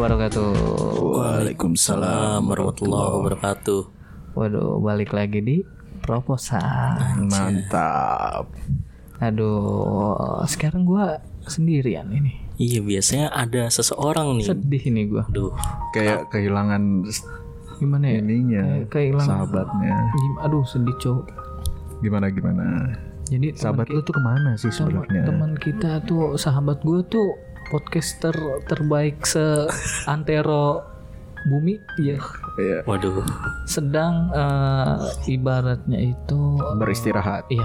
wabarakatuh. 0.00 0.48
Waalaikumsalam 1.12 2.40
warahmatullahi 2.40 3.10
wabarakatuh. 3.20 3.82
Waduh, 4.32 4.80
balik 4.80 5.12
lagi 5.12 5.44
di 5.44 5.56
proposal. 6.00 6.96
Mantap. 7.20 8.48
Aduh, 9.20 10.16
sekarang 10.48 10.88
gua 10.88 11.20
sendirian 11.44 12.08
ini. 12.08 12.40
Iya 12.56 12.80
biasanya 12.80 13.28
ada 13.28 13.68
seseorang 13.68 14.40
nih. 14.40 14.48
Sedih 14.48 14.82
ini 14.88 15.02
gua. 15.04 15.28
Aduh, 15.28 15.52
Kayak 15.92 16.32
kehilangan 16.32 17.04
Gimana 17.76 18.04
ya? 18.08 18.20
ininya, 18.20 18.64
Kayak 18.64 18.88
kehilangan. 18.88 19.28
sahabatnya. 19.28 19.96
Aduh, 20.40 20.64
sedih 20.64 20.96
cowok. 20.96 21.28
Gimana 22.00 22.32
gimana? 22.32 22.64
Jadi 23.28 23.52
Sahabat 23.52 23.92
lu 23.92 24.00
tuh 24.00 24.16
ke 24.16 24.22
mana 24.24 24.56
sih 24.56 24.72
sebenarnya? 24.72 25.22
teman 25.22 25.52
kita 25.54 26.00
tuh 26.02 26.34
sahabat 26.34 26.80
gue 26.80 26.98
tuh 27.06 27.28
podcaster 27.70 28.34
terbaik 28.66 29.22
se 29.22 29.70
antero 30.04 30.82
bumi 31.42 31.78
ya 31.96 32.20
Iya. 32.52 32.84
waduh. 32.84 33.24
sedang 33.64 34.28
eh, 34.30 34.96
ibaratnya 35.30 36.12
itu 36.12 36.40
Beristirahat. 36.76 37.48
iya 37.48 37.64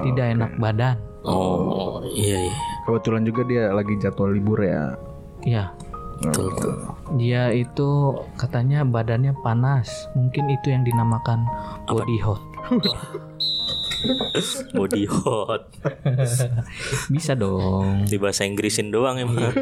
tidak 0.00 0.26
enak 0.32 0.52
badan 0.56 0.96
Oh, 1.24 2.04
iya 2.06 2.36
iya. 2.38 2.56
Kebetulan 2.84 3.24
juga 3.24 3.42
dia 3.44 3.72
lagi 3.72 3.96
jadwal 3.96 4.28
libur 4.30 4.60
ya. 4.60 4.92
iya 5.40 5.72
Betul 6.14 6.52
tuh. 6.54 6.76
dia 7.16 7.48
itu 7.50 7.88
katanya 8.34 8.80
badannya 8.82 9.32
panas 9.36 9.88
mungkin 10.12 10.46
itu 10.48 10.68
yang 10.68 10.80
dinamakan 10.82 11.42
body 11.86 12.16
hot 12.18 12.40
Body 14.76 15.04
hot. 15.08 15.70
bisa 17.14 17.32
dong 17.36 18.04
Di 18.08 18.16
bahasa 18.20 18.44
Inggrisin 18.44 18.92
doang 18.92 19.16
emang. 19.20 19.52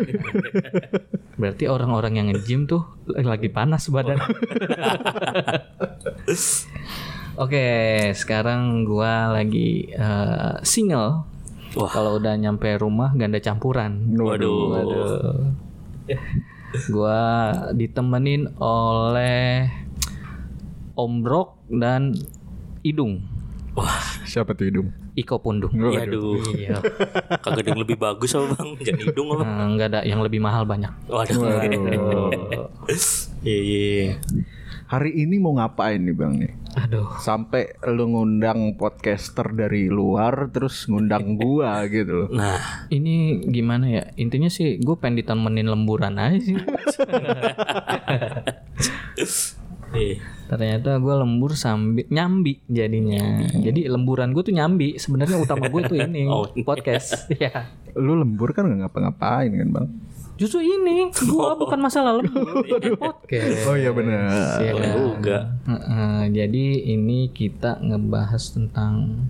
berarti 1.38 1.66
orang-orang 1.66 2.12
yang 2.18 2.26
nge-gym 2.30 2.66
tuh 2.70 2.84
lagi 3.08 3.48
panas 3.50 3.88
badan 3.90 4.18
Oke, 7.32 7.64
sekarang 8.12 8.84
gua 8.84 9.32
lagi 9.32 9.88
eh, 9.88 10.54
single. 10.68 11.24
Wah. 11.72 11.88
Kalau 11.88 12.20
udah 12.20 12.36
nyampe 12.36 12.68
rumah 12.76 13.16
ganda 13.16 13.40
campuran. 13.40 14.12
Waduh. 14.20 14.60
Waduh. 14.68 15.48
Gua 16.92 17.20
ditemenin 17.72 18.52
oleh 18.60 19.72
Om 20.92 21.12
Brok 21.24 21.56
dan 21.72 22.12
Idung. 22.84 23.31
Siapa 24.28 24.52
tuh 24.56 24.64
hidung? 24.68 24.88
Iko 25.12 25.40
Pundung. 25.40 25.72
Iya, 25.72 26.08
aduh. 26.08 26.40
Iya. 26.52 26.76
Kagak 27.40 27.64
ada 27.64 27.68
yang 27.72 27.82
lebih 27.84 27.96
bagus 28.00 28.32
apa 28.36 28.56
bang? 28.56 28.68
Jangan 28.80 29.00
hidung 29.04 29.28
apa? 29.32 29.42
Nah, 29.44 29.66
nggak 29.76 29.88
ada 29.92 30.00
yang 30.08 30.20
lebih 30.24 30.40
mahal 30.40 30.64
banyak. 30.64 30.92
Waduh. 31.08 31.40
Iya 33.42 33.58
iya. 33.58 34.14
Hari 34.86 35.24
ini 35.24 35.40
mau 35.40 35.56
ngapain 35.56 35.98
nih 35.98 36.14
bang 36.14 36.32
nih? 36.36 36.52
Aduh. 36.78 37.08
Sampai 37.20 37.74
lu 37.88 38.12
ngundang 38.12 38.76
podcaster 38.76 39.48
dari 39.52 39.88
luar, 39.88 40.52
terus 40.52 40.84
ngundang 40.84 41.40
gua 41.40 41.80
gitu 41.92 42.24
loh. 42.24 42.28
Nah, 42.30 42.86
Ini 42.92 43.40
gimana 43.48 43.88
ya? 43.88 44.04
Intinya 44.20 44.52
sih 44.52 44.78
gue 44.78 44.96
pengen 45.00 45.24
ditemenin 45.24 45.68
lemburan 45.68 46.20
aja 46.20 46.38
sih. 46.38 46.54
iya. 49.94 50.16
Ternyata 50.46 51.00
gue 51.00 51.14
lembur 51.16 51.56
sambil 51.56 52.04
nyambi 52.08 52.60
jadinya. 52.68 53.40
Jadi 53.50 53.88
lemburan 53.88 54.36
gue 54.36 54.44
tuh 54.44 54.52
nyambi. 54.52 55.00
Sebenarnya 55.00 55.40
utama 55.40 55.72
gue 55.72 55.82
tuh 55.88 55.96
ini 55.96 56.28
Oh. 56.32 56.44
podcast. 56.60 57.28
Ya. 57.32 57.72
Lu 57.96 58.16
lembur 58.16 58.52
kan 58.52 58.68
nggak 58.68 58.84
ngapa-ngapain 58.84 59.48
kan 59.48 59.68
bang? 59.72 59.86
Justru 60.36 60.60
ini 60.60 61.08
gue 61.08 61.48
bukan 61.56 61.78
masalah 61.78 62.18
lembur, 62.20 62.64
ini 62.68 62.92
podcast. 62.96 63.64
Oh 63.64 63.76
iya 63.76 63.92
benar. 63.96 64.60
Iya 64.60 64.72
kan? 64.76 64.90
juga. 64.92 65.38
Heeh, 65.64 66.20
jadi 66.34 66.66
ini 66.92 67.32
kita 67.32 67.80
ngebahas 67.80 68.42
tentang 68.52 69.24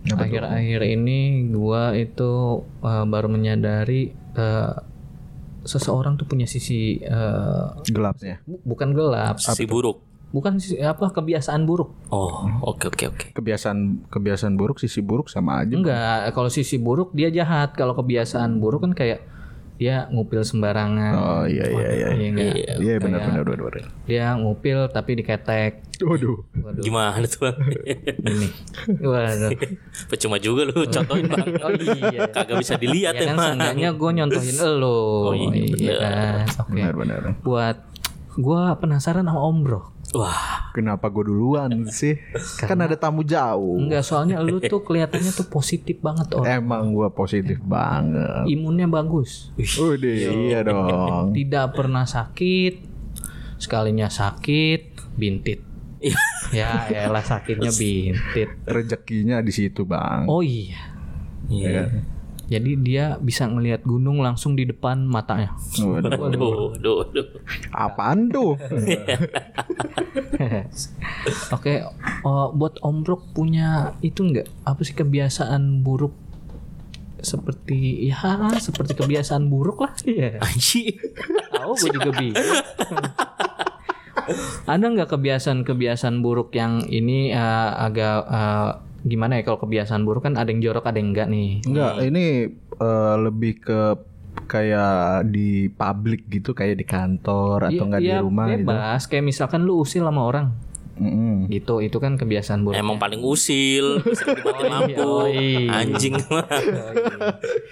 akhir-akhir 0.00 0.80
ini 0.80 1.44
gua 1.52 1.92
itu 1.92 2.64
eh, 2.80 3.04
baru 3.04 3.28
menyadari 3.28 4.08
eh, 4.34 4.72
seseorang 5.62 6.14
tuh 6.14 6.24
punya 6.24 6.44
sisi 6.44 6.98
eh, 6.98 7.64
Gelapnya. 7.86 8.40
bu- 8.44 8.62
bukan 8.66 8.90
gelap, 8.90 9.36
Si 9.36 9.64
buruk. 9.64 10.00
bukan 10.30 10.56
sisi 10.56 10.78
apa 10.78 11.10
kebiasaan 11.10 11.64
buruk. 11.64 11.90
Oh, 12.08 12.46
oke 12.62 12.86
oke 12.86 13.04
oke. 13.08 13.26
Kebiasaan 13.34 14.06
kebiasaan 14.06 14.54
buruk, 14.54 14.78
sisi 14.78 15.00
buruk 15.00 15.26
sama 15.26 15.60
aja. 15.60 15.74
Enggak, 15.74 16.30
kalau 16.32 16.46
sisi 16.46 16.76
buruk 16.76 17.10
dia 17.10 17.28
jahat. 17.28 17.74
Kalau 17.74 17.92
kebiasaan 17.92 18.56
buruk 18.56 18.86
kan 18.86 18.92
kayak 18.94 19.20
dia 19.80 20.04
ngupil 20.12 20.44
sembarangan. 20.44 21.12
Oh 21.16 21.44
iya 21.48 21.64
iya 21.64 21.88
iya. 21.88 22.08
Iya 22.12 22.26
enggak? 22.28 22.52
Iya 22.76 22.94
benar 23.00 23.20
benar 23.24 23.42
benar 23.42 23.60
benar. 23.64 23.84
Dia 24.04 24.36
ngupil 24.36 24.92
tapi 24.92 25.16
diketek. 25.16 25.72
Waduh. 26.00 26.44
Waduh, 26.54 26.82
Gimana 26.84 27.24
tuh 27.24 27.48
bang? 27.48 27.56
ini. 28.20 28.48
Waduh. 29.00 29.50
Percuma 30.12 30.36
juga 30.36 30.68
lu 30.68 30.84
contohin 30.84 31.24
bang. 31.26 31.48
Oh 31.64 31.72
iya. 31.72 32.28
Kagak 32.28 32.60
bisa 32.60 32.76
dilihat 32.76 33.16
Ya 33.16 33.20
kan 33.24 33.32
emang. 33.32 33.46
seenggaknya 33.56 33.88
gue 33.96 34.10
nyontohin 34.12 34.56
elo. 34.68 35.00
Oh, 35.28 35.34
iya, 35.34 35.48
bener. 35.72 35.96
kan. 35.96 36.44
Oke. 36.60 36.72
Benar 36.76 36.94
benar. 36.94 37.20
Buat 37.40 37.76
gue 38.30 38.62
penasaran 38.76 39.24
sama 39.24 39.40
Om 39.40 39.58
Bro. 39.64 39.80
Wah, 40.10 40.60
Kenapa 40.70 41.10
gue 41.10 41.26
duluan 41.26 41.86
sih? 41.90 42.14
Kan 42.62 42.78
ada 42.78 42.94
tamu 42.94 43.26
jauh. 43.26 43.78
Enggak, 43.78 44.06
soalnya 44.06 44.38
lu 44.38 44.62
tuh 44.70 44.82
kelihatannya 44.86 45.34
tuh 45.34 45.50
positif 45.50 45.98
banget 45.98 46.30
orang. 46.34 46.62
Emang 46.62 46.94
gue 46.94 47.08
positif 47.10 47.58
banget. 47.62 48.46
Imunnya 48.46 48.86
bagus. 48.86 49.50
Udah 49.58 50.14
iya 50.30 50.62
dong. 50.62 51.30
Tidak 51.38 51.66
pernah 51.74 52.06
sakit. 52.06 52.86
Sekalinya 53.58 54.06
sakit, 54.06 55.14
bintit. 55.18 55.60
Iya. 56.00 56.18
ya, 56.90 57.06
elah 57.10 57.22
sakitnya 57.26 57.74
bintit. 57.74 58.50
Rezekinya 58.66 59.42
di 59.42 59.52
situ 59.52 59.82
bang. 59.82 60.30
Oh 60.30 60.40
iya. 60.40 60.94
iya. 61.50 61.90
Jadi 62.50 62.74
dia 62.82 63.14
bisa 63.22 63.46
ngelihat 63.46 63.86
gunung 63.86 64.18
langsung 64.18 64.58
di 64.58 64.66
depan 64.66 65.06
matanya. 65.06 65.54
Waduh. 65.78 66.10
Aduh, 66.10 66.74
aduh, 66.74 66.96
aduh. 67.06 67.26
Apaan 67.70 68.26
tuh? 68.26 68.58
Oke, 71.54 71.86
oh, 72.26 72.50
buat 72.50 72.82
Om 72.82 73.06
Brok 73.06 73.30
punya 73.30 73.94
itu 74.02 74.26
enggak? 74.26 74.50
Apa 74.66 74.82
sih 74.82 74.98
kebiasaan 74.98 75.86
buruk 75.86 76.10
seperti 77.20 78.08
ya 78.08 78.48
seperti 78.58 78.98
kebiasaan 78.98 79.46
buruk 79.46 79.86
lah. 79.86 79.94
Iya. 80.02 80.42
Anjing. 80.42 80.98
Tahu 81.54 81.72
gue 81.78 81.90
juga 81.94 82.10
bingung. 82.18 82.50
Ada 84.66 84.84
nggak 84.90 85.10
kebiasaan-kebiasaan 85.10 86.18
buruk 86.18 86.50
yang 86.54 86.82
ini 86.90 87.30
eh, 87.30 87.70
agak 87.78 88.18
eh, 88.26 88.70
gimana 89.02 89.36
ya 89.36 89.42
kalau 89.42 89.58
kebiasaan 89.58 90.02
buruk 90.02 90.22
kan 90.22 90.34
ada 90.34 90.46
yang 90.46 90.60
jorok 90.60 90.84
ada 90.84 90.96
yang 90.96 91.10
enggak 91.10 91.28
nih. 91.28 91.62
Enggak, 91.62 91.92
ini 92.02 92.24
eh, 92.74 93.14
lebih 93.18 93.52
ke 93.58 93.80
kayak 94.46 94.92
di 95.26 95.48
publik 95.68 96.26
gitu, 96.26 96.50
kayak 96.50 96.76
di 96.76 96.84
kantor 96.84 97.66
atau 97.66 97.84
enggak 97.84 98.00
di 98.00 98.08
Iya, 98.08 98.20
rumah 98.20 98.46
gitu. 98.46 98.62
bebas. 98.62 99.00
Kayak 99.04 99.24
misalkan 99.26 99.62
lu 99.62 99.78
usil 99.78 100.02
sama 100.02 100.22
orang. 100.22 100.52
Mm-mm. 100.94 101.48
Gitu, 101.48 101.80
itu 101.80 101.96
kan 101.96 102.14
kebiasaan 102.14 102.60
buruk. 102.60 102.76
Emang 102.76 103.00
paling 103.00 103.24
usil, 103.24 104.04
dimatiin 104.36 104.68
lampu. 104.68 105.00
oh 105.00 105.24
iya. 105.24 105.80
Anjing 105.80 106.12
mah. 106.28 106.44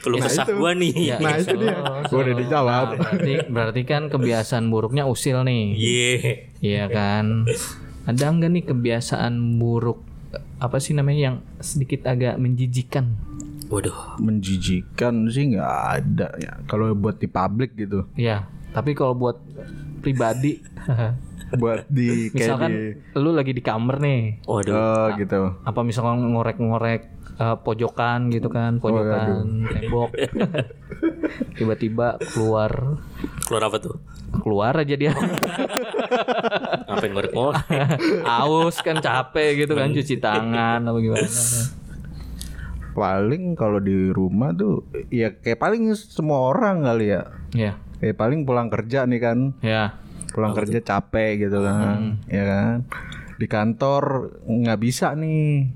Keluh 0.01 0.17
kesah 0.19 0.49
gua 0.49 0.73
nih. 0.73 0.93
Ya, 0.97 1.17
Nah, 1.19 1.37
itu 1.37 1.55
dia. 1.55 1.77
so- 2.09 2.17
Udah 2.17 2.35
dijawab. 2.35 2.87
Nah, 2.91 3.13
berarti 3.13 3.33
berarti 3.47 3.83
kan 3.85 4.09
kebiasaan 4.09 4.65
buruknya 4.67 5.05
usil 5.05 5.45
nih. 5.45 5.65
Iya. 5.77 6.13
Iya 6.59 6.85
kan. 6.89 7.45
Ada 8.07 8.33
nggak 8.33 8.49
nih 8.51 8.65
kebiasaan 8.67 9.35
buruk 9.61 10.08
apa 10.59 10.77
sih 10.83 10.93
namanya 10.93 11.33
yang 11.33 11.37
sedikit 11.59 12.05
agak 12.05 12.37
menjijikan? 12.37 13.17
Waduh. 13.69 14.17
Menjijikan 14.21 15.29
sih 15.29 15.53
nggak 15.57 15.75
ada 16.01 16.29
ya. 16.41 16.53
Kalau 16.65 16.93
buat 16.97 17.21
di 17.21 17.29
publik 17.29 17.77
gitu, 17.77 18.09
Ya, 18.17 18.49
tapi 18.73 18.97
kalau 18.97 19.13
buat 19.13 19.37
pribadi, 20.01 20.65
buat 21.61 21.85
di 21.89 22.29
kayak 22.29 22.33
di 22.33 22.39
misalkan 22.41 22.71
lu 23.17 23.31
lagi 23.33 23.53
di 23.57 23.63
kamar 23.65 24.01
nih, 24.01 24.45
Waduh. 24.45 24.73
oh 24.73 25.07
gitu. 25.17 25.41
apa 25.65 25.81
misalkan 25.85 26.21
ngorek-ngorek 26.33 27.18
eh, 27.39 27.57
pojokan 27.63 28.29
gitu 28.35 28.51
kan, 28.51 28.83
pojokan 28.83 29.67
tembok, 29.71 30.11
tiba-tiba 31.59 32.19
keluar. 32.35 32.99
Keluar 33.47 33.63
apa 33.71 33.79
tuh? 33.81 33.97
keluar 34.29 34.77
aja 34.77 34.95
dia. 34.95 35.13
Ngapain 36.89 37.11
ngorek-ngorek? 37.13 37.65
aus 38.45 38.77
kan 38.85 39.01
capek 39.01 39.65
gitu 39.65 39.73
kan 39.73 39.93
cuci 39.93 40.21
tangan 40.21 40.85
apa 40.85 40.99
gimana. 41.01 41.29
Paling 42.93 43.55
kalau 43.55 43.79
di 43.79 44.11
rumah 44.11 44.51
tuh 44.53 44.83
ya 45.09 45.33
kayak 45.33 45.59
paling 45.63 45.95
semua 45.95 46.51
orang 46.51 46.85
kali 46.85 47.15
ya. 47.15 47.23
ya 47.55 47.73
Kayak 47.99 48.17
paling 48.19 48.41
pulang 48.47 48.69
kerja 48.71 49.09
nih 49.09 49.21
kan. 49.21 49.39
ya 49.65 49.97
pulang 50.29 50.53
kerja 50.53 50.85
capek 50.85 51.49
gitu 51.49 51.65
kan 51.65 52.21
ya 52.29 52.45
kan. 52.45 52.77
Di 53.41 53.47
kantor 53.49 54.35
nggak 54.45 54.79
bisa 54.83 55.17
nih 55.17 55.73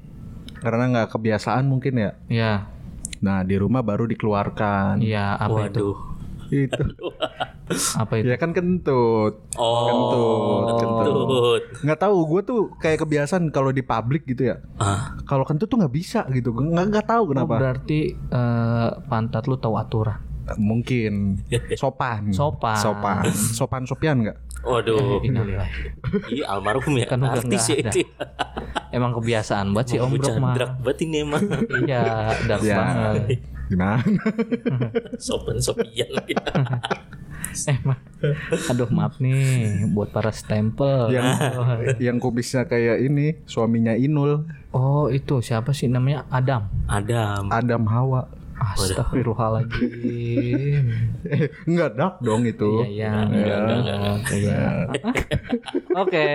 karena 0.62 0.84
nggak 0.88 1.08
kebiasaan 1.10 1.66
mungkin 1.66 1.94
ya 1.98 2.10
ya 2.26 2.52
nah 3.18 3.42
di 3.42 3.54
rumah 3.54 3.82
baru 3.82 4.06
dikeluarkan 4.06 4.98
ya 4.98 5.34
apa 5.34 5.68
itu 5.68 5.90
Waduh. 5.90 5.98
itu 6.48 6.84
Apa 7.96 8.20
itu? 8.20 8.28
Ya 8.28 8.36
kan 8.36 8.52
kentut. 8.52 9.40
Oh, 9.56 9.86
Kentut, 9.88 10.76
kentut. 10.76 11.62
Nggak 11.80 11.98
tahu, 11.98 12.16
gue 12.28 12.40
tuh 12.44 12.60
kayak 12.76 13.00
kebiasaan 13.00 13.48
kalau 13.48 13.72
di 13.72 13.80
publik 13.80 14.28
gitu 14.28 14.52
ya. 14.52 14.60
Ah, 14.76 15.16
Kalau 15.24 15.48
kentut 15.48 15.64
tuh 15.64 15.80
nggak 15.80 15.88
bisa 15.90 16.28
gitu. 16.28 16.52
Gue 16.52 16.68
Nggak 16.68 16.86
nggak 16.90 17.06
tahu 17.08 17.22
Oh, 17.22 17.28
kenapa. 17.32 17.54
berarti 17.56 18.12
eh, 18.12 18.88
pantat 19.08 19.48
lu 19.48 19.56
tahu 19.56 19.80
aturan. 19.80 20.20
Mungkin 20.58 21.40
sopan. 21.80 22.28
Sopan. 22.28 22.76
Sopan. 22.76 23.24
Sopan 23.32 23.82
sopian 23.86 24.20
nggak? 24.20 24.36
Waduh. 24.62 25.20
Innalillahi. 25.22 25.98
Iya 26.30 26.44
almarhum 26.48 26.94
ya. 26.96 27.06
Kan 27.06 27.22
udah 27.22 27.38
artis 27.38 27.62
ya 27.68 27.76
itu. 27.78 28.06
Emang 28.90 29.12
kebiasaan 29.12 29.72
banget 29.72 29.96
sih 29.96 29.98
Om 29.98 30.12
Bro 30.16 30.32
mah. 30.38 30.54
Banget 30.80 30.98
ini 31.04 31.24
emang. 31.24 31.42
Iya, 31.82 32.02
dark 32.46 32.62
Ya. 32.62 32.76
banget. 32.78 33.40
Gimana? 33.68 34.04
Sopan 35.16 35.56
sopian. 35.58 36.08
Eh, 37.68 37.76
ma 37.84 38.00
aduh 38.72 38.88
maaf 38.88 39.20
nih 39.20 39.84
buat 39.92 40.08
para 40.08 40.32
stempel. 40.32 41.12
yang 41.12 41.36
yang 42.00 42.16
kubisnya 42.16 42.64
kayak 42.64 43.04
ini 43.04 43.44
suaminya 43.44 43.92
Inul, 43.92 44.48
Oh 44.72 45.12
itu 45.12 45.44
siapa 45.44 45.76
sih 45.76 45.84
namanya 45.84 46.24
Adam? 46.32 46.72
Adam. 46.88 47.52
Adam 47.52 47.82
Hawa. 47.84 48.24
Astagfirullahaladzim. 48.60 50.84
Eh, 51.32 51.48
enggak 51.64 51.96
dark 51.96 52.20
dong 52.20 52.44
itu. 52.44 52.84
Iya 52.84 53.24
iya. 53.30 53.58
Enggak. 53.78 54.18
Iya. 54.34 54.90
Oke. 56.02 56.26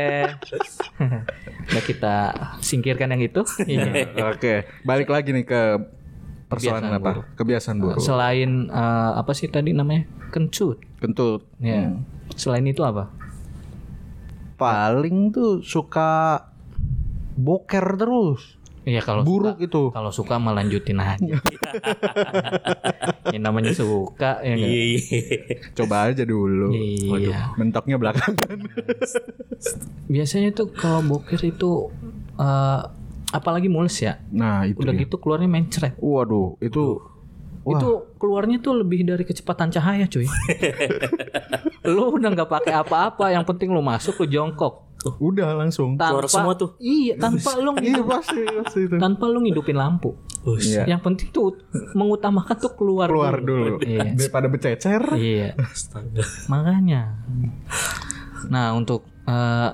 Udah 1.69 1.84
kita 1.84 2.16
singkirkan 2.64 3.12
yang 3.14 3.22
itu. 3.28 3.44
Iya. 3.68 4.08
Oke, 4.31 4.64
balik 4.88 5.12
lagi 5.12 5.36
nih 5.36 5.46
ke 5.46 5.62
persoalan 6.48 6.88
Kebiasaan 6.88 7.04
apa? 7.04 7.12
Kebiasaan 7.36 7.78
buruk. 7.84 8.00
Selain 8.02 8.72
eh, 8.72 9.12
apa 9.19 9.31
sih 9.36 9.52
tadi 9.52 9.75
namanya 9.75 10.08
kencut. 10.31 10.80
Kentut. 11.04 11.44
Ya. 11.62 11.94
Selain 12.34 12.66
itu 12.66 12.81
apa? 12.81 13.12
Paling 14.58 15.30
tuh 15.30 15.62
suka 15.62 16.42
boker 17.38 17.86
terus. 18.02 18.56
Iya 18.88 19.04
kalau 19.04 19.28
Buruk 19.28 19.60
suka, 19.60 19.68
itu. 19.68 19.81
kalau 19.92 20.12
suka 20.16 20.39
mah 20.39 20.56
lanjutin 20.56 20.95
aja. 21.04 21.36
yang 23.36 23.44
namanya 23.44 23.75
suka 23.75 24.39
ya 24.39 24.56
nggak? 24.56 24.72
Iya, 24.72 24.84
iya. 24.88 25.19
Coba 25.75 26.07
aja 26.07 26.24
dulu. 26.24 26.72
Iya. 26.72 27.51
Mentoknya 27.60 28.00
belakangan. 28.00 28.63
Biasanya 30.13 30.56
tuh 30.56 30.72
kalau 30.72 31.04
boker 31.04 31.42
itu 31.44 31.92
eh, 32.39 32.81
apalagi 33.36 33.68
mules 33.68 34.00
ya. 34.00 34.24
Nah, 34.31 34.63
itu. 34.63 34.80
Udah 34.80 34.95
dia. 34.95 35.04
gitu 35.04 35.19
keluarnya 35.19 35.51
mencret. 35.51 36.00
Waduh, 36.00 36.56
itu 36.63 37.04
Itu 37.68 38.16
keluarnya 38.16 38.63
tuh 38.63 38.80
lebih 38.80 39.04
dari 39.04 39.28
kecepatan 39.28 39.68
cahaya, 39.68 40.07
cuy. 40.07 40.24
lu 41.92 42.16
udah 42.16 42.31
nggak 42.31 42.48
pakai 42.48 42.72
apa-apa, 42.80 43.36
yang 43.36 43.44
penting 43.44 43.75
lu 43.75 43.83
masuk 43.83 44.24
lu 44.24 44.31
jongkok. 44.31 44.87
Udah 45.05 45.53
langsung. 45.55 45.95
Tanpa 45.95 46.25
Keluar 46.25 46.27
semua 46.27 46.53
tuh. 46.57 46.69
Iya, 46.81 47.13
tanpa 47.21 47.55
lu 47.57 47.71
Iya 47.79 48.01
pasti, 48.03 48.41
pasti 48.44 48.79
itu. 48.89 48.95
tanpa 48.97 49.25
lu 49.29 49.39
ngidupin 49.45 49.77
lampu. 49.77 50.17
Us. 50.47 50.63
Iya. 50.63 50.83
Yang 50.88 51.01
penting 51.03 51.27
tuh 51.31 51.59
mengutamakan 51.94 52.55
tuh 52.57 52.73
keluar, 52.75 53.07
Keluar 53.11 53.38
dulu. 53.39 53.77
Iya. 53.83 54.15
Daripada 54.15 54.47
bececer. 54.47 55.01
Iya. 55.15 55.53
Astaga. 55.59 56.23
Makanya. 56.47 57.19
Nah, 58.47 58.73
untuk 58.73 59.05
eh, 59.27 59.71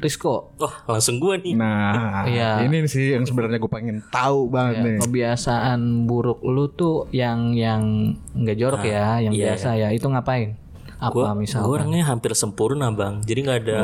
Risco, 0.00 0.56
Wah, 0.56 0.74
langsung 0.88 1.20
gua 1.20 1.36
nih. 1.36 1.52
Nah, 1.52 2.24
Iya. 2.24 2.64
ini 2.64 2.88
sih 2.88 3.12
yang 3.12 3.28
sebenarnya 3.28 3.60
gue 3.60 3.68
pengen 3.68 4.00
tahu 4.08 4.48
banget 4.48 4.80
ya, 4.80 4.84
nih. 4.88 4.96
kebiasaan 5.04 5.80
buruk 6.08 6.40
lu 6.40 6.72
tuh 6.72 7.04
yang 7.12 7.52
yang 7.52 8.16
nggak 8.32 8.56
jorok 8.56 8.80
ya, 8.88 9.20
yang 9.20 9.36
iya, 9.36 9.52
biasa 9.52 9.76
ya, 9.76 9.88
itu 9.92 10.08
ngapain? 10.08 10.56
Apa 10.96 11.12
Gua, 11.12 11.36
misalnya? 11.36 11.68
gua 11.68 11.74
orangnya 11.84 12.04
hampir 12.08 12.32
sempurna 12.32 12.88
bang. 12.88 13.20
Jadi 13.28 13.38
nggak 13.44 13.58
ada 13.68 13.78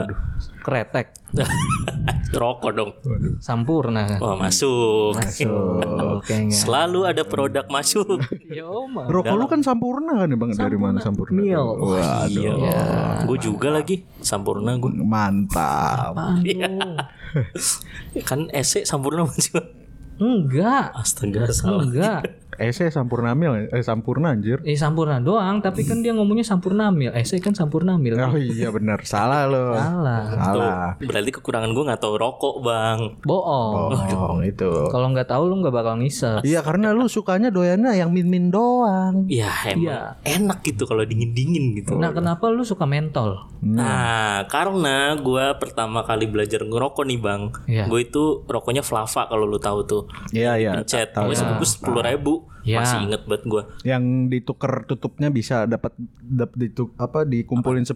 Kretek, 0.67 1.15
rokok 2.35 2.75
dong. 2.75 2.91
sampurna. 3.39 4.19
Wah 4.19 4.35
masuk. 4.35 5.15
Oke, 6.19 6.35
enggak. 6.35 6.59
Selalu 6.59 7.07
ada 7.07 7.23
produk 7.23 7.63
masuk. 7.71 8.19
Yo, 8.51 8.91
mah. 8.91 9.07
Rokok 9.07 9.31
lu 9.33 9.47
kan 9.47 9.63
sampurna 9.63 10.19
kan 10.19 10.27
ya 10.27 10.35
bang? 10.35 10.51
Dari 10.53 10.75
mana 10.75 10.99
sampurna? 10.99 11.39
Mil. 11.39 11.63
Waduh, 11.79 12.27
Iya. 12.27 12.83
Gue 13.23 13.39
juga 13.39 13.71
lagi 13.71 14.03
sampurna 14.19 14.75
gue. 14.75 14.91
mantap. 14.99 16.19
Iya. 16.43 17.07
Kan 18.27 18.51
ese 18.51 18.83
sampurna 18.83 19.23
masih. 19.23 19.62
Enggak. 20.19 20.99
Astaga 20.99 21.47
salah. 21.53 21.87
Enggak. 21.87 22.43
Ese 22.56 22.88
sampurna 22.88 23.37
mil, 23.37 23.69
eh 23.69 23.85
sampurna 23.85 24.32
anjir. 24.32 24.61
Eh 24.64 24.75
sampurna 24.75 25.20
doang, 25.20 25.61
tapi 25.61 25.85
kan 25.85 26.00
dia 26.00 26.17
ngomongnya 26.17 26.43
sampurna 26.43 26.88
mil. 26.88 27.12
Eh 27.12 27.23
saya 27.23 27.41
kan 27.41 27.53
sampurna 27.53 28.00
mil. 28.00 28.17
Oh 28.17 28.35
iya 28.35 28.73
benar, 28.73 29.05
salah 29.05 29.44
lo. 29.44 29.76
Salah. 29.76 30.23
Salah. 30.32 30.88
Berarti 30.99 31.31
kekurangan 31.31 31.70
gue 31.70 31.85
nggak 31.85 32.00
tahu 32.00 32.14
rokok 32.17 32.55
bang. 32.64 33.00
Bohong. 33.23 33.93
Oh, 34.17 34.41
itu. 34.41 34.69
Kalau 34.88 35.12
nggak 35.12 35.29
tahu 35.29 35.53
lu 35.53 35.61
nggak 35.61 35.75
bakal 35.75 36.00
ngisep. 36.00 36.41
Iya 36.43 36.64
karena 36.64 36.97
lu 36.97 37.06
sukanya 37.06 37.53
doyannya 37.53 37.93
yang 37.94 38.11
min-min 38.11 38.49
doang. 38.49 39.29
Ya 39.29 39.52
emang 39.69 39.85
Iya. 39.87 40.00
enak 40.25 40.64
gitu 40.64 40.88
kalau 40.88 41.05
dingin 41.05 41.31
dingin 41.31 41.76
gitu. 41.76 41.94
Nah, 41.94 42.11
kenapa 42.11 42.49
lu 42.49 42.64
suka 42.64 42.88
mentol? 42.88 43.47
Nah, 43.61 44.47
karena 44.49 45.14
gue 45.19 45.47
pertama 45.59 46.02
kali 46.02 46.26
belajar 46.26 46.62
ngerokok 46.62 47.05
nih 47.05 47.20
bang, 47.20 47.43
Iya. 47.67 47.85
gue 47.87 48.00
itu 48.02 48.43
rokoknya 48.47 48.81
Flava 48.81 49.26
kalau 49.26 49.44
lu 49.44 49.59
tahu 49.59 49.82
tuh, 49.85 50.02
Iya 50.31 50.56
iya. 50.56 50.70
pencet, 50.79 51.12
pokoknya 51.12 51.37
sebungkus 51.37 51.70
sepuluh 51.76 52.02
ribu, 52.02 52.46
Iya. 52.67 52.83
masih 52.83 52.99
inget 53.07 53.23
banget 53.31 53.43
gue. 53.47 53.63
Yang 53.87 54.05
ditukar 54.33 54.73
tutupnya 54.91 55.31
bisa 55.31 55.71
dapat 55.71 55.95
dapat 56.19 56.57
dituk 56.59 56.91
apa 56.99 57.23
dikumpulin 57.23 57.87
10 57.87 57.95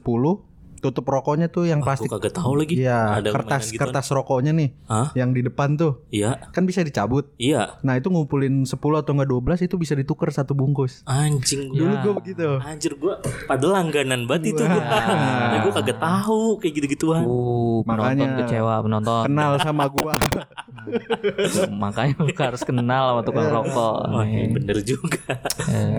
tutup 0.80 1.04
rokoknya 1.04 1.46
tuh 1.46 1.64
yang 1.64 1.78
Gue 1.78 1.86
plastik. 1.86 2.08
kagak 2.08 2.32
tahu 2.32 2.56
lagi. 2.56 2.74
Iya, 2.78 3.20
ada 3.20 3.28
kertas 3.30 3.68
mainan 3.68 3.80
kertas 3.80 4.06
rokoknya 4.10 4.52
nih. 4.52 4.68
Hah? 4.84 5.08
Yang 5.12 5.30
di 5.30 5.40
depan 5.44 5.68
tuh 5.74 5.92
Iya, 6.08 6.40
kan 6.48 6.64
bisa 6.64 6.80
dicabut. 6.80 7.28
iya, 7.36 7.76
Nah, 7.80 7.94
itu 7.94 8.08
ngumpulin 8.08 8.64
10 8.64 8.72
atau 8.98 9.12
enggak 9.12 9.28
12 9.28 9.60
itu 9.62 9.76
bisa 9.76 9.92
ditukar 9.92 10.28
satu 10.30 10.52
bungkus. 10.52 11.04
anjing. 11.04 11.70
Dulu 11.70 11.94
gue 12.00 12.12
begitu. 12.16 12.48
Anjir 12.58 12.92
gue 12.94 13.14
padahal 13.44 13.72
langganan 13.78 14.24
banget 14.24 14.52
itu 14.52 14.62
gue. 14.62 14.82
Tapi 14.82 15.56
gue 15.60 15.72
kagak 15.74 15.98
tahu 15.98 16.56
kayak 16.56 16.72
gitu-gituan. 16.74 17.22
Uh, 17.22 17.80
penonton 17.82 18.16
Makanya- 18.16 18.38
kecewa 18.40 18.74
penonton. 18.80 19.22
Kenal 19.22 19.50
sama 19.58 19.84
gua. 19.86 20.14
Makanya 21.82 22.14
lu 22.18 22.32
harus 22.32 22.62
kenal 22.62 23.04
sama 23.10 23.22
tukang 23.22 23.48
rokok. 23.48 23.96
Wah, 24.06 24.24
nih. 24.24 24.32
iya 24.34 24.46
bener 24.50 24.78
juga. 24.80 25.20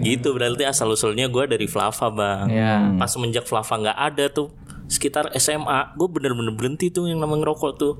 gitu 0.01 0.33
berarti 0.33 0.63
asal 0.63 0.89
usulnya 0.89 1.27
gue 1.27 1.43
dari 1.45 1.65
Flava 1.65 2.07
bang. 2.09 2.45
Ya. 2.47 2.73
Pas 2.95 3.07
semenjak 3.07 3.45
Flava 3.45 3.75
nggak 3.77 3.97
ada 3.97 4.25
tuh 4.27 4.49
sekitar 4.91 5.31
SMA, 5.39 5.95
gue 5.95 6.07
bener-bener 6.11 6.51
berhenti 6.51 6.91
tuh 6.91 7.07
yang 7.07 7.23
namanya 7.23 7.47
ngerokok 7.47 7.71
tuh. 7.79 7.93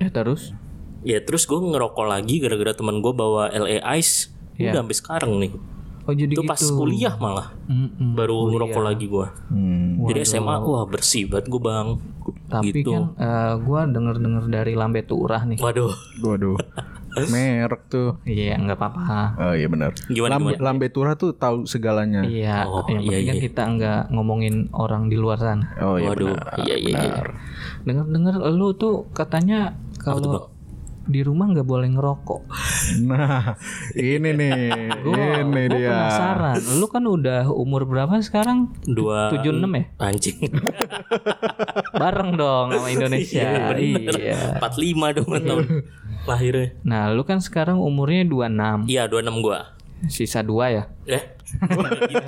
Eh 0.00 0.08
terus? 0.08 0.56
Ya 1.04 1.20
terus 1.20 1.44
gue 1.44 1.60
ngerokok 1.60 2.08
lagi 2.08 2.40
gara-gara 2.40 2.72
teman 2.72 3.04
gue 3.04 3.12
bawa 3.12 3.52
LA 3.52 3.84
Ice. 4.00 4.32
Iya. 4.56 4.72
Udah 4.72 4.80
sampai 4.80 4.96
sekarang 4.96 5.32
nih. 5.36 5.52
Oh 6.08 6.16
jadi 6.16 6.32
Itu 6.32 6.40
gitu. 6.40 6.48
pas 6.48 6.62
kuliah 6.64 7.14
malah 7.20 7.52
Mm-mm. 7.68 8.16
baru 8.16 8.48
ngerokok 8.48 8.80
lagi 8.80 9.04
gue. 9.12 9.26
Hmm. 9.52 10.08
Jadi 10.08 10.24
SMA 10.24 10.56
wah 10.64 10.88
bersih 10.88 11.28
banget 11.28 11.52
gue 11.52 11.60
bang. 11.60 11.88
Tapi 12.48 12.80
gitu. 12.80 12.96
kan 12.96 13.04
eh, 13.20 13.54
gua 13.60 13.84
denger-denger 13.84 14.44
dari 14.48 14.72
Lambe 14.72 15.04
Turah 15.04 15.44
nih. 15.44 15.60
Waduh, 15.60 15.92
Waduh. 16.24 16.56
Merek 17.26 17.82
tuh. 17.86 18.10
Iya 18.22 18.54
nggak 18.54 18.78
apa-apa. 18.78 19.20
Oh 19.36 19.52
iya 19.52 19.66
benar. 19.66 19.90
Gimana, 20.06 20.38
Lambe, 20.38 20.52
Lambe 20.56 20.86
Tura 20.88 21.18
tuh 21.18 21.34
tahu 21.34 21.66
segalanya. 21.66 22.22
Iya, 22.22 22.64
Oh, 22.64 22.86
yang 22.86 23.02
iya, 23.02 23.10
penting 23.10 23.26
kan 23.26 23.34
iya. 23.34 23.42
kita 23.42 23.62
nggak 23.74 24.00
ngomongin 24.12 24.54
orang 24.70 25.10
di 25.10 25.16
luar 25.18 25.36
sana. 25.36 25.74
Oh 25.82 25.98
iya 25.98 26.12
waduh, 26.12 26.30
benar. 26.30 26.54
iya 26.62 26.76
iya 26.78 26.98
iya. 27.02 27.22
Dengar-dengar 27.82 28.34
lu 28.48 28.70
tuh 28.72 29.10
katanya 29.10 29.74
kalau 29.98 30.54
di 31.08 31.24
rumah 31.24 31.48
nggak 31.48 31.64
boleh 31.64 31.88
ngerokok. 31.88 32.40
Nah, 33.00 33.56
ini 33.96 34.28
nih. 34.28 34.60
Gua, 35.08 35.40
ini 35.40 35.62
gua 35.64 35.72
dia. 35.72 35.88
penasaran. 35.88 36.56
Lu 36.76 36.84
kan 36.84 37.00
udah 37.00 37.48
umur 37.48 37.88
berapa 37.88 38.12
sekarang? 38.20 38.76
Dua 38.84 39.32
76 39.32 39.56
ya? 39.72 39.84
anjing. 39.96 40.36
Bareng 42.00 42.36
dong 42.36 42.76
sama 42.76 42.88
Indonesia. 42.92 43.72
iya. 43.72 44.60
45 44.60 45.16
dong 45.16 45.28
tahun 45.32 45.66
lahirnya. 46.28 46.76
Nah, 46.84 47.08
lu 47.10 47.24
kan 47.24 47.40
sekarang 47.40 47.80
umurnya 47.80 48.28
26. 48.28 48.84
Iya 48.86 49.08
26 49.08 49.40
gue. 49.40 49.58
Sisa 50.06 50.46
2 50.46 50.76
ya? 50.78 50.84
Eh, 51.10 51.18
ya 52.06 52.22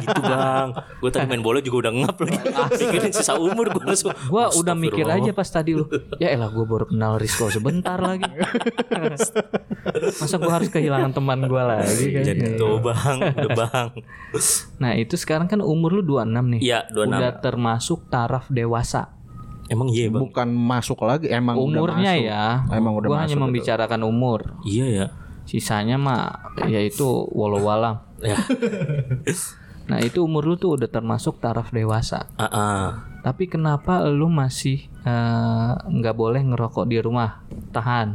gitu 0.00 0.20
bang. 0.24 0.72
Gue 1.04 1.10
tadi 1.12 1.28
main 1.28 1.44
bola 1.44 1.60
juga 1.60 1.84
udah 1.84 1.92
ngap 2.00 2.16
lagi. 2.24 2.38
Pikirin 2.80 3.12
sisa 3.12 3.36
umur 3.36 3.68
gue 3.68 3.82
langsung. 3.84 4.16
Gua 4.32 4.48
udah 4.56 4.72
mikir 4.72 5.04
aja 5.04 5.28
pas 5.36 5.44
tadi 5.44 5.76
lu. 5.76 5.84
Ya 6.16 6.32
elah 6.32 6.48
gua 6.48 6.64
baru 6.64 6.88
kenal 6.88 7.20
Rizko 7.20 7.52
sebentar 7.52 8.00
lagi. 8.00 8.24
Masa 10.16 10.40
gua 10.40 10.52
harus 10.56 10.72
kehilangan 10.72 11.12
teman 11.12 11.44
gua 11.44 11.76
lagi 11.76 12.08
kan? 12.08 12.24
Jadi 12.24 12.56
tuh 12.56 12.80
bang, 12.80 13.16
udah 13.20 13.52
bang. 13.52 13.88
Nah, 14.80 14.92
itu 14.96 15.14
sekarang 15.20 15.44
kan 15.50 15.60
umur 15.60 16.00
lu 16.00 16.02
26 16.06 16.56
nih. 16.56 16.60
Iya 16.64 16.78
26. 16.88 17.04
Udah 17.20 17.32
termasuk 17.42 17.98
taraf 18.08 18.48
dewasa. 18.48 19.19
Emang 19.70 19.86
iya 19.94 20.10
bang. 20.10 20.18
Bukan 20.26 20.48
masuk 20.50 20.98
lagi, 21.06 21.30
emang 21.30 21.54
Umurnya 21.54 21.78
udah 21.86 21.96
masuk. 22.02 22.26
ya. 22.26 22.44
Emang 22.74 22.92
udah 22.98 23.08
gua 23.08 23.18
hanya 23.22 23.36
masuk, 23.38 23.44
membicarakan 23.46 24.00
umur. 24.02 24.40
Iya 24.66 24.86
ya. 24.90 25.06
Sisanya 25.46 25.94
mah 25.94 26.50
yaitu 26.66 27.06
walau 27.30 27.62
walam. 27.62 28.02
Ya. 28.18 28.34
Nah 29.90 29.98
itu 29.98 30.22
umur 30.22 30.46
lu 30.46 30.54
tuh 30.54 30.78
udah 30.78 30.86
termasuk 30.86 31.42
taraf 31.42 31.74
dewasa. 31.74 32.30
Ah, 32.38 32.46
ah. 32.46 32.86
Tapi 33.26 33.50
kenapa 33.50 34.06
lu 34.06 34.30
masih 34.30 34.86
eh, 35.02 35.72
nggak 35.82 36.14
boleh 36.14 36.46
ngerokok 36.46 36.86
di 36.86 37.02
rumah? 37.02 37.42
Tahan. 37.74 38.14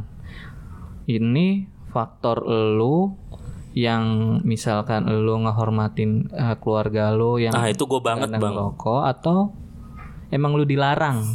Ini 1.03 1.67
faktor 1.91 2.47
lu 2.47 3.19
yang 3.75 4.39
misalkan 4.47 5.03
lu 5.03 5.35
ngehormatin 5.43 6.31
eh, 6.31 6.55
keluarga 6.63 7.11
lu 7.11 7.43
yang 7.43 7.51
Nah 7.51 7.67
itu 7.67 7.83
gue 7.83 7.99
banget 7.99 8.31
bang. 8.31 8.39
ngerokok 8.39 9.01
atau 9.11 9.51
emang 10.31 10.55
lu 10.55 10.63
dilarang? 10.63 11.27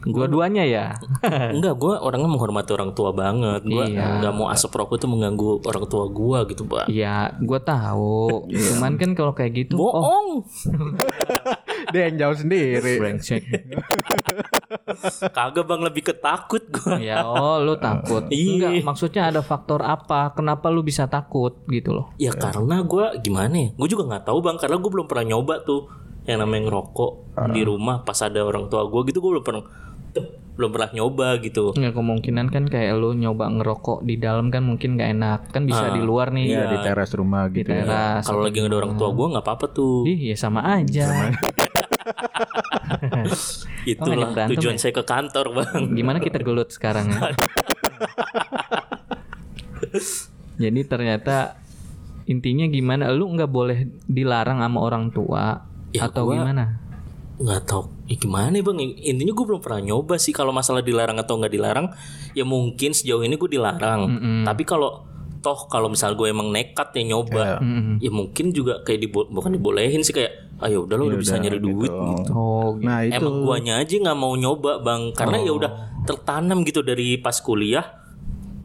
Dua-duanya 0.00 0.62
ya. 0.62 0.86
Enggak, 1.54 1.74
gue 1.74 1.94
orangnya 1.94 2.28
menghormati 2.28 2.70
orang 2.70 2.92
tua 2.92 3.10
banget. 3.10 3.62
Gue 3.62 3.84
Iya. 3.88 4.20
nggak 4.20 4.32
mau 4.32 4.46
asap 4.48 4.74
rokok 4.74 4.96
itu 4.96 5.06
mengganggu 5.06 5.64
orang 5.64 5.84
tua 5.86 6.04
gue 6.06 6.38
gitu 6.48 6.62
bang. 6.64 6.86
Iya, 6.86 7.16
gue 7.36 7.60
tahu. 7.60 8.46
Cuman 8.46 8.94
kan 8.94 9.10
kalau 9.12 9.32
kayak 9.32 9.52
gitu, 9.56 9.74
oh 9.74 9.90
Bohong. 9.90 10.28
Dia 11.92 12.06
yang 12.06 12.16
jauh 12.20 12.36
sendiri. 12.36 13.00
brengsek. 13.00 13.42
Kagak 15.30 15.64
bang 15.64 15.80
lebih 15.80 16.02
ketakut 16.04 16.62
gue. 16.64 16.96
ya, 17.00 17.22
oh 17.22 17.58
lu 17.58 17.76
takut. 17.76 18.26
Iya. 18.28 18.74
Enggak, 18.74 18.84
maksudnya 18.84 19.22
ada 19.26 19.40
faktor 19.40 19.80
apa? 19.80 20.32
Kenapa 20.32 20.68
lu 20.68 20.82
bisa 20.82 21.06
takut 21.06 21.56
gitu 21.66 21.94
loh? 21.94 22.06
Ya 22.16 22.30
karena 22.30 22.82
gue 22.82 23.04
gimana 23.20 23.54
ya? 23.54 23.68
Gue 23.74 23.88
juga 23.88 24.04
nggak 24.06 24.24
tahu 24.24 24.38
bang 24.40 24.56
karena 24.56 24.76
gue 24.76 24.90
belum 24.90 25.06
pernah 25.06 25.24
nyoba 25.26 25.62
tuh 25.62 25.88
yang 26.24 26.44
namanya 26.44 26.68
ngerokok 26.68 27.12
di 27.48 27.64
rumah 27.64 28.04
pas 28.04 28.20
ada 28.20 28.44
orang 28.44 28.68
tua 28.68 28.84
gue 28.84 29.00
gitu 29.08 29.18
gue 29.18 29.30
belum 29.32 29.40
pernah 29.42 29.64
tuh, 30.18 30.24
belum 30.54 30.70
pernah 30.70 30.90
nyoba 30.92 31.38
gitu. 31.38 31.70
Nggak 31.72 31.94
kemungkinan 31.94 32.46
kan 32.48 32.64
kayak 32.66 32.92
lu 32.94 33.14
nyoba 33.14 33.46
ngerokok 33.48 34.02
di 34.02 34.18
dalam 34.18 34.50
kan 34.50 34.60
mungkin 34.60 34.94
nggak 34.94 35.10
enak. 35.14 35.40
Kan 35.48 35.64
bisa 35.64 35.90
di 35.90 36.00
luar 36.00 36.28
nih. 36.28 36.46
Iya 36.50 36.64
di 36.66 36.78
teras 36.82 37.14
rumah 37.14 37.46
Di 37.46 37.62
gitu. 37.62 37.70
ya. 37.70 37.82
teras. 37.82 38.26
Kalau 38.26 38.42
lagi 38.42 38.58
ada 38.58 38.76
orang 38.76 38.94
tua 38.94 39.10
gue 39.10 39.26
nggak 39.30 39.44
apa-apa 39.44 39.66
tuh. 39.68 40.02
Ih, 40.02 40.20
ya 40.28 40.36
sama 40.36 40.60
aja. 40.66 41.06
Itulah 43.84 44.32
berantem 44.32 44.56
tujuan 44.56 44.74
ya? 44.74 44.80
saya 44.80 44.92
ke 44.92 45.04
kantor 45.04 45.46
bang. 45.54 45.82
Gimana 45.94 46.18
kita 46.18 46.38
gelut 46.40 46.68
sekarang 46.68 47.06
ya? 47.08 47.20
Jadi 50.58 50.80
ternyata 50.84 51.54
intinya 52.24 52.66
gimana? 52.66 53.08
Lu 53.08 53.30
nggak 53.30 53.48
boleh 53.48 53.78
dilarang 54.04 54.58
sama 54.58 54.78
orang 54.82 55.08
tua 55.08 55.62
Ya, 55.88 56.04
atau 56.04 56.28
gua- 56.28 56.36
gimana? 56.36 56.84
Nggak 57.38 57.62
tahu. 57.70 57.86
Ya 58.10 58.16
gimana 58.18 58.58
ya 58.58 58.64
bang? 58.66 58.78
Intinya 58.82 59.32
gue 59.32 59.46
belum 59.46 59.62
pernah 59.62 59.80
nyoba 59.82 60.18
sih 60.18 60.34
kalau 60.34 60.50
masalah 60.50 60.82
dilarang 60.82 61.18
atau 61.22 61.38
nggak 61.38 61.52
dilarang. 61.54 61.86
Ya 62.34 62.42
mungkin 62.42 62.90
sejauh 62.92 63.22
ini 63.22 63.38
gue 63.38 63.50
dilarang. 63.54 64.00
Tapi 64.42 64.62
kalau 64.66 65.06
toh 65.38 65.70
kalau 65.70 65.86
misal 65.86 66.18
gue 66.18 66.26
emang 66.26 66.50
nekat 66.50 66.90
ya 66.98 67.14
nyoba 67.14 67.62
Mm-mm. 67.62 68.02
ya 68.02 68.10
mungkin 68.10 68.50
juga 68.50 68.82
kayak 68.82 69.06
dibo 69.06 69.22
bukan 69.30 69.54
dibolehin 69.54 70.02
sih 70.02 70.10
kayak 70.10 70.50
ayo 70.66 70.82
udah 70.82 70.98
lo 70.98 71.14
udah 71.14 71.20
bisa 71.22 71.38
nyari 71.38 71.62
duit 71.62 71.86
gitu. 71.94 72.32
Oh, 72.34 72.74
gitu. 72.74 72.82
Nah 72.82 73.06
itu. 73.06 73.14
Emang 73.22 73.46
guanya 73.46 73.78
aja 73.78 73.94
nggak 73.94 74.18
mau 74.18 74.34
nyoba 74.34 74.82
bang. 74.82 75.14
Karena 75.14 75.38
ya 75.38 75.54
udah 75.54 75.70
tertanam 76.10 76.66
gitu 76.66 76.82
dari 76.82 77.22
pas 77.22 77.38
kuliah 77.38 77.86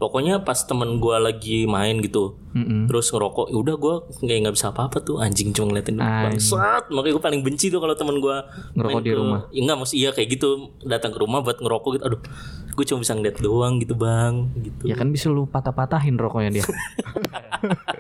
pokoknya 0.03 0.41
pas 0.41 0.60
temen 0.60 0.98
gue 0.98 1.15
lagi 1.17 1.63
main 1.63 1.95
gitu 1.98 2.36
Mm-mm. 2.51 2.86
terus 2.86 3.07
ngerokok 3.07 3.48
ya 3.48 3.57
udah 3.57 3.75
gue 3.75 3.95
kayak 4.22 4.39
nggak 4.43 4.55
bisa 4.55 4.69
apa-apa 4.69 5.00
tuh 5.00 5.17
anjing 5.17 5.50
cuma 5.50 5.72
ngeliatin 5.72 5.95
bangsat 5.95 6.89
makanya 6.89 7.13
gue 7.15 7.24
paling 7.24 7.41
benci 7.41 7.67
tuh 7.67 7.79
kalau 7.79 7.93
temen 7.93 8.17
gue 8.17 8.36
Ngerokok 8.74 9.01
di 9.01 9.12
rumah. 9.12 9.39
ya 9.50 9.60
enggak 9.62 9.77
maksud 9.79 9.95
iya 9.95 10.10
kayak 10.10 10.29
gitu 10.31 10.50
datang 10.81 11.10
ke 11.10 11.17
rumah 11.17 11.39
buat 11.39 11.57
ngerokok 11.57 11.89
gitu 11.93 12.03
aduh 12.03 12.22
gue 12.69 12.86
cuma 12.86 13.00
bisa 13.00 13.13
ngeliat 13.13 13.38
doang 13.39 13.74
gitu 13.77 13.93
bang 13.93 14.33
gitu 14.57 14.83
Ya 14.83 14.93
kan 14.93 15.07
bisa 15.07 15.27
lu 15.27 15.45
patah-patahin 15.45 16.15
rokoknya 16.15 16.51
dia. 16.51 16.65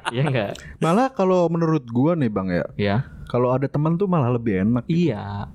Iya 0.09 0.23
enggak? 0.23 0.51
malah 0.77 1.09
kalau 1.09 1.47
menurut 1.47 1.87
gua 1.87 2.13
nih 2.13 2.27
bang 2.27 2.47
ya, 2.51 2.65
Ya. 2.75 2.97
kalau 3.25 3.49
ada 3.49 3.65
teman 3.65 3.95
tuh 3.95 4.05
malah 4.05 4.29
lebih 4.29 4.61
enak. 4.61 4.83
Iya. 4.85 5.47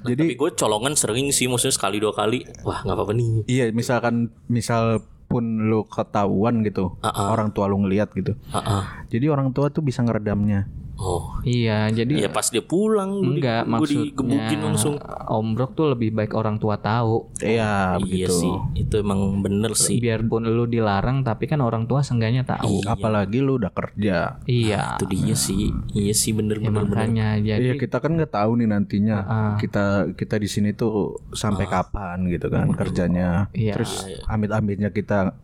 tapi 0.00 0.32
gue 0.32 0.50
colongan 0.54 0.94
sering 0.94 1.28
sih 1.28 1.44
maksudnya 1.44 1.74
sekali 1.74 1.98
dua 1.98 2.08
kali 2.10 2.48
wah 2.62 2.80
nggak 2.80 2.96
apa-apa 2.96 3.12
nih 3.12 3.44
Iya 3.44 3.64
misalkan 3.70 4.14
misal 4.46 5.04
pun 5.26 5.42
lu 5.66 5.82
ketahuan 5.86 6.62
gitu, 6.62 6.94
Ah, 7.02 7.34
orang 7.34 7.50
tua 7.50 7.66
lu 7.66 7.82
ngeliat 7.82 8.14
gitu. 8.14 8.38
Ah, 8.54 8.58
ah. 8.62 8.84
Jadi 9.10 9.26
orang 9.26 9.50
tua 9.50 9.68
tuh 9.68 9.82
bisa 9.82 10.00
ngeredamnya. 10.06 10.70
Oh 10.96 11.38
Iya, 11.40 11.92
jadi 11.94 12.26
ya 12.26 12.28
pas 12.28 12.50
dia 12.50 12.58
pulang 12.58 13.22
enggak 13.22 13.64
gue 13.64 13.86
digebukin 13.86 14.58
maksudnya 14.58 14.66
langsung 14.66 14.94
Om 15.26 15.54
Brok 15.54 15.72
tuh 15.72 15.94
lebih 15.94 16.10
baik 16.10 16.34
orang 16.34 16.56
tua 16.56 16.74
tahu. 16.76 17.30
Iya 17.38 17.94
iya 18.02 18.26
begitu. 18.26 18.34
sih 18.34 18.54
itu 18.74 18.94
emang 18.98 19.38
bener 19.40 19.72
sih 19.72 20.02
Biarpun 20.02 20.42
lu 20.44 20.66
dilarang 20.66 21.22
tapi 21.22 21.46
kan 21.46 21.60
orang 21.60 21.86
tua 21.86 22.02
seenggaknya 22.02 22.42
tahu. 22.42 22.82
Apalagi 22.82 23.38
lu 23.38 23.56
udah 23.56 23.70
kerja. 23.70 24.42
Iya. 24.42 24.96
itu 24.96 25.06
dia 25.06 25.36
sih 25.36 25.70
iya 25.92 26.10
sih 26.10 26.32
bener 26.32 26.58
Ya, 26.58 26.72
bener 26.72 26.82
bener 26.82 26.96
makanya 26.96 27.28
jadi 27.38 27.62
Iya 27.62 27.74
kita 27.76 28.00
kan 28.00 28.16
nggak 28.16 28.32
tahu 28.32 28.50
nih 28.56 28.66
nantinya 28.66 29.16
Ah. 29.22 29.54
kita 29.56 29.84
kita 30.16 30.36
di 30.36 30.48
sini 30.48 30.72
tuh 30.72 31.20
sampai 31.30 31.68
kapan 31.68 32.26
gitu 32.26 32.48
kan 32.48 32.72
kerjanya. 32.72 33.46
Iya. 33.52 33.76
Terus 33.76 34.08
amit-amitnya 34.26 34.90
kita 34.90 35.36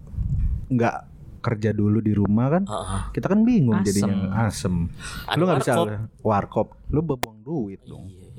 nggak 0.66 1.11
kerja 1.42 1.74
dulu 1.74 1.98
di 1.98 2.14
rumah 2.14 2.46
kan? 2.48 2.62
Ah, 2.70 2.74
ah. 2.78 3.02
Kita 3.10 3.26
kan 3.26 3.42
bingung 3.42 3.82
Asem. 3.82 3.86
jadinya 3.90 4.46
asem. 4.46 4.74
Ada 5.26 5.36
lu 5.36 5.42
nggak 5.44 5.58
bisa 5.60 5.72
warkop. 5.74 6.22
warkop, 6.22 6.68
lu 6.88 7.00
bebuang 7.02 7.38
duit 7.42 7.80
dong. 7.82 8.06
Iya. 8.08 8.30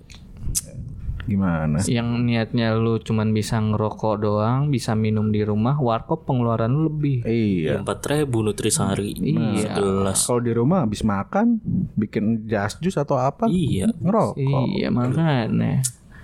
Gimana? 1.23 1.79
yang 1.87 2.27
niatnya 2.27 2.75
lu 2.75 2.99
cuman 2.99 3.31
bisa 3.31 3.55
ngerokok 3.55 4.15
doang, 4.19 4.67
bisa 4.67 4.91
minum 4.91 5.31
di 5.31 5.39
rumah, 5.39 5.79
warkop 5.79 6.27
pengeluaran 6.27 6.67
lu 6.67 6.91
lebih. 6.91 7.23
Iya. 7.23 7.79
empat 7.79 8.03
ribu 8.11 8.43
nutrisari 8.43 9.15
Iya. 9.15 9.71
segelas 9.71 10.19
Kalau 10.27 10.43
di 10.43 10.51
rumah 10.51 10.83
habis 10.83 10.99
makan 10.99 11.63
bikin 11.95 12.43
jas 12.43 12.75
jus 12.83 12.99
atau 12.99 13.15
apa 13.15 13.47
iya 13.47 13.87
ngerokok. 13.87 14.35
Iya, 14.75 14.91
makanya. 14.91 15.79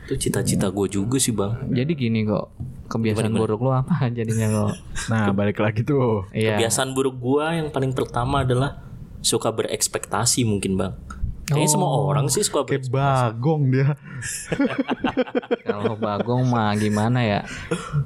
Itu 0.09 0.17
cita-cita 0.17 0.73
gue 0.73 0.89
juga 0.89 1.21
sih 1.21 1.29
bang 1.29 1.69
Jadi 1.69 1.93
gini 1.93 2.25
kok, 2.25 2.49
kebiasaan 2.89 3.29
buruk 3.29 3.61
lu 3.61 3.69
apa 3.69 4.09
jadinya 4.17 4.49
kok? 4.49 4.73
Nah 5.13 5.29
balik 5.29 5.61
lagi 5.61 5.85
tuh. 5.85 6.25
Iya. 6.33 6.57
kebiasaan 6.57 6.97
buruk 6.97 7.21
gue 7.21 7.45
yang 7.61 7.69
paling 7.69 7.93
pertama 7.93 8.41
adalah 8.41 8.81
suka 9.21 9.53
berekspektasi 9.53 10.49
mungkin 10.49 10.81
bang 10.81 10.93
kayaknya 11.45 11.69
semua 11.69 11.89
orang 12.05 12.29
sih 12.29 12.45
suka 12.45 12.61
Kayak 12.61 12.89
berekspektasi 12.89 13.33
bagong 13.33 13.61
dia. 13.69 13.89
Kalau 15.69 15.97
Bagong 15.97 16.45
mah 16.45 16.77
gimana 16.77 17.19
ya? 17.21 17.41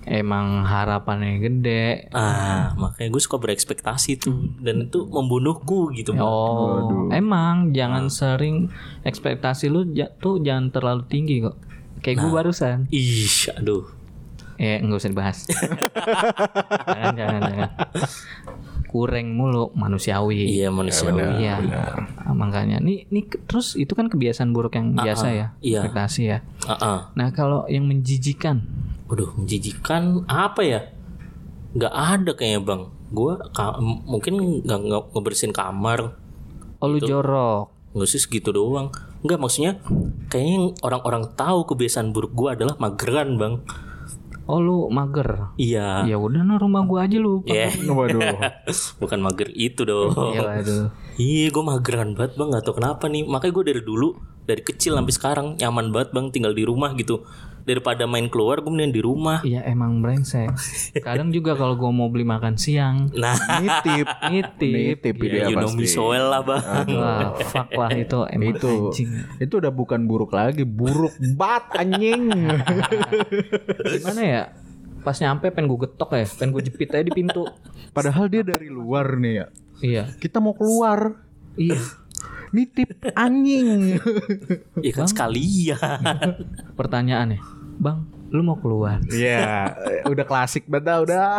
Emang 0.04 0.64
harapannya 0.64 1.40
gede. 1.40 2.08
ah 2.16 2.72
makanya 2.76 3.12
gue 3.12 3.22
suka 3.22 3.40
berekspektasi 3.40 4.20
tuh 4.20 4.36
dan 4.60 4.88
itu 4.88 5.08
membunuhku 5.08 5.92
gitu 5.92 6.16
bang 6.16 6.24
Oh, 6.24 7.12
emang 7.12 7.72
jangan 7.72 8.08
sering 8.08 8.72
ekspektasi 9.04 9.68
lu 9.68 9.88
tuh 10.20 10.40
jangan 10.40 10.72
terlalu 10.72 11.04
tinggi 11.08 11.44
kok. 11.44 11.56
Kayak 12.04 12.18
gue 12.20 12.30
barusan. 12.30 12.78
ih 12.92 13.26
aduh 13.56 13.88
Eh, 14.54 14.78
nggak 14.80 15.02
usah 15.02 15.10
dibahas. 15.10 15.38
jangan, 16.88 17.14
jangan, 17.18 17.42
jangan. 17.42 17.70
Kurang 18.86 19.34
mulu 19.34 19.74
manusiawi. 19.74 20.46
iya 20.46 20.70
manusia 20.70 21.10
Iya. 21.10 21.58
Ah, 22.22 22.38
Makanya 22.38 22.78
nih 22.78 23.10
nih 23.10 23.26
terus 23.50 23.74
itu 23.74 23.98
kan 23.98 24.06
kebiasaan 24.06 24.54
buruk 24.54 24.78
yang 24.78 24.94
biasa 24.94 25.34
ya, 25.34 25.48
iya. 25.60 25.82
ekspektasi 25.82 26.22
ya. 26.30 26.38
ah 26.70 26.74
ah. 26.78 27.00
Nah, 27.18 27.34
kalau 27.34 27.66
yang 27.66 27.90
menjijikan 27.90 28.62
Waduh, 29.10 29.34
menjijikan 29.34 30.22
apa 30.30 30.62
ya? 30.62 30.80
Nggak 31.74 31.94
ada 31.94 32.32
kayaknya 32.38 32.62
bang. 32.62 32.82
Gue 33.10 33.34
mungkin 34.06 34.62
nggak 34.62 34.80
nggak 34.80 35.02
ngebersihin 35.18 35.54
kamar. 35.54 36.14
oh 36.78 36.88
lu 36.88 37.02
jorok. 37.02 37.74
Nggak 37.98 38.10
sih 38.10 38.22
segitu 38.22 38.54
doang. 38.54 38.94
Nggak 39.24 39.40
maksudnya 39.40 39.80
kayaknya 40.28 40.76
orang-orang 40.84 41.32
tahu 41.34 41.64
kebiasaan 41.72 42.12
buruk 42.12 42.36
gue 42.36 42.50
adalah 42.54 42.76
mageran 42.78 43.40
bang. 43.40 43.56
Oh 44.44 44.60
lu 44.60 44.92
mager. 44.92 45.56
Iya. 45.56 46.04
Ya 46.04 46.20
udah 46.20 46.44
no 46.44 46.60
rumah 46.60 46.84
gua 46.84 47.08
aja 47.08 47.16
lu. 47.16 47.48
Ya, 47.48 47.72
Waduh. 47.72 48.20
bukan 49.02 49.20
mager 49.24 49.48
itu 49.56 49.88
dong. 49.88 50.12
Iya 50.36 50.42
waduh. 50.44 50.84
Iya, 51.16 51.48
gue 51.48 51.64
mageran 51.64 52.12
banget 52.12 52.36
bang. 52.36 52.50
Gak 52.52 52.64
tau 52.68 52.76
kenapa 52.76 53.08
nih. 53.08 53.24
Makanya 53.24 53.54
gue 53.56 53.66
dari 53.72 53.82
dulu, 53.88 54.20
dari 54.44 54.60
kecil 54.60 55.00
sampai 55.00 55.14
sekarang 55.16 55.48
nyaman 55.56 55.96
banget 55.96 56.10
bang 56.12 56.26
tinggal 56.36 56.52
di 56.52 56.68
rumah 56.68 56.92
gitu. 57.00 57.24
Daripada 57.64 58.04
main 58.04 58.28
keluar, 58.28 58.60
gue 58.60 58.68
mending 58.68 58.92
di 58.92 59.00
rumah. 59.00 59.40
Iya 59.40 59.64
emang 59.64 60.00
brengsek. 60.00 60.52
Kadang 61.00 61.30
juga 61.30 61.54
kalau 61.54 61.74
gua 61.74 61.90
mau 61.90 62.08
beli 62.08 62.24
makan 62.24 62.56
siang, 62.56 63.08
Nah, 63.14 63.34
Nitip. 63.58 64.04
nitip. 64.28 65.00
Nitip 65.00 65.16
ya, 65.24 65.48
you 65.48 65.56
know 65.56 65.72
me 65.72 65.84
so 65.86 66.12
well 66.12 66.28
lah 66.28 66.42
bang. 66.42 66.64
Wah, 66.92 67.32
fuck 67.42 67.72
lah 67.72 67.92
itu 67.92 68.20
emang 68.32 68.52
Itu 68.52 68.72
anjing. 68.90 69.10
itu 69.40 69.54
udah 69.56 69.72
bukan 69.72 70.04
buruk 70.04 70.32
lagi, 70.32 70.62
buruk 70.62 71.12
bat 71.34 71.72
anjing. 71.74 72.28
Gimana 73.94 74.22
ya? 74.22 74.44
Pas 75.00 75.16
nyampe 75.18 75.48
pengen 75.48 75.68
gue 75.68 75.80
getok 75.82 76.10
ya, 76.14 76.26
pengen 76.30 76.52
gue 76.52 76.64
jepit 76.64 76.90
aja 76.90 77.04
di 77.04 77.12
pintu. 77.12 77.44
Padahal 77.92 78.28
dia 78.28 78.42
dari 78.42 78.68
luar 78.68 79.16
nih 79.16 79.34
ya. 79.34 79.46
Iya. 79.80 80.04
Kita 80.14 80.40
mau 80.40 80.52
keluar, 80.52 81.20
Iya. 81.54 81.76
nitip 82.50 82.88
anjing. 83.12 84.00
Ya 84.80 84.92
kan 84.94 85.06
sekalian. 85.06 86.00
Pertanyaannya, 86.74 87.40
Bang, 87.76 87.98
lu 88.30 88.42
mau 88.42 88.56
keluar? 88.56 89.00
Iya, 89.08 89.74
udah 90.06 90.26
klasik 90.26 90.66
banget 90.66 90.86
dah, 90.86 90.98
udah. 91.00 91.32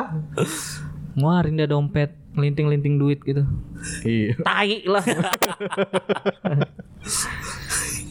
Ngeluarin 1.14 1.56
dah 1.56 1.68
dompet, 1.68 2.10
ngelinting-linting 2.32 2.96
duit 2.96 3.18
gitu. 3.20 3.46
Iya. 4.02 4.34
Tai 4.40 4.72
lah. 4.84 5.04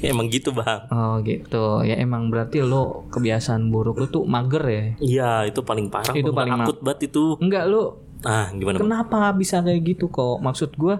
Emang 0.03 0.27
gitu 0.27 0.51
bang. 0.51 0.83
Oh 0.89 1.23
gitu. 1.23 1.79
Ya 1.81 1.95
emang 1.95 2.27
berarti 2.27 2.59
lo 2.59 3.07
kebiasaan 3.07 3.71
buruk 3.71 3.95
lo 3.97 4.05
tuh 4.05 4.27
mager 4.27 4.63
ya. 4.63 4.83
Iya 4.99 5.29
itu 5.47 5.63
paling 5.63 5.87
parah. 5.87 6.11
Itu 6.11 6.35
Bang. 6.35 6.43
paling 6.43 6.53
ma- 6.53 6.65
akut 6.67 6.77
banget 6.83 7.07
itu. 7.07 7.39
Enggak 7.39 7.71
lo 7.71 8.03
Ah 8.19 8.51
gimana 8.51 8.79
bang? 8.79 8.83
kenapa 8.83 9.31
bisa 9.31 9.59
kayak 9.59 9.79
gitu 9.85 10.07
kok? 10.07 10.39
Maksud 10.39 10.75
gua 10.75 10.99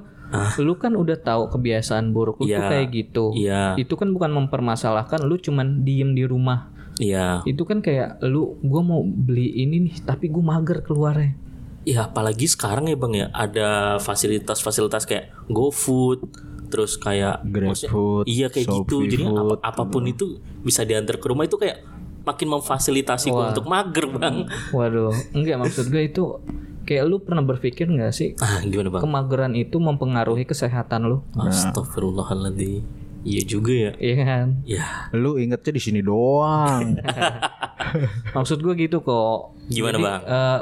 lu 0.58 0.74
kan 0.75 0.96
udah 0.96 1.13
tahu 1.15 1.46
kebiasaan 1.48 2.10
buruk 2.10 2.39
lu 2.39 2.48
tuh 2.48 2.56
Iya. 2.58 2.65
kayak 2.65 2.88
gitu. 2.89 3.25
Iya 3.36 3.75
Itu 3.75 3.94
kan 3.94 4.08
bukan 4.10 4.32
mempermasalahkan 4.34 5.20
lu 5.22 5.36
cuman 5.36 5.84
diem 5.84 6.12
di 6.12 6.24
rumah. 6.24 6.72
Iya. 6.97 7.41
Itu 7.43 7.63
kan 7.63 7.79
kayak 7.79 8.21
lu 8.21 8.57
gua 8.59 8.81
mau 8.81 9.01
beli 9.01 9.50
ini 9.59 9.88
nih 9.88 9.95
tapi 10.01 10.27
gua 10.27 10.53
mager 10.53 10.81
keluarnya. 10.81 11.33
Ya 11.83 12.07
apalagi 12.07 12.45
sekarang 12.45 12.88
ya 12.88 12.95
bang 12.95 13.13
ya 13.13 13.27
ada 13.29 13.69
fasilitas-fasilitas 14.00 15.03
kayak 15.03 15.31
GoFood 15.47 16.23
terus 16.67 16.97
kayak 16.97 17.45
GrabFood, 17.45 18.25
iya 18.25 18.50
kayak 18.50 18.65
gitu 18.65 19.05
Shopee 19.05 19.12
jadi 19.12 19.23
apa- 19.29 19.45
Food. 19.45 19.59
apa 19.62 19.83
pun 19.85 20.03
itu 20.05 20.25
bisa 20.59 20.81
diantar 20.81 21.21
ke 21.21 21.29
rumah 21.29 21.45
itu 21.45 21.53
kayak 21.53 21.85
makin 22.23 22.50
memfasilitasi 22.50 23.29
gua 23.29 23.53
untuk 23.53 23.67
mager 23.67 24.09
bang 24.09 24.50
Waduh, 24.73 25.13
enggak 25.33 25.62
maksud 25.62 25.93
gue 25.93 26.07
itu 26.07 26.41
kayak 26.83 27.03
lu 27.05 27.21
pernah 27.21 27.45
berpikir 27.45 27.85
nggak 27.85 28.09
sih 28.09 28.33
ah 28.39 28.57
gimana 28.59 28.89
bang 28.89 29.03
kemageran 29.05 29.53
itu 29.53 29.77
mempengaruhi 29.77 30.43
kesehatan 30.43 31.05
lu? 31.05 31.21
Astagfirullahaladzim 31.38 33.02
iya 33.24 33.42
juga 33.42 33.72
ya 33.72 33.92
Iya 33.96 34.15
kan? 34.22 34.48
ya 34.63 34.84
Lu 35.12 35.36
ingetnya 35.36 35.72
di 35.72 35.82
sini 35.82 36.00
doang. 36.00 37.00
Maksud 38.36 38.60
gue 38.60 38.74
gitu 38.77 39.00
kok. 39.00 39.56
gimana 39.65 39.96
Jadi, 39.96 40.03
bang 40.03 40.22
eh, 40.24 40.60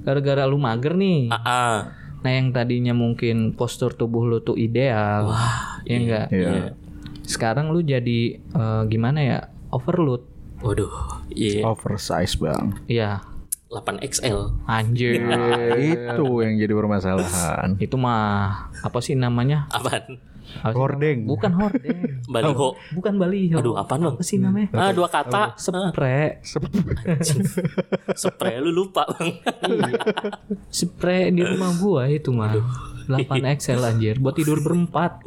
gara-gara 0.00 0.42
lu 0.44 0.56
mager 0.56 0.94
nih. 0.94 1.28
ah, 1.28 1.40
ah. 1.42 1.76
Nah, 2.20 2.30
yang 2.30 2.52
tadinya 2.52 2.92
mungkin 2.92 3.52
postur 3.52 3.90
tubuh 3.90 4.22
lu 4.22 4.38
tuh 4.38 4.54
ideal. 4.54 5.32
ya 5.82 5.96
enggak? 5.96 6.26
Iya. 6.30 6.76
Sekarang 7.22 7.70
lu 7.70 7.80
jadi 7.80 8.20
eh, 8.38 8.82
gimana 8.86 9.20
ya? 9.20 9.38
Overload. 9.70 10.26
waduh 10.60 10.92
iya 11.30 11.64
Oversize 11.64 12.36
bang. 12.36 12.76
Iya. 12.86 13.24
8XL 13.70 14.66
Anjir. 14.66 15.16
Itu 15.78 16.42
yang 16.42 16.54
jadi 16.54 16.74
permasalahan. 16.74 17.78
itu 17.78 17.94
mah 17.94 18.68
apa 18.76 18.98
sih 18.98 19.14
namanya? 19.14 19.70
apaan 19.70 20.18
Apa 20.60 20.74
Hordeng. 20.74 21.24
Bukan 21.24 21.52
hordeng. 21.52 21.98
baliho 22.32 22.68
Bukan 22.90 23.14
baliho. 23.16 23.56
aduh 23.56 23.74
apaan 23.74 24.00
bang 24.02 24.14
Apa 24.14 24.22
sih 24.22 24.36
namanya? 24.36 24.68
ah 24.72 24.90
dua 24.90 25.06
kata 25.06 25.54
Spray. 25.56 26.38
spray 28.20 28.56
lu 28.58 28.70
lupa 28.72 29.06
bang 29.08 29.30
Spray 30.68 31.30
di 31.30 31.42
rumah 31.42 31.70
gua 31.76 32.06
itu 32.06 32.30
mah. 32.30 32.54
8 33.10 33.26
XL 33.58 33.82
anjir 33.82 34.14
buat 34.16 34.32
tidur 34.32 34.62
berempat. 34.62 35.18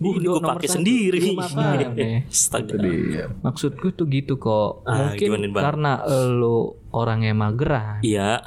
ini 0.00 0.18
gue 0.20 0.42
pakai 0.42 0.66
sendiri 0.68 1.22
Iya, 1.22 1.38
makanya. 1.38 2.26
Astaga. 2.26 2.74
Iya. 2.80 3.24
Maksud 3.38 3.78
gue 3.78 3.92
tuh 3.92 4.10
gitu 4.10 4.34
kok. 4.36 4.82
Ah, 4.82 5.14
Mungkin 5.14 5.54
karena 5.54 6.02
lu 6.26 6.74
orangnya 6.90 7.30
mageran, 7.30 8.02
Iya. 8.02 8.42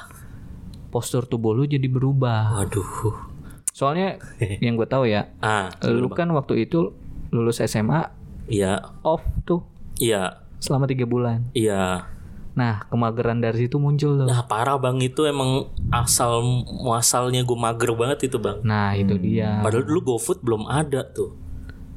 postur 0.91 1.23
tubuh 1.23 1.55
lu 1.55 1.63
jadi 1.63 1.87
berubah. 1.87 2.59
Waduh. 2.59 3.31
Soalnya 3.73 4.21
yang 4.63 4.77
gue 4.77 4.85
tahu 4.85 5.09
ya, 5.09 5.33
Ah, 5.41 5.73
lu 5.83 6.07
kan 6.13 6.29
waktu 6.31 6.69
itu 6.69 6.93
lulus 7.33 7.57
SMA 7.65 8.13
iya, 8.45 8.85
off 9.01 9.25
tuh 9.43 9.65
iya, 9.97 10.45
selama 10.61 10.85
tiga 10.85 11.09
bulan. 11.09 11.49
iya. 11.51 12.05
Nah 12.53 12.85
kemageran 12.85 13.41
dari 13.41 13.65
situ 13.65 13.81
muncul 13.81 14.13
tuh. 14.13 14.27
Nah 14.29 14.45
parah 14.45 14.77
bang 14.77 15.01
itu 15.01 15.25
emang 15.25 15.73
asal 15.89 16.45
muasalnya 16.69 17.41
gue 17.41 17.57
mager 17.57 17.97
banget 17.97 18.29
itu 18.29 18.37
bang. 18.37 18.61
Nah 18.61 18.93
itu 18.93 19.17
dia. 19.17 19.57
Padahal 19.65 19.89
dulu 19.89 20.13
GoFood 20.13 20.45
belum 20.45 20.69
ada 20.69 21.01
tuh. 21.09 21.33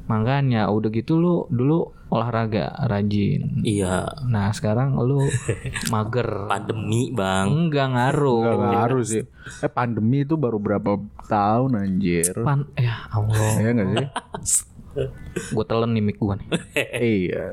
Makanya 0.06 0.70
udah 0.70 0.90
gitu 0.94 1.18
lu 1.18 1.34
dulu 1.50 1.90
olahraga 2.10 2.70
rajin. 2.86 3.66
Iya. 3.66 4.06
Nah 4.30 4.54
sekarang 4.54 4.94
lu 4.94 5.26
mager. 5.92 6.46
Pandemi 6.46 7.10
bang. 7.10 7.46
Enggak 7.50 7.88
ngaruh. 7.90 8.42
Gak 8.46 8.58
ngaruh 8.70 9.04
sih. 9.04 9.22
Eh 9.62 9.70
pandemi 9.70 10.22
itu 10.22 10.38
baru 10.38 10.62
berapa 10.62 11.02
tahun 11.26 11.74
anjir. 11.74 12.34
Pan 12.46 12.70
ya 12.78 13.10
Allah. 13.10 13.50
Iya 13.58 13.70
gak 13.74 13.88
sih? 13.90 14.06
gue 15.54 15.64
telan 15.68 15.92
nih 15.92 16.02
mic 16.02 16.16
gue 16.16 16.34
nih. 16.40 16.48
iya. 17.20 17.44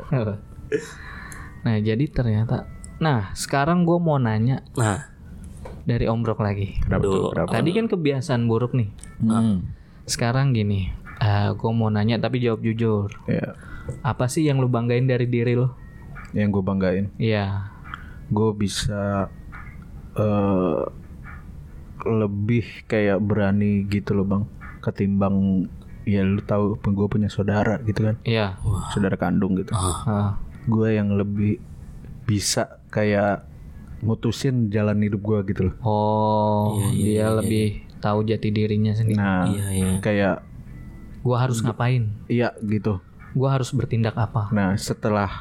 nah 1.64 1.76
jadi 1.80 2.08
ternyata, 2.08 2.68
nah 3.04 3.36
sekarang 3.36 3.84
gue 3.84 4.00
mau 4.00 4.16
nanya 4.16 4.64
Nah, 4.80 5.12
dari 5.84 6.08
Om 6.08 6.24
Brok 6.24 6.40
lagi. 6.40 6.80
Kenapa 6.80 7.04
tuh? 7.04 7.32
Tadi 7.36 7.70
kan 7.76 7.86
kebiasaan 7.92 8.48
buruk 8.48 8.76
nih. 8.76 8.90
Hmm. 9.20 9.76
Sekarang 10.08 10.56
gini, 10.56 10.92
gue 11.54 11.72
mau 11.72 11.90
nanya 11.90 12.20
tapi 12.20 12.42
jawab 12.44 12.64
jujur. 12.64 13.10
Iya. 13.30 13.56
Apa 14.02 14.28
sih 14.32 14.48
yang 14.48 14.60
lu 14.64 14.68
banggain 14.72 15.06
dari 15.08 15.28
diri 15.28 15.56
lu? 15.56 15.68
Yang 16.36 16.60
gue 16.60 16.64
banggain. 16.64 17.06
Iya. 17.20 17.70
Gue 18.32 18.50
bisa 18.56 19.30
eh 20.14 20.84
lebih 22.04 22.84
kayak 22.92 23.24
berani 23.24 23.88
gitu 23.88 24.18
loh 24.18 24.26
bang. 24.28 24.44
Ketimbang 24.84 25.68
ya 26.04 26.20
lu 26.24 26.44
tahu 26.44 26.76
gue 26.76 27.08
punya 27.08 27.32
saudara 27.32 27.80
gitu 27.88 28.12
kan. 28.12 28.16
Iya. 28.28 28.60
Saudara 28.92 29.16
kandung 29.16 29.56
gitu. 29.60 29.72
Ah, 29.76 30.40
Gue 30.68 30.96
yang 30.96 31.16
lebih 31.16 31.60
bisa 32.24 32.80
kayak 32.88 33.44
mutusin 34.04 34.68
jalan 34.68 35.00
hidup 35.00 35.24
gue 35.24 35.40
gitu 35.56 35.62
loh. 35.72 35.76
Oh, 35.84 36.68
dia 36.92 37.32
lebih 37.32 37.88
tahu 38.04 38.28
jati 38.28 38.52
dirinya 38.52 38.92
sendiri. 38.92 39.16
Nah, 39.16 39.48
iya 39.48 39.68
iya. 39.72 39.92
kayak 40.04 40.36
Gua 41.24 41.38
harus 41.40 41.60
ngapain? 41.60 42.12
iya 42.28 42.52
gitu. 42.60 43.00
Gua 43.32 43.56
harus 43.56 43.72
bertindak 43.72 44.14
apa? 44.14 44.52
Nah 44.52 44.76
setelah 44.76 45.32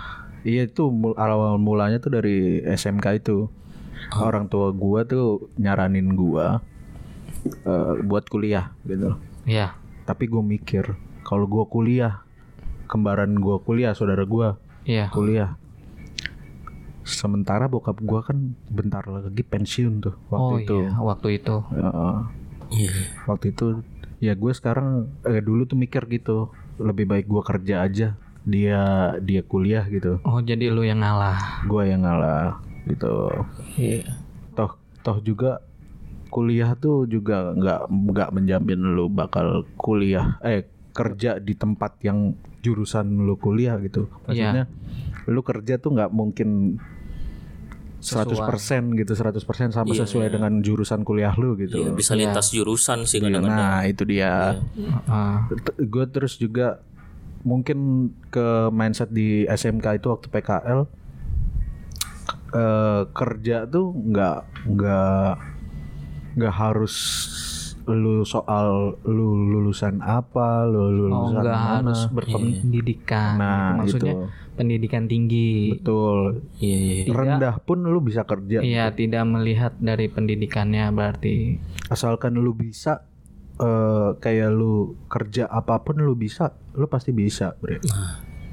iya 0.42 0.64
itu 0.64 0.86
awal 1.12 1.58
mulanya 1.58 1.98
tuh 1.98 2.14
dari 2.14 2.62
SMK 2.62 3.06
itu 3.18 3.50
orang 4.14 4.46
tua 4.46 4.70
gua 4.70 5.02
tuh 5.02 5.50
nyaranin 5.56 6.14
gua 6.14 6.62
eh, 7.44 7.92
buat 8.00 8.26
kuliah 8.26 8.70
gitu. 8.82 9.18
Iya. 9.42 9.74
Tapi 10.02 10.26
gue 10.26 10.38
mikir 10.40 10.94
kalau 11.22 11.46
gua 11.46 11.66
kuliah 11.66 12.22
kembaran 12.86 13.34
gua 13.34 13.58
kuliah 13.58 13.90
saudara 13.92 14.22
gua 14.22 14.58
Iya. 14.82 15.10
kuliah. 15.10 15.54
Sementara 17.02 17.66
bokap 17.66 17.98
gua 17.98 18.22
kan 18.22 18.54
bentar 18.68 19.02
lagi 19.04 19.42
pensiun 19.42 19.98
tuh 20.00 20.14
waktu 20.30 20.38
Oh 20.38 20.56
itu. 20.56 20.76
iya, 20.80 20.90
waktu 20.96 21.28
itu. 21.34 21.56
Heeh. 21.68 22.16
Iya. 22.72 22.92
waktu 23.26 23.46
itu 23.52 23.66
ya 24.22 24.32
gue 24.32 24.52
sekarang 24.52 25.10
eh, 25.24 25.42
dulu 25.42 25.66
tuh 25.66 25.74
mikir 25.74 26.06
gitu 26.06 26.46
lebih 26.78 27.04
baik 27.04 27.26
gua 27.26 27.42
kerja 27.42 27.82
aja 27.82 28.14
dia 28.40 28.80
dia 29.18 29.42
kuliah 29.42 29.82
gitu 29.84 30.22
Oh, 30.22 30.38
jadi 30.40 30.66
lu 30.68 30.82
yang 30.82 30.98
ngalah. 30.98 31.62
gue 31.64 31.82
yang 31.84 32.02
ngalah 32.02 32.58
gitu 32.84 33.30
Iya. 33.74 34.06
toh 34.52 34.74
toh 35.00 35.18
juga 35.18 35.58
kuliah 36.28 36.72
tuh 36.74 37.04
juga 37.04 37.50
nggak 37.52 37.80
nggak 37.90 38.28
menjamin 38.30 38.80
lu 38.88 39.06
bakal 39.06 39.66
kuliah 39.74 40.38
eh 40.40 40.64
kerja 40.92 41.36
di 41.36 41.52
tempat 41.52 41.98
yang 42.00 42.32
jurusan 42.60 43.04
lu 43.20 43.34
kuliah 43.34 43.76
gitu 43.78 44.06
maksudnya 44.24 44.64
lu 45.24 45.40
kerja 45.40 45.76
tuh 45.76 45.92
nggak 45.92 46.10
mungkin 46.10 46.78
100% 48.02 48.98
gitu 48.98 49.12
100% 49.14 49.70
sama 49.70 49.94
sesuai 49.94 50.26
dengan 50.28 50.58
jurusan 50.58 51.00
kuliah 51.02 51.30
lu 51.34 51.54
gitu 51.54 51.78
Iya, 51.78 51.90
bisa 51.94 52.12
lintas 52.12 52.50
jurusan 52.50 53.06
sih 53.06 53.16
Iya, 53.16 53.30
kadang-kadang. 53.30 53.54
nah 53.54 53.78
itu 53.86 54.02
dia. 54.02 54.58
Ah, 55.06 55.46
gue 55.78 56.04
terus 56.10 56.34
juga 56.34 56.82
mungkin 57.42 58.10
ke 58.28 58.46
mindset 58.68 59.08
di 59.08 59.46
SMK 59.46 59.98
itu 59.98 60.10
waktu 60.10 60.26
PKL 60.28 60.80
eh, 62.52 63.02
kerja 63.08 63.64
tuh 63.64 63.90
nggak 63.90 64.38
nggak 64.68 65.32
nggak 66.32 66.54
harus 66.54 66.94
lu 67.88 68.22
soal 68.22 68.94
lu 69.02 69.28
lulusan 69.50 69.98
apa 69.98 70.68
lu 70.70 70.78
oh, 70.78 70.88
lulusan 70.90 71.42
enggak 71.42 71.56
mana 71.58 71.82
harus 71.82 72.02
berpendidikan. 72.12 73.32
nah 73.38 73.56
gitu. 73.56 73.78
Maksudnya 73.80 74.14
itu 74.14 74.26
pendidikan 74.52 75.04
tinggi. 75.08 75.72
betul 75.74 76.44
Iya 76.60 76.76
iya. 76.78 76.94
Tidak. 77.08 77.16
rendah 77.16 77.54
pun 77.64 77.82
lu 77.88 77.98
bisa 78.04 78.22
kerja 78.28 78.60
Iya, 78.60 78.92
tidak 78.92 79.24
melihat 79.24 79.72
dari 79.80 80.06
pendidikannya 80.12 80.92
berarti. 80.92 81.56
asalkan 81.88 82.36
lu 82.36 82.52
bisa 82.52 83.02
eh, 83.58 84.10
kayak 84.16 84.50
lu 84.52 84.94
kerja 85.08 85.48
apa 85.48 85.80
pun 85.82 86.00
lu 86.00 86.14
bisa 86.14 86.52
lu 86.76 86.88
pasti 86.88 87.12
bisa 87.12 87.56
bre 87.60 87.80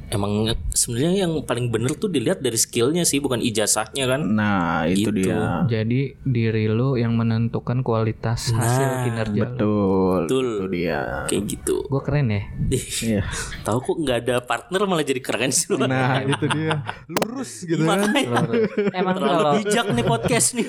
Emang 0.09 0.31
sebenarnya 0.69 1.23
yang 1.23 1.43
paling 1.43 1.69
bener 1.69 1.93
tuh 1.93 2.07
dilihat 2.07 2.39
dari 2.39 2.55
skillnya 2.55 3.03
sih 3.03 3.17
bukan 3.17 3.39
ijazahnya 3.39 4.05
kan. 4.07 4.21
nah 4.27 4.83
itu 4.83 5.09
Gitu. 5.09 5.21
dia 5.23 5.63
Jadi 5.65 6.17
diri 6.19 6.65
lu 6.65 6.93
yang 6.93 7.13
menentukan 7.13 7.79
kualitas 7.79 8.49
hasil 8.49 8.89
kinerja 9.03 9.33
lu. 9.35 9.45
betul 9.45 10.17
Betul. 10.19 10.47
itu 10.49 10.65
dia 10.71 10.99
Kayak 11.25 11.43
gitu. 11.47 11.75
Gue 11.85 12.01
keren 12.01 12.27
ya. 12.27 12.41
Iya. 12.69 13.21
Tahu 13.65 13.77
kok 13.79 13.97
nggak 13.99 14.17
ada 14.19 14.35
partner 14.39 14.81
malah 14.83 15.03
jadi 15.03 15.19
keren 15.19 15.49
sih 15.49 15.69
lu. 15.69 15.77
Nah 15.79 16.19
itu 16.23 16.45
dia 16.47 16.81
lurus 17.07 17.61
gitu 17.61 17.79
kan 17.79 18.01
Makanya 18.01 18.49
Emang 18.91 19.13
terlalu 19.13 19.29
kalau 19.35 19.51
bijak 19.55 19.85
nih 19.89 20.05
podcast 20.05 20.47
nih. 20.53 20.67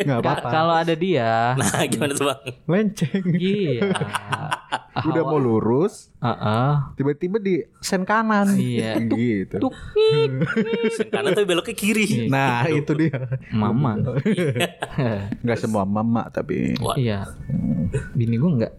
nggak 0.00 0.18
apa-apa 0.18 0.48
kalau 0.48 0.74
ada 0.76 0.94
dia, 0.94 1.54
Nah 1.54 1.86
gimana 1.86 2.12
tuh 2.12 2.26
bang? 2.26 2.40
lenceng 2.66 3.22
iya. 3.32 3.86
udah 4.90 5.22
mau 5.22 5.38
lurus, 5.38 6.10
Heeh. 6.18 6.72
tiba-tiba 6.98 7.38
di 7.38 7.62
sen 7.78 8.02
kanan. 8.02 8.58
Iya. 8.58 8.98
gitu. 9.10 9.62
Tuk, 9.62 9.74
ngik. 9.74 10.30
Sen 10.98 11.08
kanan 11.08 11.32
tapi 11.34 11.46
belok 11.46 11.70
ke 11.70 11.74
kiri. 11.78 12.26
Nah, 12.26 12.66
itu 12.66 12.90
dia. 12.98 13.38
Mama. 13.54 13.96
Nggak 15.46 15.58
semua 15.58 15.86
mama 15.86 16.26
tapi 16.28 16.74
Wah, 16.82 16.98
iya. 16.98 17.26
Bini 18.14 18.36
gua 18.36 18.52
enggak. 18.58 18.74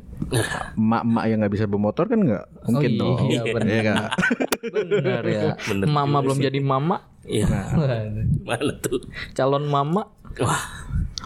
emak-emak 0.77 1.23
yang 1.33 1.37
nggak 1.41 1.53
bisa 1.57 1.65
bermotor 1.65 2.05
kan 2.05 2.21
nggak 2.21 2.45
mungkin 2.69 2.91
iya, 2.93 2.99
dong. 3.01 3.17
iya. 3.25 3.41
Iya 3.41 3.81
nggak? 3.81 4.11
Bener 4.69 5.23
ya. 5.25 5.41
Bener 5.57 5.85
mama 5.89 6.17
belum 6.21 6.37
sih. 6.37 6.45
jadi 6.45 6.59
mama. 6.61 7.09
Iya. 7.25 7.49
Waduh. 7.49 8.25
Mana 8.45 8.73
tuh? 8.85 9.01
Calon 9.33 9.65
mama. 9.65 10.13
Wah, 10.39 10.63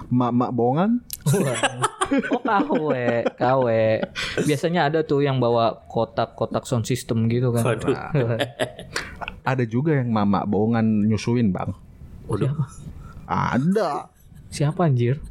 Emak-emak 0.10 0.52
bohongan. 0.54 0.92
Oh 2.30 2.38
KW, 2.46 2.90
KW. 3.34 3.68
Biasanya 4.46 4.94
ada 4.94 5.02
tuh 5.02 5.26
yang 5.26 5.42
bawa 5.42 5.74
kotak-kotak 5.90 6.70
sound 6.70 6.86
system 6.86 7.26
gitu 7.26 7.50
kan. 7.50 7.66
Waduh. 7.66 7.98
Ada 9.50 9.66
juga 9.66 9.98
yang 9.98 10.10
mama 10.10 10.42
bohongan 10.46 11.06
nyusuin 11.10 11.50
bang. 11.54 11.70
udah. 12.30 12.50
Ada. 13.30 14.10
Siapa 14.50 14.90
anjir? 14.90 15.22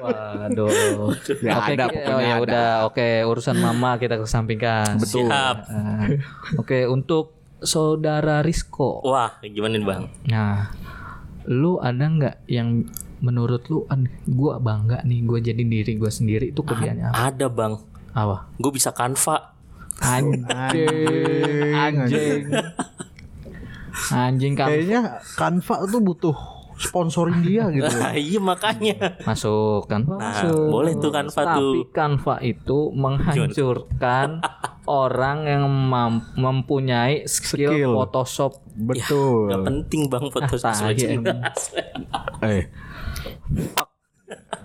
Waduh. 0.00 1.12
Ya 1.44 1.60
Oke, 1.60 1.72
ada, 1.76 1.84
pokoknya 1.88 2.16
oh, 2.16 2.20
ya 2.20 2.34
ada. 2.36 2.44
udah. 2.44 2.68
Oke, 2.88 3.08
urusan 3.24 3.56
mama 3.60 3.96
kita 4.00 4.16
kesampingkan. 4.16 4.96
Betul. 4.96 5.28
Siap. 5.28 5.56
Ah, 5.68 6.08
Oke, 6.56 6.88
untuk 6.88 7.36
saudara 7.64 8.40
Risco. 8.40 9.00
Wah, 9.02 9.40
gimana 9.42 9.74
nih 9.74 9.84
bang? 9.84 10.04
Nah, 10.26 10.70
lu 11.44 11.76
ada 11.76 12.00
nggak 12.00 12.36
yang 12.46 12.84
menurut 13.18 13.64
lu 13.66 13.84
an 13.86 14.04
gua 14.24 14.56
bangga 14.56 15.00
nih 15.00 15.20
gua 15.22 15.38
jadi 15.38 15.60
diri 15.60 15.92
gua 15.94 16.08
sendiri 16.08 16.50
itu 16.50 16.60
kerjanya 16.60 17.08
apa? 17.08 17.28
Ada 17.28 17.46
bang. 17.48 17.74
apa? 18.12 18.46
Gue 18.54 18.70
bisa 18.70 18.90
kanva. 18.90 19.52
Anjing, 19.96 20.44
anjing. 21.72 22.44
Anjing 24.06 24.52
kan 24.52 24.68
Kayaknya 24.68 25.00
Canva 25.34 25.76
tuh 25.84 26.00
butuh 26.00 26.36
sponsorin 26.76 27.38
dia 27.40 27.70
gitu. 27.70 27.86
Nah, 27.86 28.10
iya 28.18 28.38
makanya. 28.38 29.18
masuk 29.22 29.86
Canva 29.86 30.14
Nah, 30.14 30.30
masuk. 30.34 30.66
boleh 30.68 30.92
tuh 30.96 31.10
Canva 31.10 31.40
Tapi 31.40 31.54
tuh. 31.54 31.72
Canva 31.90 32.34
itu 32.40 32.78
menghancurkan 32.92 34.28
orang 34.86 35.48
yang 35.48 35.64
mempunyai 36.36 37.24
skill, 37.24 37.72
Skill. 37.72 37.92
Photoshop. 37.96 38.52
Betul. 38.74 39.50
Gak 39.50 39.64
penting 39.64 40.00
bang 40.10 40.26
foto 40.28 40.54
Ah, 40.60 40.72
sesuai 40.72 40.94
Eh, 42.44 42.64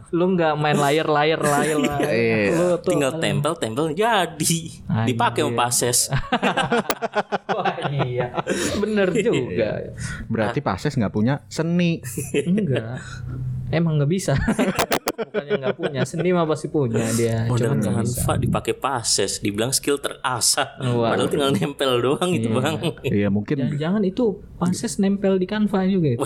Lu 0.09 0.25
nggak 0.33 0.57
main 0.57 0.73
layar 0.73 1.05
layar 1.05 1.37
layar. 1.37 1.77
Iya. 2.09 2.37
Lu 2.57 2.67
tuh 2.81 2.97
Tinggal 2.97 3.21
tempel 3.21 3.53
tempel 3.61 3.93
jadi. 3.93 4.55
Dipakai 5.05 5.45
sama 5.45 5.53
pases. 5.53 5.99
Wah, 7.55 7.77
iya. 7.93 8.33
Bener 8.81 9.13
juga. 9.13 9.93
berarti 10.25 10.59
Pases 10.65 10.97
nggak 10.97 11.13
punya 11.13 11.45
seni. 11.45 12.01
Enggak. 12.33 12.97
Emang 13.69 14.01
nggak 14.01 14.11
bisa. 14.11 14.33
Bukannya 15.19 15.55
nggak 15.59 15.75
punya, 15.75 16.01
seni 16.07 16.31
mah 16.31 16.47
pasti 16.47 16.71
punya 16.71 17.03
dia. 17.11 17.43
Modal 17.45 17.75
Cuma 17.75 17.91
nggak 17.91 18.07
bisa. 18.07 18.23
kanva 18.23 18.33
dipakai 18.39 18.73
pases. 18.73 19.31
Dibilang 19.43 19.75
skill 19.75 19.99
terasah. 19.99 20.79
Wah. 20.95 21.11
Padahal 21.13 21.29
tinggal 21.29 21.51
nempel 21.51 21.91
doang 21.99 22.31
itu 22.31 22.47
bang. 22.49 22.75
Iya 23.03 23.27
mungkin. 23.27 23.75
Jangan 23.75 24.01
itu 24.07 24.39
panses 24.55 24.97
nempel 24.97 25.35
di 25.35 25.45
Canva 25.45 25.83
juga 25.85 26.07
itu. 26.15 26.25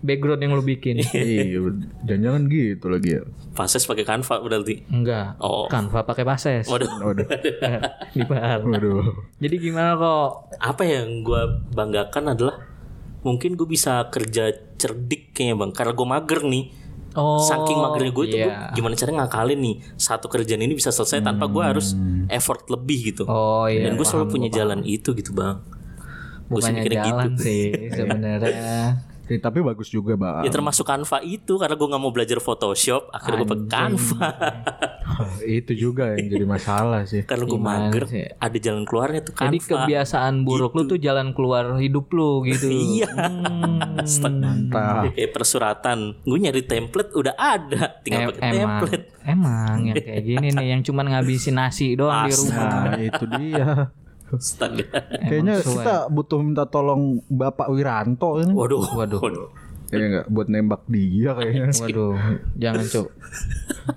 Background 0.00 0.40
yang 0.40 0.52
lu 0.56 0.64
bikin. 0.64 1.00
Iya, 1.00 1.60
jangan-jangan 2.08 2.42
gitu 2.48 2.86
lagi 2.88 3.10
ya. 3.20 3.22
Pases 3.52 3.84
pakai 3.84 4.04
kanva 4.08 4.40
berarti. 4.40 4.84
Enggak. 4.88 5.36
Oh. 5.40 5.68
Canva 5.68 6.04
pakai 6.04 6.24
pases. 6.24 6.64
Waduh. 6.68 6.88
Waduh, 7.00 7.26
di 8.16 8.22
bar. 8.24 8.64
waduh. 8.64 9.12
Jadi 9.40 9.56
gimana 9.60 9.96
kok? 9.96 10.56
Apa 10.56 10.82
yang 10.84 11.20
gue 11.20 11.42
banggakan 11.76 12.32
adalah 12.32 12.56
mungkin 13.20 13.56
gue 13.56 13.68
bisa 13.68 14.08
kerja 14.08 14.52
cerdik 14.80 15.32
kayaknya 15.36 15.56
bang. 15.60 15.70
Karena 15.76 15.92
gue 15.92 16.06
mager 16.06 16.40
nih. 16.46 16.64
Oh. 17.18 17.42
Saking 17.42 17.78
magernya 17.82 18.12
gue 18.14 18.24
itu 18.30 18.36
gue 18.38 18.54
iya. 18.54 18.70
gimana 18.70 18.94
caranya 18.94 19.26
ngakalin 19.26 19.58
nih 19.58 19.76
satu 19.98 20.30
kerjaan 20.30 20.62
ini 20.62 20.78
bisa 20.78 20.94
selesai 20.94 21.18
tanpa 21.18 21.50
gue 21.50 21.58
harus 21.58 21.98
effort 22.30 22.70
lebih 22.70 23.14
gitu. 23.14 23.26
Oh 23.26 23.66
iya. 23.66 23.90
Dan 23.90 23.98
gue 23.98 24.06
selalu 24.06 24.30
punya 24.30 24.48
jalan 24.48 24.86
itu 24.86 25.10
gitu 25.18 25.34
bang. 25.34 25.58
Sih 26.50 26.70
mikirnya 26.70 27.02
jalan 27.10 27.30
gitu. 27.34 27.42
sih 27.46 27.62
sebenarnya. 27.98 29.09
Eh, 29.30 29.38
tapi 29.38 29.62
bagus 29.62 29.86
juga, 29.86 30.18
Bang. 30.18 30.42
Ya 30.42 30.50
termasuk 30.50 30.82
Canva 30.82 31.22
itu 31.22 31.54
karena 31.54 31.78
gue 31.78 31.86
nggak 31.86 32.02
mau 32.02 32.10
belajar 32.10 32.42
Photoshop, 32.42 33.14
akhirnya 33.14 33.46
gue 33.46 33.48
pakai 33.54 33.68
Canva. 33.70 34.28
itu 35.60 35.72
juga 35.78 36.18
yang 36.18 36.26
jadi 36.34 36.46
masalah 36.50 37.06
sih. 37.06 37.22
karena 37.22 37.44
gue 37.46 37.60
mager, 37.60 38.04
sih? 38.10 38.26
ada 38.26 38.58
jalan 38.58 38.82
keluarnya 38.82 39.20
tuh 39.22 39.34
Jadi 39.38 39.58
Canva. 39.62 39.70
kebiasaan 39.86 40.34
buruk 40.42 40.72
lu 40.74 40.82
tuh 40.90 40.98
jalan 40.98 41.30
keluar 41.30 41.78
hidup 41.78 42.10
lu 42.10 42.42
gitu. 42.42 42.66
Iya. 42.90 43.06
Hmm. 43.06 44.02
Mantap. 44.02 45.04
Ya, 45.06 45.10
kayak 45.14 45.30
persuratan, 45.30 45.98
gue 46.26 46.38
nyari 46.42 46.62
template 46.66 47.12
udah 47.14 47.34
ada, 47.38 48.02
tinggal 48.02 48.34
pakai 48.34 48.50
template. 48.50 49.06
emang 49.22 49.76
yang 49.86 49.96
kayak 50.00 50.22
gini 50.26 50.48
nih 50.50 50.66
yang 50.74 50.82
cuman 50.82 51.06
ngabisin 51.14 51.54
nasi 51.54 51.94
doang 51.94 52.26
di 52.26 52.34
rumah. 52.34 52.66
Nah, 52.90 52.98
itu 52.98 53.24
dia. 53.38 53.66
Astaga. 54.30 54.86
Kayaknya 55.20 55.54
kita 55.60 55.94
butuh 56.08 56.38
minta 56.42 56.64
tolong 56.66 57.22
Bapak 57.26 57.68
Wiranto 57.70 58.38
ini. 58.38 58.52
Waduh, 58.54 58.82
Waduh. 58.94 59.20
Iya 59.90 60.04
enggak 60.06 60.26
buat 60.30 60.46
nembak 60.46 60.82
dia 60.86 61.34
kayaknya. 61.34 61.66
Waduh, 61.82 62.14
jangan 62.54 62.84
cuk. 62.86 63.08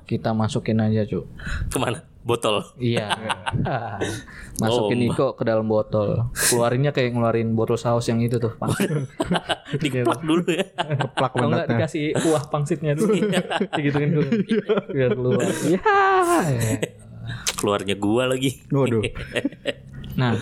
Kita 0.10 0.34
masukin 0.34 0.82
aja 0.82 1.06
cuk. 1.06 1.26
Ke 1.70 1.78
mana? 1.78 2.02
Botol. 2.24 2.64
Iya. 2.80 3.14
masukin 4.64 5.00
Oh, 5.06 5.10
Iko 5.12 5.28
ke 5.38 5.44
dalam 5.44 5.68
botol. 5.68 6.32
Keluarinnya 6.34 6.96
kayak 6.96 7.14
ngeluarin 7.14 7.52
botol 7.54 7.76
saus 7.78 8.08
yang 8.10 8.24
itu 8.24 8.40
tuh. 8.40 8.56
Pangsit. 8.58 8.90
Dikeplak 9.84 10.24
dulu 10.24 10.42
ya. 10.50 10.66
Keplak 10.74 11.32
Kalau 11.36 11.52
nggak 11.52 11.68
mendatnya. 11.68 11.78
dikasih 11.84 12.06
kuah 12.16 12.44
pangsitnya 12.48 12.94
dulu. 12.96 13.14
Digituin 13.76 14.10
dulu. 14.18 14.30
Biar 14.90 15.12
keluar. 15.14 15.46
Ya. 15.68 15.84
Keluarnya 17.64 17.96
gua 17.96 18.28
lagi. 18.28 18.60
Waduh. 18.68 19.00
Nah, 20.14 20.38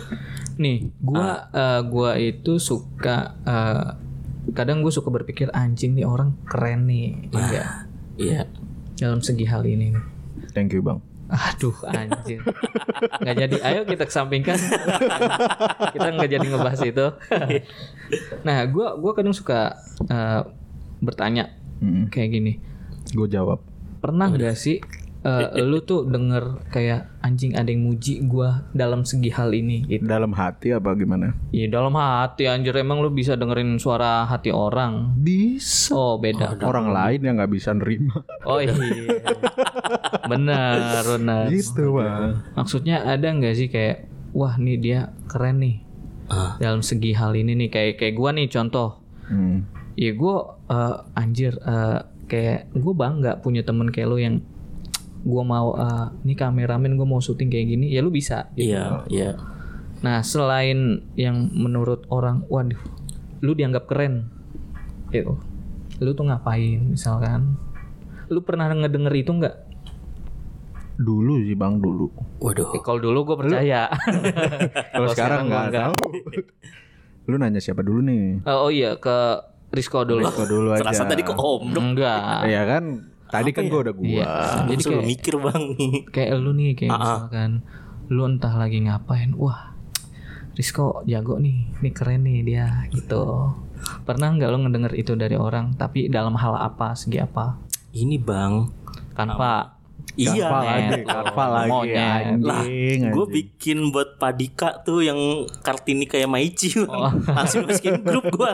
nih, 0.57 0.91
gua 0.99 1.47
eh, 1.47 1.81
gua 1.86 2.17
itu 2.17 2.57
suka 2.57 3.39
eh, 3.39 3.88
kadang 4.51 4.81
gue 4.81 4.89
suka 4.89 5.07
berpikir 5.07 5.47
anjing 5.49 5.93
nih 5.93 6.03
orang 6.03 6.36
keren 6.43 6.84
nih, 6.84 7.29
enggak 7.29 7.88
Iya. 8.17 8.49
dalam 8.97 9.21
segi 9.21 9.45
hal 9.45 9.63
ini. 9.63 9.93
nih. 9.93 10.03
Thank 10.51 10.73
you, 10.73 10.81
Bang. 10.81 10.99
Aduh 11.29 11.71
anjir 11.88 12.43
nggak 13.23 13.36
jadi 13.39 13.55
ayo 13.63 13.81
kita 13.86 14.03
kesampingkan 14.03 14.60
kita 15.95 16.07
nggak 16.12 16.27
jadi 16.29 16.43
ngebahas 16.43 16.81
itu 16.84 17.07
nah 18.43 18.60
gua 18.67 18.99
gua 18.99 19.15
kadang 19.15 19.31
suka 19.31 19.79
eh, 20.03 20.41
bertanya 20.99 21.55
Mm, 21.79 22.12
kayak 22.12 22.29
gini 22.29 22.53
gue 23.10 23.25
jawab. 23.25 23.57
pernah 23.97 24.27
nggak 24.27 24.53
sih 24.53 24.84
eh, 25.21 25.62
lu 25.69 25.79
tuh 25.79 26.03
denger 26.03 26.65
kayak 26.67 27.13
anjing 27.19 27.53
ada 27.53 27.67
yang 27.67 27.84
muji 27.84 28.21
gua 28.23 28.65
dalam 28.71 29.01
segi 29.01 29.29
hal 29.29 29.49
ini 29.49 29.86
gitu 29.86 30.03
Dalam 30.03 30.31
hati 30.31 30.71
apa 30.71 30.93
gimana? 30.93 31.38
Iya 31.49 31.69
dalam 31.69 31.93
hati 31.93 32.45
anjir 32.45 32.73
emang 32.73 32.99
lu 32.99 33.10
bisa 33.10 33.34
dengerin 33.34 33.77
suara 33.77 34.25
hati 34.25 34.49
orang 34.49 35.13
Bisa. 35.15 35.93
oh 35.93 36.17
beda 36.17 36.57
Orang 36.62 36.89
lain 36.89 37.21
yang 37.21 37.38
nggak 37.38 37.51
bisa 37.51 37.71
nerima. 37.71 38.25
oh 38.43 38.57
iya 38.57 38.73
benar 40.23 41.03
benar 41.07 41.45
gitu, 41.49 41.95
Bang. 41.95 42.41
Maksudnya 42.53 43.03
ada 43.03 43.27
nggak 43.27 43.55
sih 43.55 43.67
kayak 43.67 44.07
wah 44.31 44.55
nih 44.55 44.77
dia 44.77 44.99
keren 45.27 45.60
nih 45.60 45.77
Ah. 46.31 46.55
dalam 46.57 46.79
segi 46.79 47.12
hal 47.12 47.36
ini 47.36 47.60
nih 47.60 47.67
kayak 47.67 47.99
kayak 47.99 48.15
gua 48.15 48.31
nih 48.31 48.47
contoh. 48.47 49.03
Hmm. 49.27 49.67
Ya 49.93 50.15
gua 50.15 50.55
eh, 50.65 50.95
anjir 51.13 51.60
eh, 51.60 51.99
kayak 52.23 52.71
gue 52.71 52.93
bangga 52.95 53.43
punya 53.43 53.60
temen 53.60 53.91
kayak 53.91 54.07
lo 54.07 54.15
yang 54.15 54.39
gua 55.21 55.43
mau 55.45 55.67
eh, 55.77 56.07
nih 56.25 56.38
kameramen 56.38 56.97
gue 56.97 57.07
mau 57.07 57.21
syuting 57.21 57.49
kayak 57.49 57.67
gini 57.77 57.86
ya 57.93 58.01
lu 58.01 58.10
bisa. 58.10 58.49
gitu. 58.57 58.73
Iya, 58.73 59.05
iya. 59.10 59.31
Nah 60.01 60.25
selain 60.25 61.05
yang 61.13 61.49
menurut 61.53 62.10
orang 62.10 62.41
waduh 62.49 62.79
lu 63.41 63.57
dianggap 63.57 63.89
keren, 63.89 64.29
gitu. 65.10 65.38
Lu 65.97 66.13
tuh 66.13 66.25
ngapain 66.29 66.93
misalkan? 66.93 67.57
Lu 68.29 68.45
pernah 68.45 68.69
ngedenger 68.69 69.13
itu 69.17 69.34
nggak? 69.34 69.55
Dulu 71.01 71.41
sih, 71.41 71.57
Bang, 71.57 71.81
dulu. 71.81 72.13
Waduh. 72.38 72.77
Eh, 72.77 72.81
kalau 72.86 73.01
dulu 73.01 73.34
gue 73.34 73.38
percaya. 73.41 73.89
Kalau 74.93 75.07
sekarang 75.10 75.49
gua 75.49 75.65
nggak 75.65 75.73
tahu. 75.73 75.95
Lu 77.25 77.41
nanya 77.41 77.57
siapa 77.57 77.81
dulu 77.81 78.05
nih? 78.05 78.45
Oh, 78.45 78.69
oh 78.69 78.71
iya 78.73 78.93
ke 79.01 79.41
Risco 79.73 80.05
dulu. 80.05 80.21
Kau 80.29 80.45
dulu 80.45 80.75
aja. 80.75 80.86
Terasa 80.86 81.10
tadi 81.10 81.25
kok 81.25 81.39
om. 81.39 81.73
Enggak. 81.73 82.45
Iya 82.45 82.62
kan? 82.69 82.84
Tadi 83.31 83.49
kan 83.55 83.63
gue 83.71 83.79
udah 83.79 83.95
gua. 83.95 84.05
Iya. 84.05 84.27
Jadi 84.67 84.81
kayak 84.83 85.07
mikir 85.07 85.33
bang. 85.39 85.63
kayak 86.15 86.31
lu 86.37 86.51
nih 86.51 86.75
kayak 86.75 86.91
misalkan 86.93 87.51
lu 88.11 88.27
entah 88.27 88.53
lagi 88.59 88.83
ngapain. 88.83 89.31
Wah. 89.39 89.71
Risco 90.53 91.01
jago 91.07 91.39
nih. 91.39 91.71
Nih 91.79 91.93
keren 91.95 92.27
nih 92.27 92.43
dia 92.43 92.67
gitu. 92.91 93.55
Pernah 94.03 94.35
nggak 94.35 94.49
lu 94.51 94.57
ngedenger 94.67 94.93
itu 94.99 95.15
dari 95.17 95.39
orang 95.39 95.73
tapi 95.79 96.11
dalam 96.11 96.35
hal 96.37 96.53
apa, 96.53 96.93
segi 96.93 97.17
apa? 97.17 97.57
Ini 97.95 98.19
bang. 98.19 98.67
Kanva. 99.15 99.80
Iya. 100.13 100.47
Karva 101.02 101.45
lagi, 101.45 101.56
lagi 101.56 101.69
Monyet. 101.69 101.97
anjing. 101.97 103.00
Gue 103.06 103.21
anjing. 103.21 103.32
bikin 103.32 103.78
buat 103.89 104.10
Padika 104.15 104.82
tuh 104.82 105.02
yang 105.02 105.19
kartini 105.58 106.04
kayak 106.04 106.28
Maici 106.28 106.76
Bang. 106.78 106.91
Oh. 106.91 107.12
langsung 107.38 107.63
masukin 107.63 108.00
grup 108.00 108.28
gue 108.28 108.52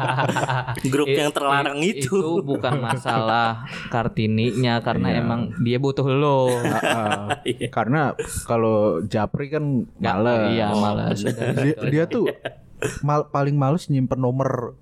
grup 0.92 1.08
I- 1.08 1.16
yang 1.16 1.30
terlarang 1.30 1.80
itu, 1.80 2.12
Itu 2.12 2.42
bukan 2.42 2.74
masalah 2.78 3.64
Kartininya 3.88 4.80
karena 4.80 5.08
Iya. 5.10 5.20
emang 5.20 5.40
dia 5.58 5.76
butuh 5.76 6.06
lo. 6.06 6.52
Ah, 6.62 7.40
Iya. 7.46 7.68
karena 7.68 8.12
kalau 8.44 9.00
Japri 9.02 9.48
kan 9.48 9.64
males. 9.96 10.52
Iya, 10.52 10.66
malas. 10.72 11.18
dia, 11.22 11.74
dia 11.82 12.04
tuh 12.06 12.28
mal- 13.00 13.26
paling 13.26 13.54
males 13.54 13.86
nyimpen 13.86 14.18
nomor 14.18 14.76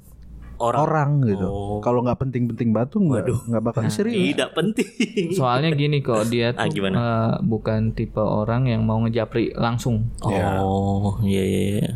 orang, 0.59 0.79
orang 0.81 1.11
gitu. 1.25 1.47
Oh. 1.47 1.79
Kalau 1.79 2.03
nggak 2.03 2.19
penting-penting 2.19 2.71
batu 2.71 2.99
nggak 2.99 3.25
nggak 3.49 3.63
bakal 3.63 3.83
serius. 3.91 4.35
tidak 4.35 4.51
penting 4.53 5.31
Soalnya 5.31 5.71
gini 5.73 5.99
kok 5.99 6.27
dia 6.27 6.51
Ah, 6.53 6.67
tuh 6.67 6.75
gimana? 6.75 6.95
eh, 6.97 7.33
bukan 7.41 7.93
tipe 7.93 8.19
orang 8.19 8.67
yang 8.67 8.83
mau 8.83 8.99
ngejapri 9.01 9.55
langsung. 9.55 10.11
oh 10.21 11.17
iya 11.23 11.41
iya 11.41 11.61
iya. 11.79 11.91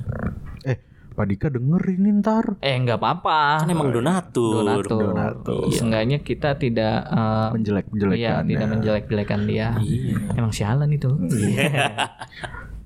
Eh, 0.64 0.77
Pak 1.12 1.27
Dika 1.27 1.46
dengerin 1.46 2.18
ntar. 2.18 2.57
Eh 2.59 2.72
nggak 2.79 2.96
apa-apa. 2.96 3.61
kan 3.61 3.68
emang 3.68 3.90
donatur 3.90 4.64
Donatur. 4.64 5.12
Donatur. 5.12 5.68
Seenggaknya 5.68 6.18
kita 6.18 6.57
tidak 6.57 7.05
eh, 7.05 7.48
Menjelek-menjelekan. 7.53 8.16
Iya, 8.16 8.35
tidak 8.42 8.66
menjelek-jelekan 8.70 9.40
dia. 9.44 9.68
Iya. 9.77 10.16
Emang 10.33 10.51
sialan 10.51 10.88
itu. 10.88 11.12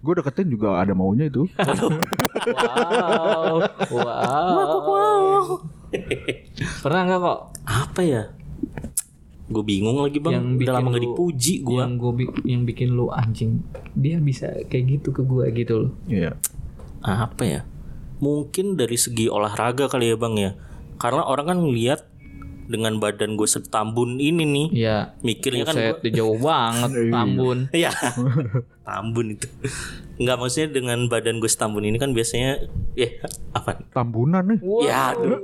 Gue 0.01 0.13
deketin 0.17 0.49
juga 0.53 0.81
ada 0.81 0.93
maunya 0.93 1.29
itu. 1.29 1.49
wow. 2.57 3.57
Wow. 3.91 5.65
Pernah 6.83 7.01
nggak 7.07 7.21
kok 7.21 7.39
apa 7.67 8.01
ya 8.03 8.23
gue 9.47 9.63
bingung 9.63 10.03
lagi 10.03 10.19
bang 10.19 10.43
Yang 10.43 10.47
udah 10.67 10.75
lama 10.75 10.89
gak 10.91 11.05
dipuji 11.07 11.55
gue 11.63 11.79
yang 11.79 11.95
gue 12.03 12.13
yang 12.43 12.63
bikin 12.67 12.99
lu 12.99 13.15
anjing? 13.15 13.63
Dia 13.95 14.19
bisa 14.19 14.51
kayak 14.67 14.99
gitu 14.99 15.15
ke 15.15 15.23
gue 15.23 15.47
gitu 15.55 15.75
loh. 15.87 15.93
Iya. 16.11 16.35
apa 17.07 17.43
ya 17.47 17.63
mungkin 18.19 18.75
dari 18.75 18.99
segi 18.99 19.31
olahraga 19.31 19.87
kali 19.87 20.11
ya 20.11 20.17
bang 20.19 20.35
ya 20.35 20.51
karena 20.97 21.23
orang 21.23 21.47
kan 21.47 21.59
ngeliat 21.63 22.01
dengan 22.67 22.99
badan 22.99 23.35
gue 23.35 23.47
setambun 23.47 24.19
ini 24.19 24.45
nih 24.45 24.67
Iya. 24.75 24.99
mikirnya 25.21 25.65
kan 25.65 25.75
Buset, 25.75 25.97
dia 26.03 26.13
jauh 26.19 26.37
banget 26.37 26.91
Tambun. 27.15 27.59
Iya. 27.71 27.91
Tambun 28.87 29.27
itu. 29.35 29.47
Enggak 30.17 30.37
maksudnya 30.39 30.69
dengan 30.73 30.99
badan 31.07 31.39
gue 31.39 31.51
setambun 31.51 31.83
ini 31.83 31.97
kan 31.97 32.11
biasanya 32.11 32.71
ya 32.95 33.11
apa? 33.51 33.83
Tambunan 33.91 34.47
nih. 34.47 34.59
Ya 34.83 35.11
aduh, 35.11 35.43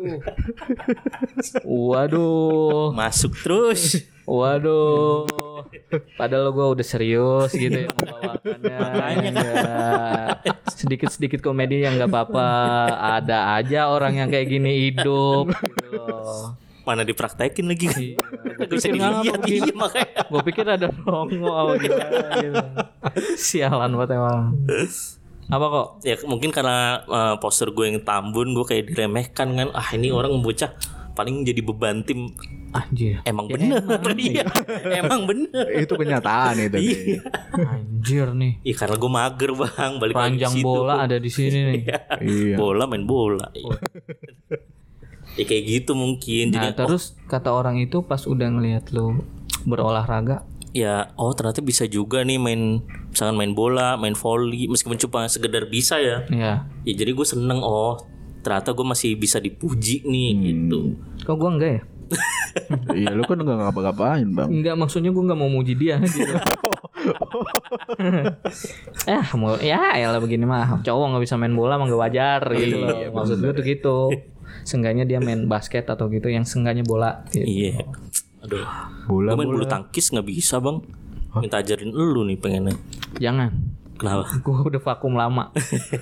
Waduh. 1.62 2.90
masuk 2.92 3.35
terus. 3.37 3.98
Waduh. 4.22 5.26
Padahal 6.14 6.54
gue 6.54 6.66
udah 6.78 6.87
serius 6.87 7.50
gitu 7.52 7.74
ya 7.74 7.88
membawakannya. 7.90 8.78
Enggak. 9.28 10.28
Sedikit-sedikit 10.72 11.42
komedi 11.42 11.82
yang 11.82 11.98
nggak 11.98 12.08
apa-apa. 12.08 12.48
Ada 13.18 13.58
aja 13.58 13.90
orang 13.90 14.16
yang 14.16 14.28
kayak 14.30 14.48
gini 14.48 14.88
hidup. 14.88 15.50
Gitu 15.50 15.87
loh. 15.92 16.54
Mana 16.83 17.07
dipraktekin 17.07 17.66
lagi 17.71 17.87
kan? 17.87 18.01
Iya. 18.03 18.16
Gak 18.62 18.68
bisa 18.71 18.88
dilihat 18.90 19.42
iya 19.47 19.75
makanya. 19.75 20.23
Gue 20.27 20.40
pikir 20.42 20.64
ada 20.66 20.88
rongo 20.90 21.51
apa 21.51 21.73
gimana 21.79 22.18
gitu. 22.38 22.62
Sialan 23.38 23.90
banget 23.95 24.11
emang. 24.18 24.45
Apa 25.51 25.66
kok? 25.68 25.87
Ya 26.03 26.14
mungkin 26.27 26.51
karena 26.51 27.03
eh, 27.05 27.35
postur 27.38 27.71
gue 27.71 27.87
yang 27.90 28.03
tambun 28.03 28.55
gue 28.55 28.66
kayak 28.66 28.90
diremehkan 28.90 29.49
kan. 29.55 29.68
Ah 29.75 29.88
ini 29.95 30.11
orang 30.11 30.38
bocah 30.42 30.75
paling 31.12 31.45
jadi 31.45 31.61
beban 31.61 32.03
tim. 32.03 32.33
Anjir. 32.73 33.21
Emang 33.29 33.47
bener. 33.47 33.85
Iya. 34.16 34.49
Emang 34.97 35.29
bener. 35.29 35.66
Itu 35.77 35.95
kenyataan 36.01 36.57
itu. 36.57 36.77
nih. 36.81 36.83
Iya. 36.88 37.21
Anjir 37.68 38.27
nih. 38.33 38.53
Iya 38.64 38.75
karena 38.81 38.97
gue 38.97 39.11
mager 39.12 39.51
bang. 39.53 39.92
Balik 40.01 40.14
Panjang 40.16 40.53
situ. 40.57 40.64
bola 40.64 40.95
ada 41.05 41.16
di 41.21 41.31
sini 41.31 41.59
nih. 41.68 41.83
Iya. 42.25 42.57
Bola 42.57 42.88
main 42.88 43.05
bola. 43.05 43.53
Ya 45.38 45.45
kayak 45.45 45.64
gitu 45.64 45.92
mungkin. 45.97 46.53
Jadi 46.53 46.68
Nah, 46.73 46.77
terus 46.77 47.16
kata 47.29 47.53
orang 47.53 47.81
itu 47.81 48.05
pas 48.05 48.25
udah 48.25 48.49
ngelihat 48.53 48.92
lu 48.92 49.25
berolahraga, 49.64 50.42
ya 50.73 51.12
oh 51.21 51.31
ternyata 51.37 51.61
bisa 51.61 51.85
juga 51.87 52.25
nih 52.25 52.40
main 52.40 52.81
misalkan 53.12 53.37
main 53.37 53.53
bola 53.53 53.95
main 54.01 54.16
volley 54.16 54.66
meskipun 54.66 54.97
cuma 54.97 55.29
sekedar 55.29 55.68
bisa 55.68 56.01
ya 56.01 56.25
ya. 56.33 56.64
ya 56.83 56.92
jadi 56.97 57.12
gue 57.12 57.27
seneng 57.29 57.61
oh 57.61 58.01
ternyata 58.40 58.73
gue 58.73 58.83
masih 58.83 59.14
bisa 59.14 59.38
dipuji 59.38 60.03
nih 60.03 60.31
gitu 60.40 60.97
Kok 61.23 61.37
gua 61.38 61.51
enggak 61.55 61.71
ya? 61.71 61.83
Iya 62.92 63.16
lu 63.16 63.25
kan 63.25 63.40
nggak 63.40 63.57
ngapa-ngapain 63.57 64.29
bang. 64.37 64.49
Enggak, 64.53 64.77
maksudnya 64.77 65.09
gua 65.09 65.25
enggak 65.25 65.40
mau 65.40 65.49
muji 65.49 65.73
dia 65.73 65.97
gitu. 66.05 66.29
eh, 69.09 69.25
mau 69.40 69.57
ya 69.57 69.97
elah 69.97 70.21
begini 70.21 70.45
mah. 70.45 70.85
Cowok 70.85 71.16
nggak 71.16 71.25
bisa 71.25 71.40
main 71.40 71.57
bola 71.57 71.81
mah 71.81 71.88
nggak 71.88 72.03
wajar 72.03 72.40
gitu 72.53 72.85
loh. 72.85 72.92
Maksud 73.16 73.40
gua 73.40 73.53
tuh 73.57 73.64
gitu. 73.64 73.99
Seenggaknya 74.62 75.05
dia 75.05 75.18
main 75.18 75.46
basket 75.46 75.87
atau 75.87 76.07
gitu 76.07 76.27
yang 76.27 76.42
seenggaknya 76.42 76.83
bola 76.83 77.22
gitu. 77.31 77.44
iya 77.44 77.83
aduh 78.42 78.66
Bola 79.07 79.35
gue 79.35 79.46
main 79.46 79.51
bulu 79.51 79.66
tangkis 79.66 80.11
nggak 80.11 80.27
bisa 80.27 80.59
bang 80.59 80.83
minta 81.33 81.62
ajarin 81.62 81.90
lu 81.90 82.27
nih 82.27 82.37
pengennya 82.37 82.75
Jangan. 83.16 83.51
kenapa 83.96 84.27
Gua 84.44 84.66
udah 84.66 84.83
vakum 84.83 85.14
lama. 85.14 85.55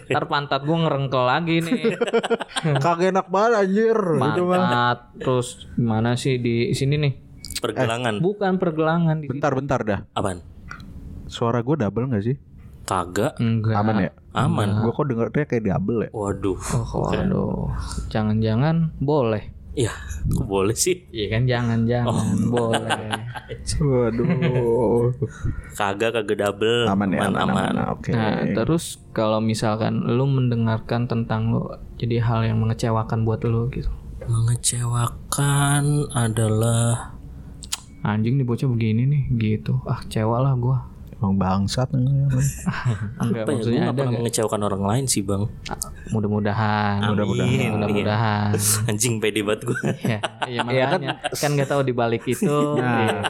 Ntar 0.08 0.24
pantat 0.24 0.64
gua 0.64 0.88
ngerengkel 0.88 1.20
lagi 1.20 1.60
nih. 1.60 2.00
Kagak 2.80 3.12
enak 3.12 3.28
banget 3.28 3.52
anjir. 3.60 3.98
Itu 3.98 4.42
mah. 4.42 4.56
Pantat 4.56 4.98
terus 5.20 5.48
gimana 5.76 6.16
sih 6.16 6.40
di 6.40 6.72
sini 6.72 6.96
nih? 6.96 7.12
pergelangan 7.60 8.24
Bukan 8.24 8.56
pergelangan 8.56 9.20
di 9.20 9.28
Bentar-bentar 9.28 9.80
dah. 9.84 10.00
apaan 10.16 10.40
Suara 11.28 11.60
gue 11.60 11.76
double 11.76 12.08
gak 12.10 12.24
sih? 12.24 12.36
Kagak 12.90 13.38
Enggak. 13.38 13.78
Aman 13.78 13.94
ya? 14.02 14.10
aman 14.34 14.82
Gue 14.82 14.90
kok 14.90 15.06
dengernya 15.06 15.44
kayak 15.46 15.64
double 15.70 15.98
ya? 16.02 16.10
waduh 16.10 16.58
Oh, 16.58 17.06
waduh. 17.06 17.70
Jangan-jangan 18.10 18.98
boleh. 18.98 19.54
ya 19.70 19.94
kok 20.26 20.50
boleh 20.50 20.74
sih 20.74 21.06
Iya 21.14 21.26
kan 21.30 21.46
jangan-jangan 21.46 22.50
boleh. 22.50 22.90
Waduh. 23.78 25.14
kagak 25.78 26.10
kagak 26.10 26.38
double 26.42 26.90
aman 26.90 27.14
ya, 27.14 27.30
aman, 27.30 27.34
aman, 27.38 27.72
aman. 27.78 27.94
Oke. 27.94 28.10
Nah, 28.10 28.42
terus 28.50 28.98
kalau 29.14 29.38
misalkan 29.38 30.02
lu 30.02 30.26
mendengarkan 30.26 31.06
tentang 31.06 31.54
lu 31.54 31.70
jadi 31.94 32.18
hal 32.18 32.50
yang 32.50 32.58
mengecewakan 32.58 33.22
buat 33.22 33.46
lu 33.46 33.70
gitu. 33.70 33.86
mengecewakan 34.26 36.10
adalah 36.14 37.14
Anjing 38.00 38.40
nih 38.40 38.46
bocah 38.48 38.64
begini 38.64 39.04
nih 39.04 39.22
gitu. 39.36 39.76
Ah, 39.84 40.00
kecewa 40.00 40.40
lah 40.40 40.56
gua. 40.56 40.88
Emang 41.20 41.36
bangsat. 41.36 41.92
Enggak 43.20 43.44
apa 43.44 43.44
ya 43.44 43.44
gue 43.44 43.52
maksudnya 43.52 43.76
gak 43.78 43.84
ada 43.84 43.92
pernah 43.92 44.08
nggak? 44.08 44.20
mengecewakan 44.24 44.60
orang 44.64 44.82
lain 44.82 45.04
sih 45.04 45.20
bang 45.20 45.42
mudah-mudahan. 46.10 46.98
Amin. 47.04 47.76
Mudah-mudahan. 47.76 48.50
anjing 48.88 49.20
pede 49.20 49.40
banget 49.42 49.68
gue 49.68 49.78
ya, 50.00 50.18
iya 50.48 50.60
makanya 50.64 51.08
kan 51.30 51.50
nggak 51.52 51.68
tahu 51.68 51.82
di 51.84 51.92
balik 51.92 52.24
itu. 52.24 52.48
Iya. 52.80 53.20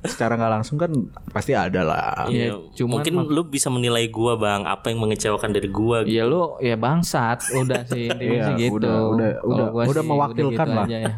Secara 0.00 0.34
nggak 0.34 0.52
langsung 0.52 0.78
kan 0.78 0.94
pasti 1.28 1.54
ada 1.54 1.82
lah. 1.82 2.26
Iya, 2.26 2.54
cuman 2.72 3.02
mungkin 3.02 3.14
lu 3.28 3.42
bisa 3.44 3.66
menilai 3.66 4.06
gua 4.08 4.34
bang 4.34 4.62
apa 4.62 4.90
yang 4.90 5.02
mengecewakan 5.02 5.50
dari 5.50 5.66
gua 5.66 6.02
gitu. 6.02 6.14
Ya 6.14 6.22
lu 6.22 6.54
ya 6.58 6.74
bangsat 6.74 7.42
udah 7.52 7.82
sih 7.84 8.06
intinya 8.06 8.30
Iya, 8.32 8.46
sih 8.46 8.54
gitu. 8.60 8.78
udah- 8.78 8.94
udah- 9.10 9.36
udah- 9.42 9.68
gua 9.68 9.82
udah 9.84 10.02
sih 10.02 10.08
mewakilkan 10.08 10.54
gitu 10.66 10.74
lah. 10.74 10.86
aja 10.86 10.96
ya. 11.02 11.14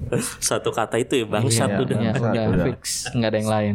satu 0.42 0.70
kata 0.70 0.96
itu 0.96 1.12
ya 1.14 1.26
bangsat 1.26 1.68
Iya, 1.68 1.78
udah 1.78 1.96
Ya, 1.96 2.12
Bangsat, 2.12 2.24
udah, 2.26 2.44
udah. 2.46 2.64
fix 2.66 2.82
nggak 3.10 3.28
ada 3.28 3.38
yang 3.38 3.50
lain. 3.50 3.74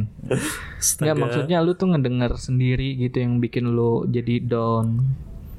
Nggak 0.98 1.16
maksudnya 1.16 1.58
lu 1.60 1.72
tuh 1.74 1.88
ngedenger 1.88 2.32
sendiri 2.36 2.90
gitu 2.98 3.18
yang 3.18 3.38
bikin 3.38 3.66
lu 3.68 4.06
jadi 4.06 4.42
down. 4.42 5.06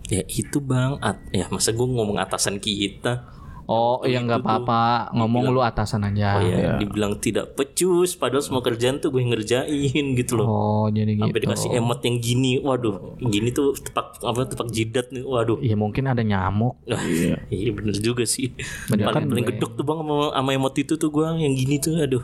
ya 0.07 0.23
itu 0.25 0.59
bang 0.59 0.99
At- 1.01 1.19
ya 1.31 1.47
masa 1.49 1.71
gua 1.71 1.83
ngomong 1.85 2.15
atasan 2.17 2.57
kita 2.57 3.27
Oh 3.67 3.99
iya 4.01 4.19
nggak 4.19 4.41
apa-apa 4.41 4.83
ngomong 5.13 5.51
lu 5.51 5.59
atasan 5.59 6.03
aja. 6.05 6.39
oh 6.39 6.41
ya 6.41 6.77
dibilang 6.77 7.17
tidak 7.17 7.53
pecus 7.53 8.15
padahal 8.15 8.39
semua 8.39 8.61
kerjaan 8.61 8.97
tuh 8.97 9.11
gue 9.11 9.21
ngerjain 9.21 9.67
gitu 10.15 10.33
loh 10.35 10.47
Oh 10.47 10.87
jadi 10.89 11.13
sampai 11.13 11.35
gitu. 11.35 11.45
dikasih 11.45 11.69
emot 11.75 11.99
yang 12.01 12.17
gini 12.17 12.53
waduh 12.57 13.19
gini 13.19 13.51
tuh 13.51 13.75
tepak 13.75 14.19
apa 14.21 14.47
tepak 14.47 14.69
jidat 14.69 15.11
nih 15.11 15.23
waduh 15.23 15.59
Iya 15.59 15.75
mungkin 15.75 16.07
ada 16.07 16.21
nyamuk. 16.21 16.79
Wah, 16.85 17.03
iya 17.51 17.71
bener 17.71 17.95
juga 17.97 18.23
sih 18.23 18.55
Bener 18.87 19.03
paling 19.05 19.19
kan, 19.19 19.25
paling 19.29 19.45
gue. 19.45 19.53
gedok 19.53 19.73
tuh 19.73 19.85
bang 19.85 19.99
sama, 19.99 20.15
sama 20.31 20.51
emot 20.53 20.75
itu 20.77 20.95
tuh 20.95 21.09
gua 21.09 21.35
yang 21.35 21.53
gini 21.53 21.77
tuh 21.77 21.95
aduh 21.97 22.23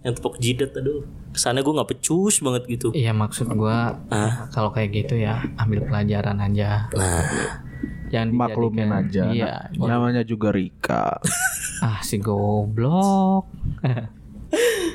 yang 0.00 0.12
tepok 0.12 0.36
jidat 0.36 0.70
aduh 0.74 1.00
ke 1.30 1.38
sana 1.38 1.58
gua 1.58 1.80
nggak 1.80 1.90
pecus 1.90 2.38
banget 2.38 2.62
gitu 2.68 2.88
Iya 2.92 3.10
maksud 3.10 3.48
gua 3.50 4.04
ah 4.06 4.46
kalau 4.50 4.68
kayak 4.68 4.92
gitu 4.94 5.16
ya 5.16 5.40
ambil 5.56 5.80
pelajaran 5.82 6.36
aja. 6.38 6.92
nah 6.92 7.24
Jangan 8.14 8.30
Maklumin 8.30 8.88
dijadikan- 9.02 9.02
aja. 9.02 9.24
Iya. 9.28 9.52
Namanya 9.76 10.22
juga 10.22 10.48
Rika. 10.50 11.18
Ah 11.82 12.00
si 12.00 12.16
goblok. 12.16 13.50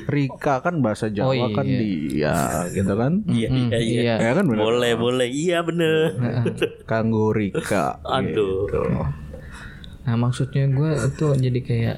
Rika 0.08 0.58
kan 0.58 0.80
bahasa 0.80 1.06
Jawa 1.06 1.28
Oh, 1.28 1.36
iya. 1.36 1.46
kan 1.52 1.66
dia 1.68 2.36
gitu 2.72 2.92
kan. 2.94 3.12
iya 3.30 3.48
iya 3.48 3.78
iya 3.78 4.00
Iya. 4.00 4.14
Ya 4.18 4.30
kan 4.32 4.44
bener. 4.44 4.58
boleh 4.58 4.92
boleh 4.96 5.28
iya 5.28 5.60
bener 5.60 6.16
Kanggo 6.82 7.30
Rika. 7.30 8.00
aduh 8.02 8.66
Nah 10.00 10.16
maksudnya 10.16 10.64
gue 10.66 10.90
itu 10.98 11.26
jadi 11.36 11.60
kayak 11.60 11.96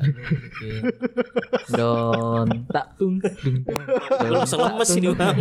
don 1.70 2.48
tak 2.68 2.96
tung 2.96 3.16
dung 3.18 3.56
dung, 3.62 3.80
Lu 4.22 4.34
langsung 4.34 4.60
lemes 4.60 4.90
ini 4.92 5.08
bang. 5.12 5.36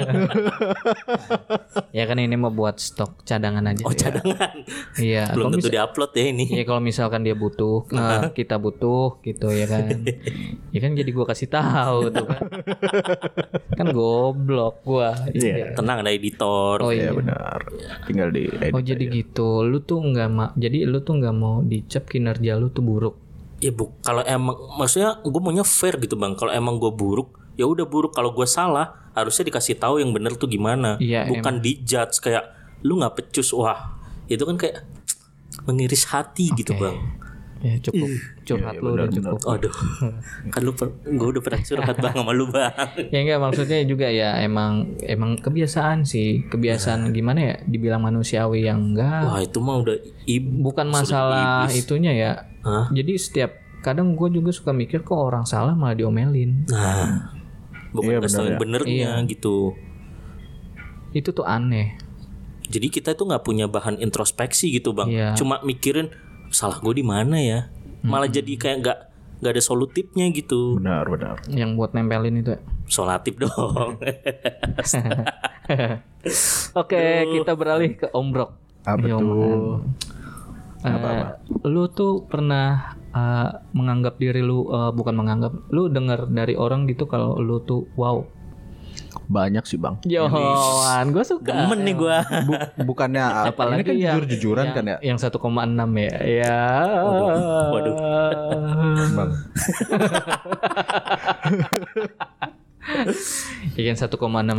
ya 1.98 2.04
kan 2.06 2.18
ini 2.18 2.36
mau 2.36 2.50
buat 2.50 2.78
stok 2.78 3.24
cadangan 3.24 3.66
aja 3.66 3.84
Oh 3.84 3.92
cadangan. 3.92 4.54
iya 4.98 5.32
Belum 5.32 5.50
kalau 5.50 5.58
tentu 5.58 5.70
diupload 5.70 6.12
ya 6.14 6.24
ini. 6.28 6.46
ya 6.52 6.64
kalau 6.64 6.80
misalkan 6.80 7.22
dia 7.22 7.34
butuh 7.34 7.86
nah, 7.90 8.30
kita 8.38 8.56
butuh 8.56 9.20
gitu 9.22 9.50
ya 9.50 9.66
kan 9.66 10.06
ya 10.70 10.80
kan 10.80 10.92
jadi 10.94 11.10
gue 11.10 11.26
kasih 11.26 11.48
tahu 11.48 12.10
tuh 12.10 12.26
kan 12.26 12.42
kan 13.78 13.86
goblok 13.90 14.82
gua 14.82 15.16
iya 15.32 15.74
Tenang 15.74 16.02
ada 16.02 16.12
editor. 16.12 16.78
oh 16.80 16.92
Iya 16.92 17.02
iya 17.02 17.12
benar. 17.12 17.60
Tinggal 18.06 18.30
di 18.30 18.42
edit 18.46 18.72
oh 18.72 18.82
jadi 18.82 19.04
aja. 19.04 19.16
gitu 19.16 19.50
lu 19.64 19.82
tuh 19.82 20.00
nggak 20.00 20.30
ma 20.30 20.46
jadi 20.54 20.84
lu 20.84 21.02
tuh 21.02 21.18
nggak 21.18 21.34
mau 21.34 21.60
dicap 21.62 22.06
kinerja 22.06 22.51
lu 22.56 22.72
tuh 22.72 22.84
buruk 22.84 23.16
Ya 23.62 23.70
bu, 23.70 23.94
kalau 24.02 24.26
emang 24.26 24.58
maksudnya 24.74 25.22
gue 25.22 25.38
maunya 25.38 25.62
fair 25.62 25.94
gitu 26.02 26.18
bang. 26.18 26.34
Kalau 26.34 26.50
emang 26.50 26.82
gue 26.82 26.90
buruk, 26.90 27.38
ya 27.54 27.70
udah 27.70 27.86
buruk. 27.86 28.18
Kalau 28.18 28.34
gue 28.34 28.50
salah, 28.50 29.14
harusnya 29.14 29.54
dikasih 29.54 29.78
tahu 29.78 30.02
yang 30.02 30.10
bener 30.10 30.34
tuh 30.34 30.50
gimana. 30.50 30.98
Iya, 30.98 31.30
Bukan 31.30 31.62
dijudge 31.62 32.18
kayak 32.26 32.50
lu 32.82 32.98
nggak 32.98 33.22
pecus. 33.22 33.54
Wah, 33.54 34.02
itu 34.26 34.42
kan 34.42 34.58
kayak 34.58 34.82
mengiris 35.70 36.10
hati 36.10 36.50
gitu 36.58 36.74
bang. 36.74 37.21
Ya 37.62 37.78
cukup. 37.78 38.10
Curhat 38.42 38.76
lu 38.82 38.90
udah 38.98 39.08
cukup. 39.08 39.38
Aduh, 39.46 39.76
kan 40.54 40.62
lu 40.66 40.72
gue 40.74 41.28
udah 41.38 41.42
pernah 41.46 41.62
curhat 41.62 41.96
bang 42.02 42.14
sama 42.18 42.32
lu 42.34 42.46
bang. 42.50 42.74
ya 43.14 43.20
enggak 43.22 43.40
maksudnya 43.40 43.80
juga 43.86 44.08
ya 44.10 44.42
emang 44.42 44.98
emang 45.06 45.38
kebiasaan 45.38 46.04
sih. 46.04 46.46
Kebiasaan 46.50 47.14
gimana 47.14 47.40
ya? 47.40 47.56
Dibilang 47.64 48.02
manusiawi 48.02 48.66
yang 48.66 48.94
enggak. 48.94 49.22
Wah 49.30 49.40
itu 49.42 49.58
mah 49.62 49.78
udah 49.82 49.98
bukan 50.62 50.88
masalah 50.90 51.70
itunya 51.70 52.14
ya. 52.14 52.32
Hah? 52.62 52.94
jadi 52.94 53.18
setiap 53.18 53.58
kadang 53.82 54.14
gue 54.14 54.30
juga 54.30 54.54
suka 54.54 54.70
mikir 54.70 55.02
kok 55.02 55.18
orang 55.18 55.50
salah 55.50 55.74
malah 55.74 55.98
diomelin. 55.98 56.70
Nah, 56.70 57.34
bukan 57.90 58.14
Iya, 58.14 58.20
bener 58.22 58.46
ya. 58.46 58.58
benernya 58.62 59.10
gitu. 59.26 59.74
itu 61.12 61.34
tuh 61.36 61.44
aneh. 61.44 61.98
Jadi 62.72 62.88
kita 62.88 63.18
tuh 63.20 63.28
nggak 63.28 63.44
punya 63.44 63.68
bahan 63.68 64.00
introspeksi 64.00 64.72
gitu 64.72 64.96
bang. 64.96 65.10
Iya. 65.12 65.30
Cuma 65.36 65.60
mikirin 65.60 66.08
salah 66.52 66.78
gue 66.84 66.94
di 67.00 67.06
mana 67.06 67.40
ya. 67.40 67.72
Malah 68.04 68.30
jadi 68.30 68.54
kayak 68.60 68.78
nggak 68.84 69.00
nggak 69.42 69.52
ada 69.58 69.64
solutifnya 69.64 70.30
gitu. 70.30 70.78
Benar 70.78 71.10
benar. 71.10 71.36
yang 71.50 71.74
buat 71.74 71.96
nempelin 71.98 72.44
itu 72.44 72.54
ya. 72.54 72.62
Solatif 72.86 73.40
dong. 73.42 73.98
oke 76.82 77.02
kita 77.26 77.52
beralih 77.58 77.98
ke 77.98 78.08
ombrok 78.14 78.54
Apa 78.86 79.06
Yo, 79.06 79.18
tuh? 79.18 79.82
man. 80.84 80.92
Eh, 80.92 81.26
lu 81.70 81.86
tuh 81.94 82.26
pernah 82.26 82.98
eh, 83.14 83.50
menganggap 83.74 84.18
diri 84.18 84.42
lu 84.42 84.66
eh, 84.70 84.92
bukan 84.94 85.14
menganggap 85.14 85.54
lu 85.70 85.90
dengar 85.94 86.26
dari 86.30 86.58
orang 86.58 86.90
gitu 86.90 87.06
kalau 87.06 87.38
lu 87.38 87.62
tuh 87.62 87.86
wow 87.94 88.26
Banyak 89.24 89.64
sih 89.64 89.76
bang. 89.76 89.96
Johan 90.04 91.10
gue 91.10 91.22
suka 91.22 91.48
Demen 91.48 91.82
nih 91.82 91.94
gue. 91.94 92.18
Bu- 92.44 92.86
bukannya 92.86 93.24
apalagi 93.50 93.78
ini 93.78 93.84
kan 93.84 93.96
yang 93.96 94.16
jujur-jujuran 94.18 94.66
yang, 94.66 94.76
kan 94.76 94.86
ya. 94.86 94.98
yang 95.02 95.18
1,6 95.18 95.38
ya 95.98 96.16
ya 96.22 96.60
Waduh. 97.70 97.96
Bang. 99.18 99.32
yang 103.78 103.94
1,6 103.94 104.10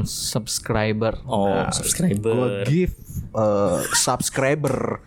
subscriber 0.06 1.12
Oh, 1.24 1.52
Gue 1.52 1.74
subscriber. 1.74 2.64
give 2.64 2.94
eh, 3.32 3.78
subscriber 3.92 5.00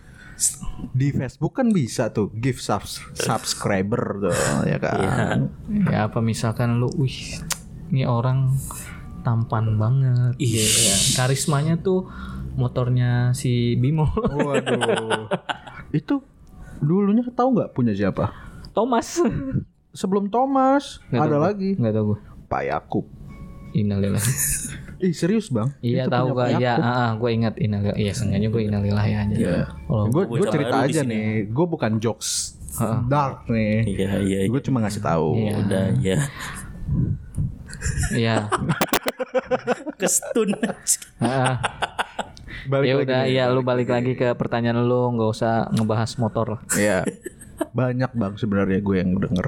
di 0.92 1.08
Facebook 1.10 1.54
kan 1.54 1.70
bisa 1.70 2.12
tuh 2.12 2.28
give 2.30 2.58
subs 2.58 3.00
subscriber 3.16 4.20
tuh 4.20 4.34
ya 4.62 4.76
kan. 4.76 5.48
ya 5.88 6.06
apa 6.06 6.20
misalkan 6.20 6.76
lu 6.76 6.86
wih 6.94 7.40
ini 7.88 8.04
orang 8.04 8.52
tampan 9.26 9.74
banget 9.74 10.38
Ih. 10.38 10.54
gitu 10.54 10.80
ya. 10.86 10.96
karismanya 11.18 11.74
tuh 11.82 12.06
motornya 12.54 13.34
si 13.34 13.74
Bimo 13.74 14.06
Waduh. 14.14 15.26
Itu 15.98 16.22
dulunya 16.78 17.26
tahu 17.34 17.58
nggak 17.58 17.74
punya 17.74 17.90
siapa? 17.90 18.30
Thomas 18.70 19.18
Sebelum 19.90 20.30
Thomas 20.30 21.02
Nggak 21.10 21.26
ada 21.26 21.34
tahu 21.34 21.42
lagi 21.42 21.70
nggak 21.74 21.94
tahu 21.98 22.04
gue 22.14 22.18
Pak 22.46 22.62
Yakub. 22.70 23.04
Innalillah 23.74 24.22
Ih 25.04 25.12
serius 25.12 25.52
bang? 25.52 25.68
iya 25.82 26.06
tahu 26.06 26.32
punya 26.32 26.38
Pak 26.38 26.48
gue 26.48 26.62
ya 26.62 26.72
Yakub. 26.78 26.86
ah, 26.86 26.94
ah, 26.94 27.10
gue 27.18 27.30
ingat 27.34 27.54
Innalillah 27.58 27.98
iya 27.98 28.12
sengaja 28.14 28.46
gue 28.48 28.62
Innalillah 28.62 29.06
ya 29.10 29.18
aja 29.26 29.52
oh 29.90 30.06
Gue 30.08 30.24
gue 30.30 30.46
cerita 30.48 30.86
aja 30.86 31.00
nih. 31.02 31.50
Gue 31.50 31.66
bukan 31.66 31.98
jokes 31.98 32.54
dark 33.10 33.48
nih. 33.50 33.88
Iya 33.88 34.08
iya. 34.22 34.38
iya. 34.44 34.48
Gue 34.48 34.60
cuma 34.62 34.84
ngasih 34.84 35.02
tahu. 35.02 35.34
Iya. 35.34 35.52
Udah 35.64 35.84
ya. 36.04 36.18
iya 38.14 38.36
Kestun. 40.00 40.54
Ah, 41.18 41.58
Balik 42.66 42.84
ya 42.84 42.94
lagi 42.94 43.04
udah 43.04 43.22
ya 43.26 43.44
lu 43.48 43.62
balik 43.62 43.86
lagi 43.86 44.12
ke 44.12 44.34
pertanyaan 44.34 44.82
lu 44.82 45.12
nggak 45.12 45.30
usah 45.30 45.70
ngebahas 45.70 46.10
motor 46.18 46.46
Iya. 46.72 47.06
Banyak 47.72 48.10
bang 48.12 48.34
sebenarnya 48.34 48.80
gue 48.80 48.96
yang 48.96 49.10
denger. 49.16 49.46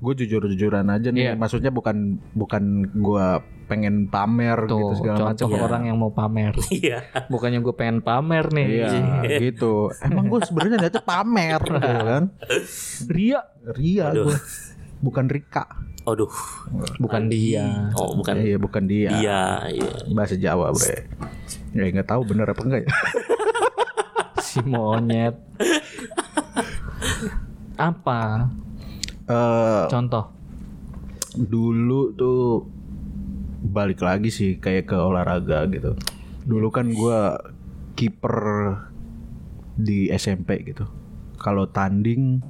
Gue 0.00 0.12
jujur-jujuran 0.14 0.86
aja 0.86 1.10
nih. 1.10 1.22
Iya. 1.26 1.32
Maksudnya 1.34 1.68
bukan 1.68 2.16
bukan 2.32 2.62
gue 2.90 3.26
pengen 3.66 4.06
pamer 4.06 4.66
gitu 4.66 4.74
tuh 4.82 4.98
segala 4.98 5.30
macam. 5.30 5.46
contoh 5.46 5.60
orang 5.60 5.82
yang 5.86 5.94
mau 5.94 6.10
pamer 6.10 6.54
Iya. 6.70 7.06
bukannya 7.30 7.60
gue 7.60 7.70
pengen 7.70 7.98
pamer 8.00 8.50
nih 8.50 8.66
Iya 8.66 8.88
gitu. 9.40 9.94
Emang 10.00 10.26
gue 10.26 10.40
sebenarnya 10.42 10.76
niatnya 10.80 11.02
pamer 11.02 11.60
gitu 11.60 11.78
kan. 12.02 12.24
Ria 13.08 13.40
Ria 13.68 14.06
gue. 14.12 14.36
Bukan 15.00 15.26
Rika. 15.26 15.64
Aduh. 16.08 16.32
bukan 16.96 17.28
dia 17.28 17.92
Oh 17.92 18.16
bukan. 18.16 18.34
Iya 18.40 18.56
bukan 18.56 18.84
dia. 18.88 19.10
Iya. 19.20 19.42
Iya. 19.68 19.90
Bahasa 20.12 20.34
Jawa 20.36 20.72
bre. 20.72 21.08
Ya 21.76 21.86
nggak 21.92 22.08
tahu 22.08 22.22
bener 22.24 22.48
apa 22.48 22.62
enggak 22.64 22.82
ya. 22.86 22.90
si 24.50 24.58
monyet 24.66 25.38
apa 27.78 28.50
Eh 29.30 29.84
contoh 29.86 30.34
dulu 31.38 32.10
tuh 32.18 32.66
balik 33.62 34.02
lagi 34.02 34.34
sih 34.34 34.58
kayak 34.58 34.90
ke 34.90 34.96
olahraga 34.98 35.68
gitu. 35.70 35.94
Dulu 36.42 36.68
kan 36.74 36.90
gua 36.90 37.38
kiper 37.94 38.36
di 39.78 40.10
SMP 40.10 40.66
gitu. 40.66 40.88
Kalau 41.38 41.70
tanding 41.70 42.42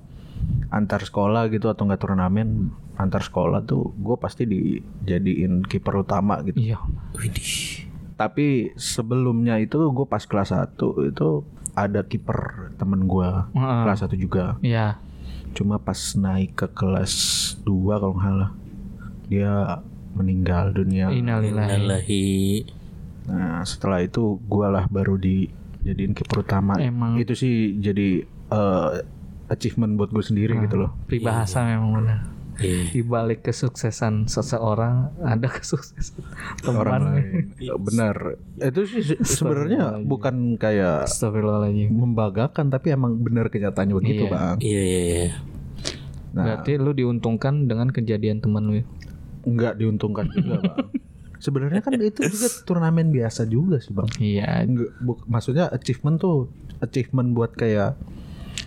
antar 0.73 1.05
sekolah 1.05 1.53
gitu 1.53 1.69
atau 1.69 1.85
enggak 1.85 2.01
turnamen 2.01 2.73
antar 3.01 3.25
sekolah 3.25 3.65
tuh 3.65 3.97
gue 3.97 4.17
pasti 4.21 4.45
dijadiin 4.45 5.65
kiper 5.65 6.05
utama 6.05 6.45
gitu. 6.45 6.61
iya 6.61 6.79
Widih. 7.17 7.89
Tapi 8.21 8.77
sebelumnya 8.77 9.57
itu 9.57 9.81
gue 9.81 10.05
pas 10.05 10.21
kelas 10.21 10.53
1 10.53 10.77
itu 11.09 11.29
ada 11.73 12.05
kiper 12.05 12.71
temen 12.77 13.09
gua 13.09 13.49
Heeh. 13.57 13.81
kelas 13.89 14.05
1 14.05 14.21
juga. 14.21 14.61
iya 14.61 15.01
Cuma 15.57 15.81
pas 15.81 15.99
naik 16.15 16.55
ke 16.55 16.67
kelas 16.71 17.15
2 17.65 17.73
kalau 17.97 18.15
nggak 18.15 18.27
salah 18.29 18.51
dia 19.31 19.81
meninggal 20.13 20.75
dunia. 20.75 21.09
innalillahi. 21.15 22.67
Nah, 23.31 23.63
setelah 23.63 24.03
itu 24.03 24.43
gua 24.51 24.67
lah 24.75 24.85
baru 24.91 25.15
dijadiin 25.15 26.13
kiper 26.19 26.43
utama. 26.43 26.75
Emang. 26.83 27.15
Itu 27.15 27.39
sih 27.39 27.79
jadi 27.79 28.27
eh, 28.27 28.91
achievement 29.51 29.99
buat 29.99 30.11
gue 30.15 30.23
sendiri 30.23 30.55
gitu 30.63 30.79
loh. 30.79 30.95
pribahasa 31.11 31.67
memang 31.67 31.91
benar 31.99 32.40
Iya. 32.61 32.85
di 32.89 33.01
balik 33.01 33.41
kesuksesan 33.43 34.25
seseorang 34.27 35.17
ada 35.19 35.49
kesuksesan 35.49 36.21
Orang 36.67 36.85
teman 36.85 37.03
lain. 37.11 37.27
Benar. 37.89 38.17
Itu 38.59 38.81
sih 38.85 39.01
se- 39.03 39.21
sebenarnya 39.21 39.99
bukan 39.99 40.55
kayak 40.55 41.09
membanggakan 41.89 42.69
tapi 42.69 42.91
emang 42.91 43.17
benar 43.17 43.49
kenyataannya 43.49 43.95
begitu, 43.95 44.23
Iya. 44.23 44.31
Bang. 44.31 44.57
Iya 44.59 44.83
iya 44.83 45.01
iya. 45.01 45.29
Nah, 46.31 46.45
berarti 46.45 46.73
lu 46.77 46.93
diuntungkan 46.93 47.65
dengan 47.65 47.89
kejadian 47.89 48.39
teman 48.39 48.63
lu 48.63 48.75
nggak 49.43 49.77
diuntungkan 49.77 50.29
juga, 50.29 50.61
Bang. 50.61 50.93
Sebenarnya 51.41 51.81
kan 51.81 51.97
itu 51.97 52.21
juga 52.23 52.49
turnamen 52.63 53.09
biasa 53.09 53.45
juga 53.45 53.77
sih, 53.77 53.91
Bang. 53.91 54.07
iya 54.17 54.61
Nggak, 54.63 55.01
bu- 55.01 55.25
maksudnya 55.25 55.67
achievement 55.67 56.17
tuh 56.17 56.53
achievement 56.79 57.33
buat 57.33 57.51
kayak 57.51 57.97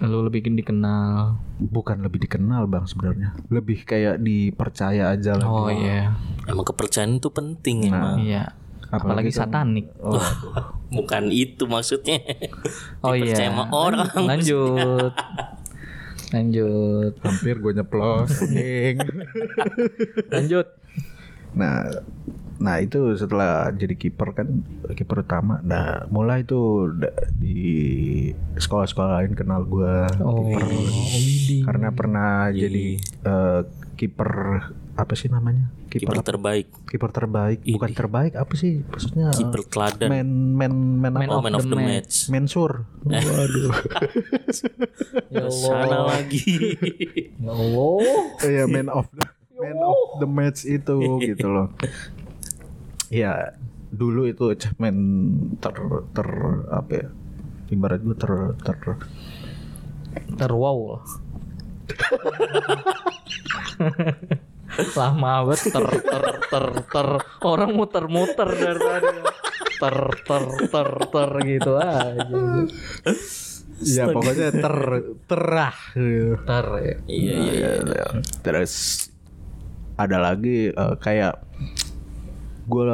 lu 0.03 0.21
lebih 0.21 0.43
dikenal. 0.45 1.39
Bukan 1.59 2.01
lebih 2.01 2.21
dikenal 2.21 2.67
bang 2.67 2.83
sebenarnya. 2.83 3.29
Lebih 3.47 3.83
kayak 3.83 4.19
dipercaya 4.19 5.09
aja 5.09 5.33
lah. 5.33 5.45
Oh 5.45 5.67
iya. 5.67 6.11
Emang 6.43 6.63
kepercayaan 6.63 7.17
itu 7.17 7.29
penting 7.29 7.87
emang. 7.87 8.19
iya. 8.19 8.51
Apalagi 8.89 9.29
kan- 9.29 9.49
satanik. 9.49 9.89
Oh, 9.97 10.19
Bukan 10.93 11.27
itu 11.27 11.65
maksudnya. 11.65 12.21
oh 13.01 13.11
Dipercaya 13.11 13.39
iya 13.39 13.49
sama 13.49 13.65
orang. 13.69 14.11
lanjut. 14.15 15.13
Lanjut. 16.33 17.13
Hampir 17.21 17.61
gue 17.61 17.73
nyeplos 17.73 18.33
lanjut. 20.27 20.65
Nah 21.53 21.85
Nah 22.63 22.79
itu 22.79 23.11
setelah 23.13 23.67
jadi 23.69 23.91
kiper 23.93 24.31
kan 24.31 24.63
kiper 24.89 25.21
utama. 25.21 25.59
Nah 25.61 26.07
mulai 26.07 26.41
itu 26.41 26.87
di 27.33 27.59
sekolah-sekolah 28.55 29.19
lain 29.19 29.33
kenal 29.33 29.61
gua 29.63 30.07
Oh, 30.17 30.47
widih. 30.47 31.67
karena 31.67 31.91
pernah 31.91 32.47
jadi 32.49 32.97
eh, 32.97 33.59
kiper 33.93 34.31
apa 34.93 35.13
sih 35.13 35.27
namanya? 35.27 35.67
Kiper 35.85 36.09
Kiper 36.09 36.25
terbaik, 36.25 36.67
kiper 36.87 37.11
terbaik, 37.11 37.59
bukan 37.67 37.91
terbaik 37.91 38.33
apa 38.33 38.53
sih? 38.53 38.81
Maksudnya 38.83 39.29
eh, 39.29 39.37
kiper 39.37 39.61
teladan, 39.67 40.09
man 40.09 40.29
man 40.55 40.73
man 40.97 41.11
Man 41.13 41.27
apa? 41.27 41.33
oh, 41.33 41.41
man 41.41 41.53
of 41.53 41.65
the 41.65 41.75
match. 41.75 42.29
Mensur. 42.29 42.87
Waduh. 43.03 43.73
Ya 45.29 45.49
Sana 45.49 45.85
Allah. 45.99 46.01
lagi. 46.15 46.77
Ya 47.35 47.51
Allah. 47.51 48.01
Iya 48.39 48.63
man 48.65 48.87
of 48.87 49.05
the 49.11 49.25
man 49.59 49.77
of 49.79 49.97
the 50.17 50.27
match 50.27 50.61
itu 50.63 50.95
gitu 51.19 51.45
loh. 51.45 51.67
Ya 53.13 53.53
dulu 53.93 54.25
itu 54.25 54.49
achievement 54.49 54.97
ter 55.61 55.77
ter 56.17 56.29
apa 56.73 56.91
ya? 56.97 57.07
Ibarat 57.69 58.01
gue 58.01 58.17
ter 58.17 58.33
ter 58.57 58.77
Terwow. 60.37 61.01
Lama 64.97 65.45
banget 65.45 65.69
ter 65.69 65.85
ter 66.01 66.23
ter 66.49 66.65
ter 66.89 67.07
orang 67.45 67.71
muter-muter 67.77 68.49
dari 68.49 68.81
tadi. 68.81 69.17
Ter 69.77 69.97
ter 70.25 70.43
ter 70.73 70.89
ter 71.13 71.29
gitu 71.45 71.71
aja. 71.77 72.41
ya 73.83 74.07
pokoknya 74.09 74.49
ter 74.53 74.75
terah 75.29 75.77
gitu. 75.93 76.33
Ter 76.41 76.67
ya. 76.81 76.95
Iya 77.05 77.35
iya. 77.53 77.69
Ya, 77.83 78.07
Terus 78.41 78.73
ada 79.93 80.17
lagi 80.17 80.73
eh, 80.73 80.95
kayak 80.97 81.37
gue 82.63 82.85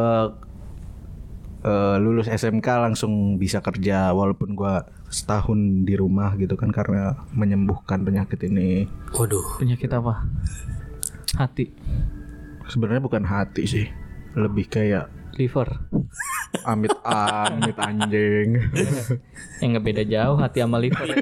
lulus 1.99 2.25
SMK 2.25 2.67
langsung 2.87 3.35
bisa 3.35 3.59
kerja 3.59 4.15
walaupun 4.15 4.55
gua 4.55 4.87
setahun 5.09 5.57
di 5.83 5.97
rumah 5.97 6.37
gitu 6.37 6.53
kan 6.53 6.69
karena 6.69 7.17
menyembuhkan 7.33 8.05
penyakit 8.05 8.39
ini. 8.45 8.85
Waduh. 9.11 9.57
Penyakit 9.59 9.89
apa? 9.91 10.23
Hati, 11.35 11.73
Sebenarnya 12.69 13.01
bukan 13.01 13.25
hati 13.25 13.65
sih, 13.65 13.85
lebih 14.37 14.69
kayak 14.69 15.09
liver. 15.33 15.81
amit 16.65 16.93
amit 17.05 17.77
anjing. 17.77 18.61
Yang 19.57 19.69
nggak 19.73 19.85
beda 19.85 20.03
jauh 20.05 20.37
hati 20.37 20.57
sama 20.61 20.77
liver. 20.77 21.07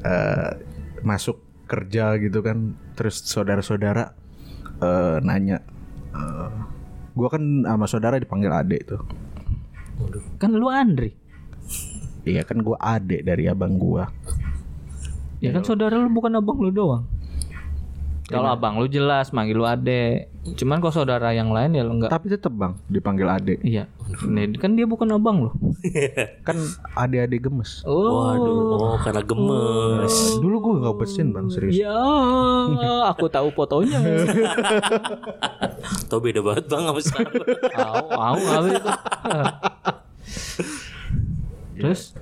Eh, 0.00 0.50
masuk 1.04 1.44
kerja 1.68 2.16
gitu 2.16 2.40
kan, 2.40 2.72
terus 2.96 3.20
saudara-saudara 3.20 4.16
eh, 4.80 5.16
nanya, 5.22 5.60
eh, 6.16 6.50
gua 7.14 7.28
kan 7.28 7.42
sama 7.64 7.86
saudara 7.86 8.16
dipanggil 8.16 8.50
adek 8.50 8.82
tuh. 8.88 9.02
Kan 10.40 10.56
lu 10.56 10.72
Andri. 10.72 11.12
Iya 12.24 12.44
kan 12.44 12.60
gua 12.64 12.76
adek 12.80 13.24
dari 13.24 13.48
abang 13.48 13.76
gua. 13.76 14.08
Ya 15.40 15.52
kan 15.52 15.64
saudara 15.64 15.96
lu 15.96 16.12
bukan 16.12 16.36
abang 16.36 16.60
lu 16.60 16.72
doang. 16.72 17.04
Kalau 18.30 18.54
abang 18.54 18.78
lu 18.78 18.86
jelas 18.86 19.34
manggil 19.34 19.58
lu 19.58 19.66
adek. 19.66 20.30
Cuman 20.54 20.78
kalau 20.78 20.94
saudara 20.94 21.34
yang 21.34 21.50
lain 21.50 21.74
ya 21.74 21.82
lu 21.82 21.98
enggak. 21.98 22.14
Tapi 22.14 22.30
tetep 22.30 22.54
bang 22.54 22.78
dipanggil 22.86 23.26
adek. 23.26 23.58
Iya. 23.66 23.90
Nih, 24.24 24.54
kan 24.56 24.78
dia 24.78 24.86
bukan 24.86 25.18
abang 25.18 25.36
lu. 25.46 25.50
Kan 26.46 26.56
adek-adek 26.94 27.50
gemes. 27.50 27.82
Oh. 27.82 28.22
Waduh. 28.22 28.78
Oh 28.78 28.96
karena 29.02 29.22
gemes. 29.26 30.14
Dulu 30.38 30.56
gua 30.62 30.74
nggak 30.86 30.96
bersin 30.96 31.34
bang 31.34 31.50
serius. 31.50 31.74
Ya, 31.74 31.98
aku 33.10 33.26
tahu 33.26 33.50
fotonya. 33.50 33.98
Tau 36.08 36.22
beda 36.22 36.40
banget 36.40 36.64
bang 36.70 36.82
sama 36.86 37.00
sekarang. 37.02 37.34
Au, 37.74 38.06
au, 38.14 38.38
au 38.38 38.64
itu. 38.70 38.90
Terus? 41.80 42.12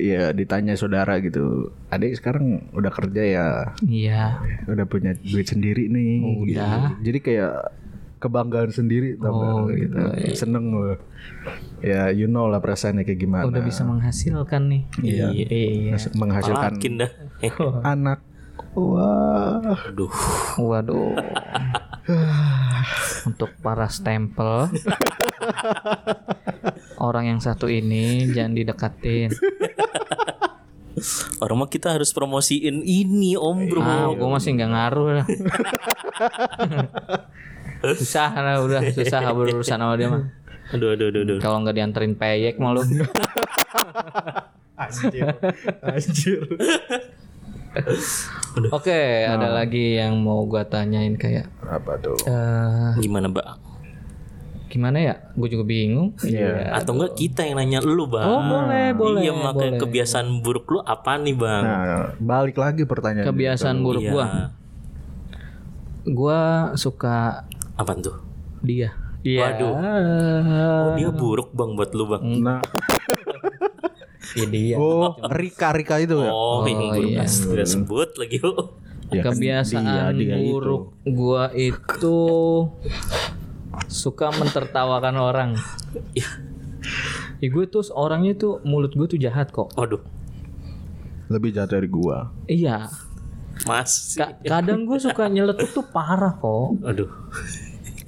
Iya 0.00 0.22
ditanya 0.32 0.74
saudara 0.74 1.20
gitu. 1.20 1.68
Adek 1.92 2.16
sekarang 2.16 2.72
udah 2.72 2.88
kerja 2.88 3.22
ya, 3.22 3.46
Iya. 3.84 4.40
udah 4.64 4.86
punya 4.88 5.12
duit 5.20 5.44
sendiri 5.44 5.86
nih. 5.86 6.24
Udah. 6.40 6.96
Jadi 7.04 7.18
kayak 7.20 7.54
kebanggaan 8.20 8.72
sendiri? 8.72 9.16
Oh, 9.20 9.68
gitu. 9.72 9.96
gitu. 9.96 10.36
Seneng 10.36 10.72
loh. 10.72 10.96
Ya 11.80 12.12
you 12.12 12.28
know 12.28 12.48
lah 12.48 12.60
perasaannya 12.60 13.04
kayak 13.04 13.20
gimana. 13.20 13.48
Udah 13.48 13.64
bisa 13.64 13.84
menghasilkan 13.84 14.62
nih. 14.68 14.82
Iya. 15.00 15.26
Iya. 15.32 15.96
menghasilkan 16.16 16.76
Malakin 16.76 16.94
dah. 17.00 17.10
Eh, 17.40 17.52
anak. 17.96 18.20
Wah. 18.76 19.60
Aduh. 19.88 20.12
Waduh. 20.60 21.16
Untuk 23.28 23.52
para 23.60 23.86
stempel 23.92 24.66
Orang 27.00 27.24
yang 27.24 27.40
satu 27.40 27.64
ini 27.66 28.28
jangan 28.30 28.52
didekatin. 28.52 29.32
Orang 31.40 31.64
mah 31.64 31.70
kita 31.72 31.96
harus 31.96 32.12
promosiin 32.12 32.84
ini 32.84 33.32
om 33.40 33.56
bro. 33.64 33.80
Ah, 33.80 34.12
gue 34.12 34.28
masih 34.28 34.52
nggak 34.52 34.70
ngaruh 34.70 35.08
lah. 35.16 35.26
susah 37.96 38.28
lah 38.36 38.60
udah 38.60 38.84
susah 38.92 39.32
berurusan 39.32 39.80
sama 39.80 39.96
dia 39.96 40.12
mah. 40.12 40.28
Aduh 40.76 40.92
aduh 40.92 41.08
aduh. 41.08 41.24
aduh. 41.24 41.38
Kalau 41.40 41.64
nggak 41.64 41.80
dianterin 41.80 42.12
peyek 42.20 42.60
malu. 42.60 42.84
Anjir. 44.80 45.24
Anjir. 45.80 46.40
Oke, 48.74 49.24
ada 49.24 49.48
lagi 49.56 49.96
yang 49.96 50.20
mau 50.20 50.42
gua 50.44 50.66
tanyain 50.66 51.14
kayak 51.16 51.46
Apa 51.64 51.96
tuh? 52.02 52.18
eh 52.28 52.98
Gimana 53.00 53.30
mbak? 53.30 53.69
Gimana 54.70 54.96
ya? 54.96 55.14
Gue 55.34 55.48
juga 55.48 55.66
bingung. 55.66 56.14
Iya. 56.20 56.70
Atau 56.72 56.94
enggak 56.94 57.12
kita 57.14 57.42
yang 57.42 57.58
nanya 57.58 57.82
lu 57.82 58.06
bang? 58.06 58.22
Oh 58.22 58.38
boleh, 58.40 58.94
boleh. 58.94 59.20
iya 59.20 59.34
makanya 59.34 59.74
boleh. 59.74 59.82
kebiasaan 59.82 60.40
buruk 60.40 60.64
lu 60.68 60.78
apa 60.80 61.18
nih 61.18 61.34
bang? 61.34 61.62
Nah, 61.62 62.04
balik 62.16 62.54
lagi 62.54 62.82
pertanyaan. 62.84 63.26
Kebiasaan 63.26 63.82
buruk 63.82 64.00
Iya. 64.00 64.12
gua. 64.12 64.26
Gua 66.02 66.40
suka 66.74 67.44
Apa 67.74 67.92
tuh? 67.96 68.16
dia. 68.60 68.94
Iya. 69.20 69.40
Waduh. 69.42 69.72
Oh, 69.72 70.86
dia 70.94 71.10
buruk 71.10 71.50
bang 71.50 71.70
buat 71.74 71.90
lu 71.90 72.04
bang. 72.06 72.22
Nah, 72.38 72.60
Iya 74.30 74.46
dia. 74.46 74.76
oh 74.78 75.18
Rika 75.26 75.74
Rika 75.74 75.98
itu 75.98 76.14
ya. 76.16 76.30
Oh, 76.30 76.62
yang 76.62 76.94
buruk 76.94 77.10
iya. 77.10 77.26
Udah 77.26 77.66
sebut 77.66 78.14
lagi. 78.14 78.38
Ya 79.10 79.20
kan 79.20 79.34
Kebiasaan 79.34 79.82
dia- 79.82 80.14
dia 80.14 80.36
itu. 80.38 80.54
buruk 80.54 80.82
gua 81.04 81.50
itu 81.50 82.16
suka 83.90 84.30
mentertawakan 84.30 85.16
orang. 85.18 85.50
Iya. 86.14 86.30
Ya 87.42 87.48
gue 87.50 87.64
tuh 87.66 87.82
orangnya 87.92 88.38
tuh 88.38 88.62
mulut 88.62 88.94
gue 88.94 89.06
tuh 89.10 89.18
jahat 89.18 89.50
kok. 89.50 89.74
Waduh. 89.74 90.00
Lebih 91.26 91.50
jahat 91.54 91.74
dari 91.74 91.90
gua. 91.90 92.30
Iya. 92.46 92.86
Mas. 93.66 94.16
Ka- 94.16 94.38
kadang 94.40 94.86
gue 94.86 94.98
suka 94.98 95.26
nyeletuk 95.26 95.68
tuh 95.74 95.84
parah 95.84 96.38
kok. 96.38 96.78
Aduh. 96.86 97.10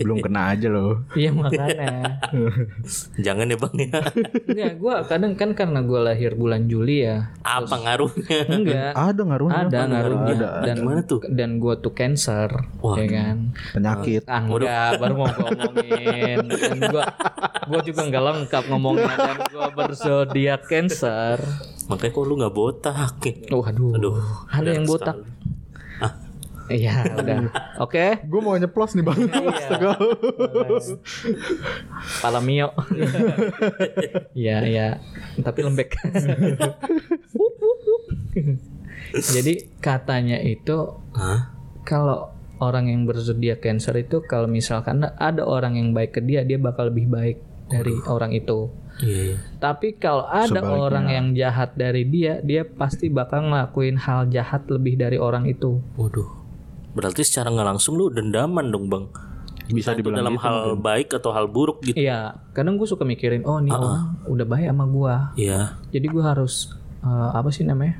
Belum 0.02 0.18
kena 0.20 0.52
aja 0.54 0.68
loh. 0.68 1.02
Iya 1.22 1.30
makanya. 1.30 2.18
Jangan 3.24 3.46
ya 3.46 3.56
bang 3.56 3.76
ya. 3.78 4.00
Enggak, 4.48 4.72
gue 4.80 4.94
kadang 5.06 5.32
kan 5.38 5.50
karena 5.54 5.80
gue 5.84 6.00
lahir 6.02 6.32
bulan 6.34 6.66
Juli 6.66 7.06
ya. 7.06 7.30
Apa 7.46 7.76
ngaruhnya? 7.78 8.40
Enggak. 8.50 8.92
Ada 8.96 9.22
ngaruhnya. 9.22 9.62
Ada 9.68 9.78
ngaruhnya. 9.86 10.34
Ada. 10.34 10.48
Dan 10.66 10.76
Gimana 10.82 11.00
tuh? 11.06 11.20
Dan 11.28 11.50
gue 11.62 11.74
tuh 11.78 11.92
cancer, 11.94 12.48
Wah. 12.82 12.96
ya 12.98 13.06
kan. 13.06 13.36
Penyakit. 13.76 14.22
Ah, 14.26 14.42
enggak, 14.42 14.90
baru 14.98 15.14
mau 15.14 15.26
ngomongin. 15.30 16.38
Dan 16.48 16.78
gua 16.90 17.04
gua 17.68 17.80
juga 17.86 18.00
nggak 18.08 18.22
lengkap 18.22 18.64
ngomongnya 18.70 19.14
dan 19.14 19.38
gua 19.52 19.66
berzodiak 19.70 20.62
Cancer. 20.66 21.38
Makanya 21.90 22.12
kok 22.14 22.24
lu 22.24 22.34
nggak 22.38 22.54
botak? 22.54 23.14
Waduh. 23.50 23.92
Aduh. 23.98 24.14
Ada 24.48 24.68
yang 24.78 24.86
botak. 24.88 25.16
Ah. 25.18 25.41
Iya, 26.70 26.94
udah. 27.18 27.38
Oke. 27.82 28.22
Gue 28.26 28.40
mau 28.44 28.54
nyeplos 28.54 28.94
nih 28.94 29.04
bang. 29.04 29.18
Iya. 29.26 29.68
Palamio. 32.22 32.68
Iya, 34.32 34.58
iya. 34.64 34.88
Tapi 35.40 35.60
lembek. 35.62 35.92
Jadi 39.12 39.76
katanya 39.78 40.40
itu 40.40 40.98
Hah? 41.12 41.52
kalau 41.84 42.32
orang 42.62 42.88
yang 42.88 43.04
berzodiak 43.04 43.60
Cancer 43.60 43.92
itu 44.00 44.24
kalau 44.24 44.48
misalkan 44.48 45.04
ada 45.04 45.44
orang 45.44 45.76
yang 45.76 45.92
baik 45.92 46.16
ke 46.16 46.20
dia, 46.24 46.46
dia 46.46 46.56
bakal 46.56 46.88
lebih 46.88 47.12
baik 47.12 47.38
dari 47.68 47.92
orang 48.08 48.32
itu. 48.32 48.72
Iya. 49.00 49.20
iya. 49.32 49.36
Tapi 49.60 49.96
kalau 49.96 50.28
ada 50.28 50.60
Sebaliknya. 50.60 50.80
orang 50.80 51.06
yang 51.08 51.26
jahat 51.36 51.70
dari 51.76 52.04
dia, 52.08 52.40
dia 52.44 52.64
pasti 52.64 53.08
bakal 53.08 53.52
ngelakuin 53.52 53.96
hal 54.00 54.28
jahat 54.28 54.68
lebih 54.68 55.00
dari 55.00 55.16
orang 55.20 55.48
itu. 55.48 55.80
Waduh. 55.96 56.41
Berarti 56.92 57.24
secara 57.24 57.48
nggak 57.48 57.68
langsung 57.76 57.96
lu 57.96 58.12
dendaman 58.12 58.68
dong 58.68 58.86
bang. 58.88 59.04
Bisa 59.72 59.94
Itu 59.94 60.04
dibilang 60.04 60.26
dalam 60.26 60.34
gitu, 60.36 60.44
hal 60.44 60.58
baik 60.76 61.08
atau 61.16 61.30
hal 61.32 61.48
buruk 61.48 61.80
gitu. 61.86 61.96
Iya, 61.96 62.36
kadang 62.52 62.76
gue 62.76 62.84
suka 62.84 63.06
mikirin, 63.06 63.46
oh 63.48 63.56
nih 63.62 63.72
orang 63.72 64.20
udah 64.28 64.44
baik 64.44 64.66
sama 64.68 64.84
gua, 64.84 65.14
Iya. 65.38 65.78
jadi 65.88 66.06
gua 66.12 66.34
harus 66.34 66.74
eh, 67.00 67.30
apa 67.32 67.48
sih 67.48 67.64
namanya? 67.64 67.96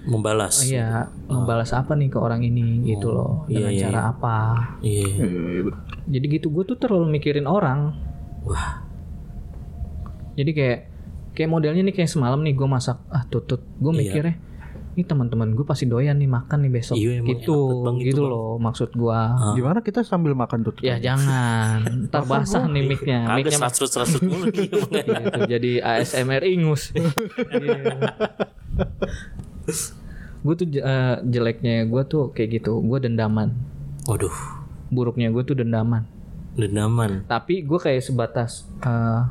Membalas. 0.00 0.64
iya 0.64 1.12
membalas 1.28 1.76
apa 1.76 1.92
nih 1.92 2.08
ke 2.08 2.16
orang 2.16 2.40
ini 2.40 2.88
gitu 2.88 3.12
loh 3.12 3.44
iya, 3.52 3.68
dengan 3.68 3.72
iya, 3.76 3.82
cara 3.84 4.00
apa 4.08 4.36
Iya. 4.80 5.04
jadi 6.08 6.24
gitu 6.40 6.48
gue 6.48 6.64
tuh 6.64 6.80
terlalu 6.80 7.20
mikirin 7.20 7.44
orang 7.44 8.00
Wah. 8.48 8.80
jadi 10.40 10.50
kayak 10.56 10.78
kayak 11.36 11.50
modelnya 11.52 11.84
nih 11.84 11.92
kayak 11.92 12.08
semalam 12.08 12.40
nih 12.40 12.56
gue 12.56 12.64
masak 12.64 12.96
ah 13.12 13.28
tutut 13.28 13.60
gue 13.76 13.92
mikirnya 13.92 14.40
ini 14.90 15.06
teman-teman 15.06 15.54
gue 15.54 15.62
pasti 15.62 15.86
doyan 15.86 16.18
nih 16.18 16.26
makan 16.26 16.66
nih 16.66 16.72
besok. 16.74 16.98
Iya, 16.98 17.22
gitu 17.22 17.54
banget 17.54 17.84
Bang, 17.86 17.96
itu, 18.02 18.06
gitu 18.10 18.22
Bang. 18.26 18.32
loh 18.34 18.50
maksud 18.58 18.90
gue 18.90 19.20
Gimana 19.54 19.78
kita 19.80 20.00
sambil 20.02 20.34
makan 20.34 20.66
tuh? 20.66 20.74
ya 20.82 20.98
jangan. 20.98 22.10
Ntar 22.10 22.26
basah 22.26 22.66
nih 22.66 22.82
micnya. 22.84 23.18
Kagak 23.24 23.36
micnya 23.38 23.58
serasut-serasut 23.62 24.22
mulu 24.26 24.50
gitu, 24.56 24.82
jadi 25.46 25.72
ASMR 25.80 26.42
ingus. 26.44 26.90
Gue 30.40 30.54
tuh 30.56 30.66
eh, 30.72 31.16
jeleknya 31.20 31.84
gue 31.84 32.02
tuh 32.08 32.32
kayak 32.32 32.60
gitu. 32.60 32.80
Gue 32.80 32.98
dendaman. 32.98 33.52
Waduh. 34.08 34.32
buruknya 34.90 35.30
gue 35.30 35.46
tuh 35.46 35.54
dendaman. 35.54 36.02
Dendaman. 36.50 37.22
tapi 37.30 37.62
gue 37.62 37.78
kayak 37.78 38.02
sebatas 38.02 38.66
eh, 38.82 39.22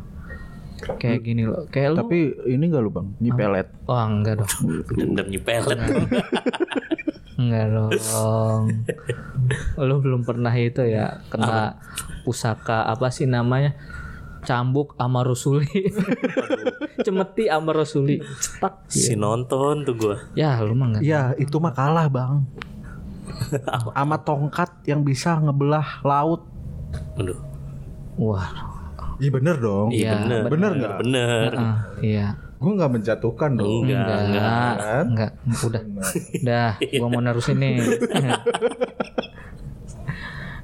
kayak 0.79 1.19
gini 1.21 1.43
loh. 1.45 1.65
Kayak 1.67 1.89
lu 1.93 1.97
Tapi 2.05 2.17
ini 2.47 2.63
enggak 2.67 2.83
lu 2.83 2.91
bang, 2.91 3.07
nyipelet. 3.19 3.67
oh 3.85 3.97
enggak 3.97 4.35
dong. 4.39 4.53
Dendam 4.97 5.27
nyepelet. 5.27 5.79
enggak 7.39 7.65
dong. 7.71 8.63
Lu 9.79 9.95
belum 10.03 10.21
pernah 10.23 10.51
itu 10.53 10.83
ya 10.83 11.23
kena 11.27 11.79
pusaka 12.23 12.87
apa 12.87 13.09
sih 13.09 13.25
namanya? 13.25 13.73
Cambuk 14.39 14.95
sama 14.95 15.19
rusuli 15.19 15.67
cemeti 17.05 17.51
sama 17.51 17.75
rusuli 17.75 18.23
cetak. 18.23 18.87
Si 18.87 19.11
nonton 19.13 19.83
tuh 19.83 19.95
gua. 19.99 20.15
ya 20.31 20.59
lu 20.63 20.71
mah 20.75 20.95
enggak. 20.95 21.01
Ya 21.03 21.35
itu 21.35 21.59
mah 21.59 21.75
kalah 21.75 22.07
bang. 22.07 22.43
Sama 23.95 24.19
tongkat 24.19 24.83
yang 24.83 25.01
bisa 25.01 25.37
ngebelah 25.39 26.03
laut. 26.03 26.43
Aduh. 27.15 27.37
wah 28.19 28.68
Iya 29.19 29.29
bener 29.29 29.55
dong. 29.57 29.87
Iya, 29.91 30.11
bener. 30.17 30.43
bener 30.47 30.71
nggak? 30.73 30.95
Bener. 30.99 31.51
iya 31.99 32.27
Gue 32.55 32.71
nggak 32.73 32.91
menjatuhkan 32.91 33.51
dong. 33.53 33.83
Enggak, 33.83 33.99
enggak 33.99 34.19
enggak. 34.21 35.03
enggak, 35.05 35.31
udah 35.61 35.81
udah 36.35 36.69
gua 36.97 37.07
mau 37.07 37.21
nerusin 37.21 37.55
nih 37.55 37.75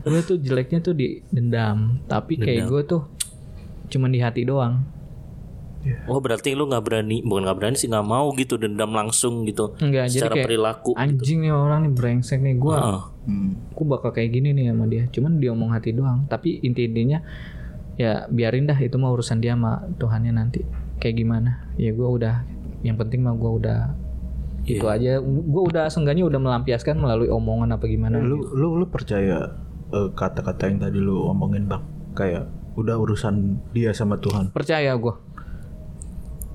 gue 0.05 0.21
tuh 0.21 0.37
jeleknya 0.37 0.79
tuh 0.79 0.93
di 0.93 1.17
dendam 1.27 1.97
tapi 2.05 2.37
kayak 2.37 2.69
gue 2.69 2.81
tuh 2.85 3.01
cuman 3.87 4.09
di 4.09 4.21
hati 4.21 4.45
doang 4.45 4.85
Oh 6.05 6.17
berarti 6.17 6.57
lu 6.57 6.65
nggak 6.65 6.81
berani, 6.81 7.21
bukan 7.21 7.45
nggak 7.45 7.57
berani 7.57 7.77
sih 7.77 7.85
nggak 7.85 8.01
mau 8.03 8.33
gitu 8.33 8.57
dendam 8.57 8.89
langsung 8.89 9.45
gitu. 9.45 9.77
enggak 9.77 10.09
jadi 10.09 10.17
Secara 10.19 10.33
kayak 10.35 10.45
perilaku. 10.45 10.91
anjing 10.97 11.39
nih 11.41 11.53
orang 11.53 11.85
nih 11.85 11.93
brengsek 11.93 12.41
nih 12.41 12.57
gue 12.57 12.73
Heeh. 12.73 13.01
Hmm. 13.25 13.49
aku 13.69 13.81
bakal 13.85 14.09
kayak 14.09 14.29
gini 14.31 14.49
nih 14.51 14.69
sama 14.69 14.85
dia 14.85 15.05
cuman 15.07 15.37
dia 15.37 15.49
omong 15.49 15.69
hati 15.69 15.89
doang 15.89 16.25
tapi 16.25 16.57
inti 16.59 16.85
intinya 16.85 17.21
ya 17.95 18.27
biarin 18.27 18.65
dah 18.65 18.75
itu 18.75 18.95
mah 18.95 19.09
urusan 19.09 19.39
dia 19.39 19.53
sama 19.53 19.87
Tuhannya 19.95 20.31
nanti 20.31 20.63
kayak 20.97 21.15
gimana 21.15 21.71
ya 21.73 21.89
gue 21.89 22.03
udah 22.05 22.43
yang 22.81 22.95
penting 22.95 23.21
mah 23.21 23.33
gue 23.33 23.51
udah 23.53 23.79
Iya. 24.65 24.75
itu 24.75 24.85
aja 24.87 25.11
gue 25.21 25.63
udah 25.63 25.85
seenggaknya 25.87 26.25
udah 26.25 26.41
melampiaskan 26.41 26.97
melalui 26.97 27.29
omongan 27.29 27.69
apa 27.71 27.85
gimana 27.85 28.17
Lu 28.17 28.41
lu 28.49 28.73
lu 28.75 28.85
percaya 28.85 29.53
eh, 29.87 30.09
kata-kata 30.11 30.65
yang 30.65 30.81
tadi 30.81 30.97
lu 30.97 31.21
omongin 31.23 31.69
bang? 31.69 31.85
Kayak 32.11 32.49
udah 32.73 32.97
urusan 32.97 33.61
dia 33.71 33.93
sama 33.93 34.17
Tuhan. 34.17 34.49
percaya 34.49 34.89
gue 34.91 35.13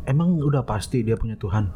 Emang 0.02 0.34
udah 0.34 0.64
pasti 0.64 1.00
dia 1.00 1.14
punya 1.14 1.36
Tuhan? 1.36 1.70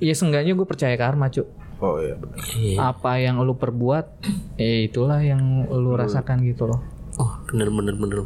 ya 0.00 0.10
seenggaknya 0.10 0.56
gue 0.56 0.64
percaya 0.64 0.96
karma 0.96 1.28
cuk 1.28 1.44
Oh 1.78 1.98
iya 1.98 2.16
benar. 2.16 2.36
Iya. 2.56 2.76
apa 2.88 3.12
yang 3.18 3.36
lu 3.38 3.52
perbuat 3.52 4.24
eh 4.56 4.86
itulah 4.86 5.20
yang 5.20 5.42
lu 5.68 5.92
rasakan 5.92 6.40
gitu 6.42 6.64
loh 6.64 6.80
Oh 7.14 7.44
bener 7.44 7.68
bener 7.68 7.92
bener. 7.92 8.24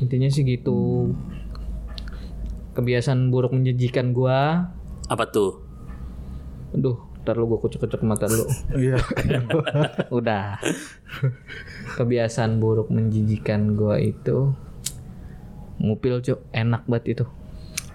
Intinya 0.00 0.28
sih 0.32 0.42
gitu. 0.42 1.12
Kebiasaan 2.74 3.28
buruk 3.28 3.52
menjijikan 3.52 4.16
gua. 4.16 4.72
Apa 5.10 5.28
tuh? 5.28 5.70
aduh 6.70 7.02
ntar 7.20 7.34
lu 7.34 7.50
gua 7.50 7.58
kucek-kucek 7.60 8.00
mata 8.06 8.30
dulu 8.30 8.46
Iya. 8.86 8.98
udah. 10.18 10.56
Kebiasaan 11.98 12.62
buruk 12.62 12.88
menjijikan 12.88 13.76
gua 13.76 14.00
itu 14.00 14.54
ngupil 15.80 16.24
cuk. 16.24 16.40
Enak 16.54 16.88
banget 16.88 17.18
itu. 17.18 17.24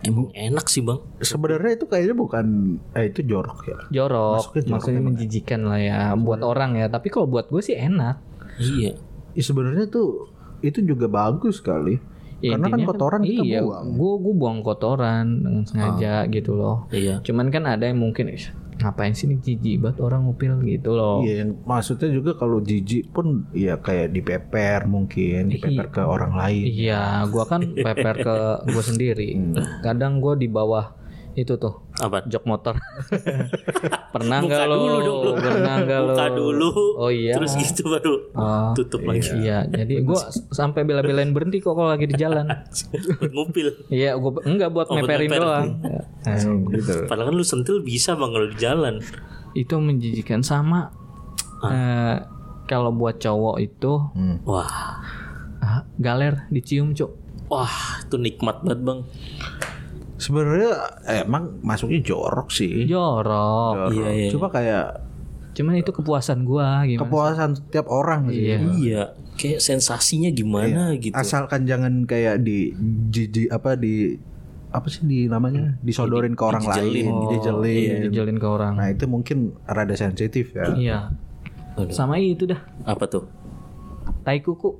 Emang 0.05 0.29
enak 0.37 0.69
sih 0.69 0.85
bang. 0.85 1.01
Sebenarnya 1.17 1.81
itu 1.81 1.85
kayaknya 1.89 2.13
bukan 2.13 2.45
eh 2.93 3.09
itu 3.09 3.25
jorok 3.25 3.59
ya. 3.65 3.77
jorok. 3.89 4.37
Masuknya 4.37 4.61
jorok 4.61 4.73
maksudnya 4.77 5.01
menjijikan 5.01 5.61
lah 5.65 5.79
ya 5.81 5.97
buat 6.13 6.45
orang 6.45 6.77
ya. 6.77 6.85
Tapi 6.93 7.09
kalau 7.09 7.25
buat 7.25 7.49
gue 7.49 7.61
sih 7.65 7.73
enak. 7.73 8.21
Iya. 8.61 8.93
Ya, 9.33 9.41
sebenarnya 9.41 9.89
tuh 9.89 10.29
itu 10.61 10.79
juga 10.83 11.09
bagus 11.09 11.59
sekali. 11.59 11.97
Ya, 12.43 12.59
Karena 12.59 12.67
kan 12.67 12.81
kotoran 12.83 13.21
kita 13.23 13.43
iya, 13.47 13.63
buang. 13.63 13.95
Gue 13.95 14.13
gue 14.21 14.33
buang 14.35 14.59
kotoran 14.61 15.25
dengan 15.41 15.63
sengaja 15.63 16.27
gitu 16.27 16.53
loh. 16.53 16.85
Iya. 16.91 17.23
Cuman 17.23 17.47
kan 17.49 17.63
ada 17.65 17.87
yang 17.87 18.03
mungkin 18.03 18.27
"Ih, 18.27 18.45
ngapain 18.75 19.15
sih 19.15 19.31
nih 19.31 19.39
jijik 19.39 19.75
banget 19.79 20.03
orang 20.03 20.27
ngupil 20.27 20.59
gitu 20.67 20.91
loh. 20.99 21.23
Iya, 21.23 21.47
yang 21.47 21.63
maksudnya 21.63 22.11
juga 22.11 22.35
kalau 22.35 22.59
jijik 22.59 23.07
pun 23.15 23.47
ya 23.55 23.79
kayak 23.79 24.11
dipeper 24.11 24.83
mungkin, 24.83 25.47
dipeper 25.47 25.87
ke 25.89 26.01
orang 26.03 26.35
lain. 26.35 26.65
Iya, 26.67 27.23
gua 27.31 27.47
kan 27.47 27.63
peper 27.85 28.15
ke 28.19 28.35
gue 28.67 28.83
sendiri. 28.83 29.29
Kadang 29.79 30.19
gua 30.19 30.35
di 30.35 30.51
bawah 30.51 30.91
itu 31.39 31.55
tuh 31.55 31.84
Apa? 31.97 32.23
jok 32.23 32.43
motor. 32.43 32.75
Pernah 34.13 34.37
nggak 34.41 34.63
lo? 34.65 34.75
dulu 34.77 34.97
dong. 34.99 35.35
Pernah 35.37 35.75
nggak 35.79 35.99
lo? 36.01 36.11
Buka 36.11 36.27
dulu. 36.29 36.69
Oh 36.97 37.07
iya. 37.07 37.33
Terus 37.33 37.55
gitu 37.55 37.87
baru 37.87 38.13
Oh, 38.31 38.71
tutup 38.73 39.01
lagi. 39.01 39.31
iya, 39.37 39.63
jadi 39.63 40.01
gua 40.01 40.19
s- 40.25 40.43
sampai 40.49 40.83
bela-belain 40.83 41.31
berhenti 41.31 41.57
kok 41.57 41.71
kalau 41.71 41.87
lagi 41.87 42.05
di 42.05 42.15
jalan. 42.15 42.47
Buat 43.19 43.31
ngupil. 43.31 43.67
Iya, 43.87 44.15
gua 44.15 44.31
enggak 44.41 44.69
buat 44.69 44.87
Oh, 44.87 44.95
meperin 44.97 45.27
meper. 45.27 45.41
doang. 45.41 45.67
Ya. 46.21 46.35
gitu. 46.69 46.93
Padahal 47.05 47.27
kan 47.27 47.35
lu 47.35 47.43
sentil 47.43 47.79
bisa 47.79 48.13
bang 48.13 48.29
kalau 48.29 48.47
di 48.47 48.57
jalan. 48.57 48.93
Itu 49.53 49.75
menjijikan 49.77 50.41
sama 50.41 50.91
eh, 51.61 52.17
kalau 52.65 52.91
buat 52.91 53.17
cowok 53.17 53.55
itu 53.57 53.93
Hmm. 54.11 54.43
Wah. 54.43 54.99
ah, 55.57 55.81
galer 55.95 56.43
dicium, 56.49 56.91
Cuk. 56.91 57.11
Wah, 57.45 57.71
itu 58.01 58.17
nikmat 58.17 58.59
banget 58.59 58.81
bang. 58.81 58.99
Sebenarnya 60.15 60.71
emang 61.21 61.59
masuknya 61.59 61.99
jorok 62.01 62.47
sih. 62.49 62.87
Jorok. 62.87 63.73
Jorok. 63.75 63.91
Iya, 63.91 64.09
iya. 64.11 64.29
Coba 64.31 64.47
kayak 64.49 64.85
Cuman 65.55 65.79
itu 65.79 65.87
kepuasan 65.89 66.43
gua 66.43 66.83
gimana? 66.83 67.01
kepuasan 67.01 67.49
setiap 67.55 67.87
orang 67.87 68.27
sih. 68.27 68.43
Iya. 68.43 68.57
Iya. 68.75 69.03
Kayak 69.35 69.59
sensasinya 69.61 70.27
gimana 70.29 70.95
gitu. 70.95 71.15
Asalkan 71.15 71.63
jangan 71.63 72.03
kayak 72.03 72.43
di 72.43 72.75
jijik 73.07 73.47
apa 73.47 73.75
di 73.75 74.19
apa 74.67 74.91
sih 74.91 75.07
di 75.07 75.31
namanya 75.31 75.79
disodorin 75.79 76.35
ke 76.35 76.43
orang 76.43 76.59
dijejelin. 76.59 76.91
lain, 76.91 77.07
Oh, 77.07 77.19
dijejelin. 77.23 77.79
iya, 77.79 77.95
dijelin 78.03 78.35
ke 78.35 78.43
orang. 78.45 78.73
Nah 78.75 78.91
itu 78.91 79.07
mungkin 79.07 79.55
rada 79.63 79.95
sensitif 79.95 80.51
ya. 80.51 80.75
Iya. 80.75 80.97
Sama 81.87 82.19
itu 82.19 82.43
dah. 82.43 82.59
Apa 82.83 83.07
tuh? 83.07 83.23
Tai 84.21 84.35
kuku. 84.37 84.75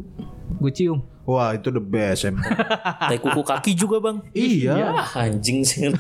Gue 0.59 0.71
cium. 0.71 0.99
Wah 1.26 1.51
itu 1.51 1.67
the 1.67 1.82
best 1.82 2.23
emang. 2.23 2.45
Tai 3.09 3.17
kuku 3.17 3.41
kaki 3.41 3.71
juga 3.73 3.97
bang. 3.99 4.17
iya. 4.32 4.93
Ah, 4.95 5.26
anjing 5.26 5.61
sih. 5.61 5.89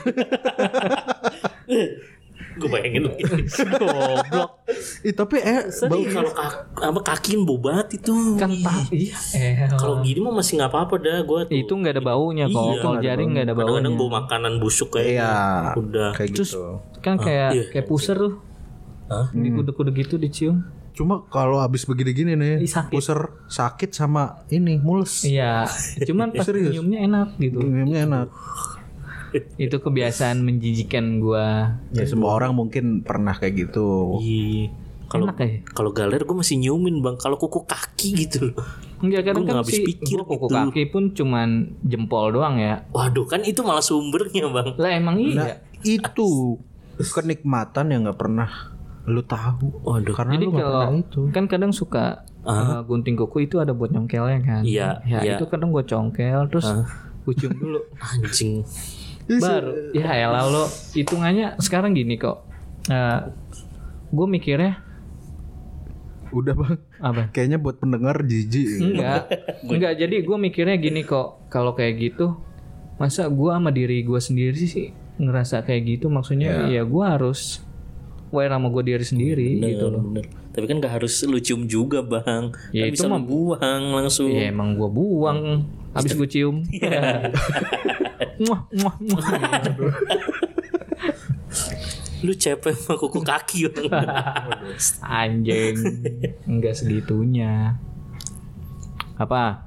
Gue 2.55 2.71
bayangin 2.71 3.03
lagi. 3.03 3.23
Goblok. 3.67 4.63
Ih, 5.03 5.11
tapi 5.11 5.43
eh 5.43 5.67
bau 5.85 5.99
Ih, 5.99 6.07
kalau 6.07 6.31
kaki, 6.31 6.55
apa 6.79 6.99
kakiin 7.03 7.41
bau 7.43 7.59
banget 7.59 7.99
itu. 7.99 8.15
kan 8.37 8.47
tak. 8.47 8.95
Iya. 8.95 9.17
Eh. 9.35 9.53
Kalau 9.75 9.99
gini 9.99 10.23
mah 10.23 10.39
masih 10.39 10.55
nggak 10.55 10.71
apa-apa 10.71 10.95
dah 10.97 11.19
gue 11.19 11.39
tuh. 11.41 11.55
itu 11.57 11.73
nggak 11.75 11.93
ada 11.95 12.03
baunya 12.05 12.45
kok. 12.47 12.55
Iya, 12.55 12.79
Kalau 12.79 12.97
jaring 13.01 13.29
nggak 13.33 13.45
ada 13.45 13.53
Kadang-kadang 13.53 13.91
baunya. 13.91 13.99
bau 13.99 14.11
makanan 14.13 14.53
busuk 14.57 14.89
kayak 14.95 15.09
Iya. 15.11 15.35
udah. 15.75 16.09
kayak 16.15 16.31
Terus 16.31 16.51
gitu. 16.53 16.63
kan 17.01 17.15
kayak 17.19 17.49
iya. 17.51 17.63
kayak 17.67 17.85
puser 17.85 18.15
tuh. 18.15 18.33
Hah? 19.05 19.27
Di 19.29 19.49
kudu-kudu 19.51 19.89
gitu 19.91 20.15
dicium. 20.15 20.63
Cuma 20.95 21.27
kalau 21.27 21.59
habis 21.59 21.83
begini-gini 21.83 22.33
nih, 22.33 22.63
Ih, 22.63 22.71
sakit. 22.71 22.89
puser 22.89 23.19
sakit 23.45 23.91
sama 23.91 24.47
ini 24.47 24.79
mules. 24.79 25.21
Iya. 25.21 25.67
Cuman 26.01 26.31
pas 26.31 26.43
Serius? 26.47 26.71
nyiumnya 26.71 26.99
enak 27.03 27.27
gitu. 27.37 27.59
Minumnya 27.59 27.99
enak. 28.03 28.27
itu 29.59 29.75
kebiasaan 29.75 30.39
menjijikan 30.39 31.19
gua. 31.19 31.75
Ya 31.91 32.07
semua 32.07 32.31
orang 32.31 32.55
mungkin 32.55 33.03
pernah 33.03 33.35
kayak 33.35 33.67
gitu. 33.67 34.15
Iya. 34.23 34.71
Kalau 35.05 35.29
ya. 35.29 35.61
kalau 35.69 35.91
galer 35.91 36.23
gue 36.23 36.33
masih 36.33 36.55
nyiumin 36.57 37.03
bang. 37.03 37.19
Kalau 37.19 37.35
kuku 37.35 37.67
kaki 37.67 38.25
gitu 38.25 38.49
loh. 38.49 38.63
Enggak 39.03 39.27
kadang 39.27 39.43
Gua 39.43 39.51
kan 39.51 39.57
habis 39.61 39.75
sih 39.75 39.83
pikir 39.85 40.17
gua 40.17 40.27
kuku 40.31 40.45
gitu. 40.47 40.55
kaki 40.55 40.83
pun 40.89 41.03
cuman 41.11 41.49
jempol 41.83 42.31
doang 42.31 42.55
ya. 42.57 42.87
Waduh 42.89 43.27
kan 43.27 43.43
itu 43.43 43.59
malah 43.61 43.83
sumbernya 43.83 44.47
bang. 44.47 44.67
Lah 44.79 44.91
emang 44.95 45.19
Nah, 45.35 45.51
iya. 45.51 45.55
itu 45.83 46.55
kenikmatan 46.97 47.91
yang 47.91 48.07
nggak 48.07 48.17
pernah 48.17 48.74
lu 49.05 49.21
tahu. 49.21 49.69
Waduh. 49.81 50.13
Karena 50.13 50.33
Jadi 50.33 50.45
lu 50.45 50.51
kalau 50.51 50.81
pernah 50.81 50.99
itu. 50.99 51.21
kan 51.29 51.45
kadang 51.45 51.69
suka 51.69 52.05
uh, 52.41 52.81
gunting 52.81 53.13
kuku 53.15 53.45
itu 53.45 53.57
ada 53.57 53.71
buat 53.71 53.89
nyongkelnya 53.89 54.39
kan. 54.41 54.61
Iya, 54.61 55.01
Ya 55.03 55.19
iya. 55.21 55.33
itu 55.35 55.45
kadang 55.45 55.69
gua 55.69 55.81
congkel 55.81 56.49
terus 56.49 56.65
gua 57.21 57.33
cium 57.33 57.53
dulu. 57.53 57.79
Anjing. 58.11 58.65
baru 59.25 59.89
ya 59.89 60.21
elah 60.21 60.45
lo 60.45 60.63
hitungannya 60.91 61.57
sekarang 61.57 61.91
gini 61.91 62.13
kok 62.15 62.45
Eh 62.85 63.19
gue 64.07 64.27
mikirnya 64.27 64.77
Udah 66.29 66.53
bang. 66.53 66.77
apa 66.99 67.21
Kayaknya 67.31 67.57
buat 67.57 67.75
pendengar 67.75 68.21
jijik. 68.21 68.85
enggak 68.85 69.21
enggak 69.65 69.93
jadi 69.97 70.15
gue 70.21 70.37
mikirnya 70.39 70.77
gini 70.77 71.01
kok 71.01 71.49
kalau 71.49 71.73
kayak 71.73 71.97
gitu 71.99 72.37
masa 72.95 73.25
gue 73.25 73.49
sama 73.49 73.69
diri 73.69 74.03
gue 74.03 74.19
sendiri 74.19 74.61
sih 74.61 74.93
ngerasa 75.17 75.63
kayak 75.63 75.97
gitu 75.97 76.05
maksudnya 76.07 76.69
ya 76.69 76.85
gue 76.85 77.01
harus 77.03 77.64
aware 78.27 78.49
sama 78.49 78.67
gue 78.69 78.83
diri 78.85 79.05
sendiri 79.05 79.49
gitu 79.59 79.87
loh 79.87 80.01
Bener. 80.01 80.25
Tapi 80.49 80.65
kan 80.65 80.79
gak 80.79 80.93
harus 80.97 81.19
lu 81.23 81.35
cium 81.37 81.67
juga 81.67 81.99
bang. 81.99 82.47
Ya, 82.71 82.87
kan 82.87 82.89
itu 82.89 82.95
bisa 82.95 83.11
mah- 83.11 83.19
buang 83.19 83.83
langsung. 83.91 84.31
ya 84.31 84.47
emang 84.47 84.75
gue 84.75 84.87
buang 84.87 85.67
habis 85.91 86.11
gue 86.11 86.27
cium 86.27 86.63
muah 88.37 88.61
muah 88.71 88.95
muah 88.99 89.23
Lu 92.23 92.33
cepet 92.33 92.73
sama 92.73 92.97
kuku 92.97 93.21
kaki 93.21 93.59
anjing 95.21 95.77
enggak 96.43 96.73
segitunya 96.73 97.77
apa 99.15 99.61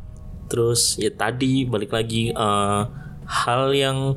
Terus 0.49 0.97
ya 0.97 1.13
tadi 1.13 1.65
balik 1.65 1.93
lagi 1.93 2.33
eh, 2.33 2.83
hal 3.25 3.63
yang 3.71 4.17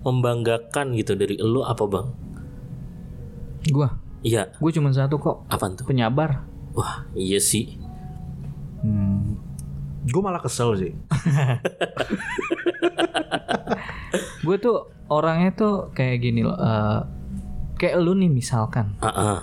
membanggakan 0.00 0.96
gitu 0.96 1.12
dari 1.12 1.36
lu 1.36 1.60
apa 1.60 1.84
bang? 1.84 2.06
Gue 3.66 3.88
Iya, 4.22 4.50
gue 4.52 4.70
cuma 4.72 4.90
satu 4.90 5.16
kok 5.16 5.46
apaan 5.46 5.74
tuh? 5.74 5.84
penyabar 5.84 6.42
Wah 6.72 7.06
iya 7.12 7.38
sih. 7.38 7.78
Hmm. 8.78 9.38
Gue 10.04 10.20
malah 10.20 10.38
kesel 10.38 10.76
sih. 10.76 10.92
gue 14.42 14.56
tuh 14.56 14.76
orangnya 15.08 15.50
tuh 15.52 15.74
kayak 15.90 16.20
gini 16.20 16.42
loh 16.42 16.54
eh, 16.54 17.00
kayak 17.76 17.96
lu 17.96 18.14
nih 18.14 18.28
misalkan 18.28 18.94
Ah, 18.98 19.08
ah. 19.08 19.38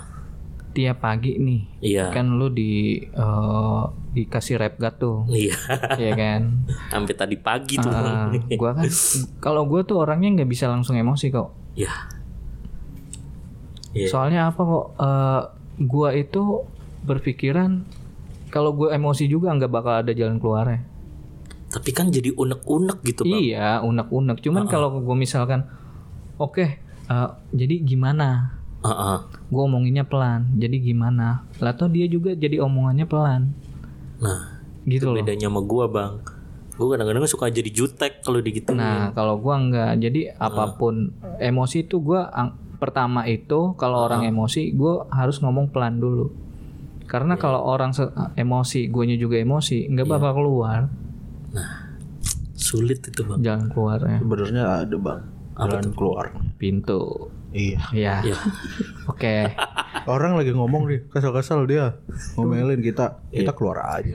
tiap 0.70 1.00
pagi 1.00 1.36
nih 1.36 1.60
iya. 1.80 2.04
kan 2.10 2.34
lu 2.34 2.48
di 2.48 2.98
eh, 3.00 3.82
dikasih 4.12 4.56
rap 4.56 4.74
gat 4.76 4.96
tuh 4.96 5.26
Iya. 5.26 5.54
ya 5.96 6.12
kan 6.14 6.64
Sampai 6.92 7.14
tadi 7.14 7.36
pagi 7.36 7.76
tuh. 7.76 7.90
Bang. 7.90 8.30
gua 8.54 8.70
kan 8.74 8.86
kalau 9.38 9.66
gue 9.66 9.82
tuh 9.82 9.98
orangnya 9.98 10.30
nggak 10.34 10.50
bisa 10.50 10.66
langsung 10.66 10.94
emosi 10.94 11.28
kok 11.28 11.50
Ya. 11.74 11.90
Iya. 13.94 14.08
soalnya 14.08 14.40
apa 14.46 14.60
kok 14.60 14.86
eh, 14.96 15.42
gua 15.84 16.08
itu 16.10 16.66
berpikiran 17.00 17.86
kalau 18.48 18.70
gue 18.70 18.88
emosi 18.88 19.26
juga 19.26 19.50
nggak 19.50 19.66
bakal 19.68 19.94
ada 19.96 20.10
jalan 20.10 20.36
keluarnya 20.36 20.82
Tapi 21.68 21.90
kan 21.90 22.06
jadi 22.08 22.30
unek-unek 22.30 23.02
gitu 23.02 23.22
bang. 23.22 23.38
iya 23.40 23.70
unek-unek 23.80 24.38
cuman 24.40 24.64
kalau 24.64 24.94
gue 24.96 25.16
misalkan 25.16 25.66
oke 26.36 26.64
eh, 27.04 27.28
jadi 27.50 27.74
gimana 27.80 28.54
Ah, 28.80 28.92
ah. 28.92 29.18
gue 29.48 29.58
omonginnya 29.60 30.02
pelan 30.02 30.44
jadi 30.52 30.76
gimana 30.76 31.42
lah 31.56 31.72
toh 31.72 31.86
dia 31.86 32.04
juga 32.04 32.32
jadi 32.32 32.60
omongannya 32.60 33.04
pelan 33.04 33.56
Nah 34.16 34.60
gitu 34.84 35.08
loh 35.08 35.16
bedanya 35.16 35.48
sama 35.48 35.60
gua 35.60 35.84
bang. 35.86 36.12
Gue 36.74 36.86
kadang-kadang 36.88 37.24
suka 37.24 37.48
jadi 37.48 37.66
jutek 37.66 38.20
kalau 38.20 38.38
digituin. 38.38 38.76
nah 38.76 39.08
kalau 39.10 39.36
gua 39.36 39.56
nggak 39.58 39.92
jadi 39.98 40.20
apa 40.36 40.74
pun 40.74 41.10
emosi 41.38 41.82
itu 41.82 41.96
gua 41.98 42.28
ang- 42.28 42.60
pertama 42.84 43.24
itu 43.24 43.72
kalau 43.74 44.04
orang 44.04 44.22
emosi 44.24 44.72
gua 44.72 45.08
harus 45.08 45.38
ngomong 45.38 45.68
pelan 45.68 45.96
dulu 45.96 46.28
karena 47.04 47.34
kalau 47.34 47.60
orang 47.62 47.90
se- 47.90 48.08
emosi 48.34 48.86
guanya 48.86 49.14
juga 49.14 49.36
emosi 49.36 49.88
nggak 49.88 50.04
bakal 50.06 50.32
keluar 50.34 50.88
Sulit 52.54 53.02
itu 53.02 53.20
bang. 53.22 53.38
jalan 53.40 53.66
keluarnya 53.68 54.18
Sebenarnya 54.18 54.64
ada 54.80 54.96
bang. 54.96 55.20
Jalan 55.54 55.88
keluar. 55.92 56.26
pintu 56.56 57.28
Iya. 57.50 57.78
ya 57.92 58.14
Ya. 58.24 58.38
oke 59.06 59.34
Orang 60.04 60.34
lagi 60.34 60.50
ngomong 60.50 60.84
nih, 60.84 61.00
kesel-kesel 61.06 61.64
dia 61.64 61.96
ngomelin 62.34 62.76
kita, 62.78 63.24
kita 63.30 63.52
keluar 63.52 63.78
aja. 63.94 64.12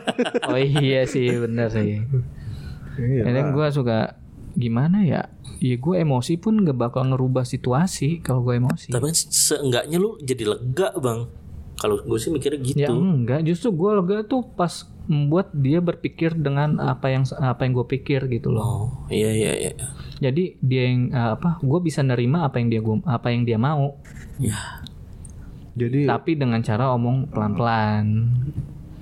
oh 0.48 0.58
iya 0.58 1.04
sih 1.04 1.32
bener 1.34 1.68
sih 1.68 2.02
Iya. 2.96 3.22
kadang 3.22 3.52
gua 3.52 3.70
suka 3.70 4.19
gimana 4.54 5.02
ya 5.04 5.30
ya 5.60 5.76
gue 5.76 5.94
emosi 6.00 6.40
pun 6.40 6.64
gak 6.64 6.74
bakal 6.74 7.04
ngerubah 7.04 7.44
situasi 7.44 8.24
kalau 8.24 8.40
gue 8.42 8.56
emosi 8.56 8.90
Tapi 8.90 9.12
kan 9.12 9.14
seenggaknya 9.14 10.00
lu 10.00 10.16
jadi 10.18 10.44
lega 10.56 10.96
bang. 10.96 11.28
Kalau 11.76 11.96
gue 11.96 12.18
sih 12.20 12.28
mikirnya 12.28 12.60
gitu. 12.60 12.76
Ya 12.76 12.92
enggak, 12.92 13.40
justru 13.40 13.72
gue 13.72 13.90
lega 13.96 14.20
tuh 14.24 14.44
pas 14.44 14.68
membuat 15.08 15.48
dia 15.50 15.80
berpikir 15.80 16.36
dengan 16.36 16.76
apa 16.76 17.08
yang 17.08 17.24
apa 17.34 17.64
yang 17.64 17.72
gue 17.72 17.86
pikir 17.88 18.28
gitu 18.28 18.52
loh. 18.52 18.62
Oh 18.62 18.86
iya 19.08 19.32
iya 19.32 19.52
iya. 19.56 19.72
Jadi 20.20 20.60
dia 20.60 20.82
yang 20.92 21.08
eh, 21.08 21.30
apa, 21.40 21.56
gue 21.58 21.80
bisa 21.80 22.04
nerima 22.04 22.44
apa 22.44 22.60
yang 22.60 22.68
dia 22.68 22.80
gua, 22.84 23.00
apa 23.08 23.32
yang 23.32 23.48
dia 23.48 23.56
mau, 23.56 23.96
Ya. 24.36 24.84
Jadi 25.72 26.04
tapi 26.04 26.36
dengan 26.36 26.60
cara 26.60 26.92
omong 26.92 27.32
pelan-pelan, 27.32 28.28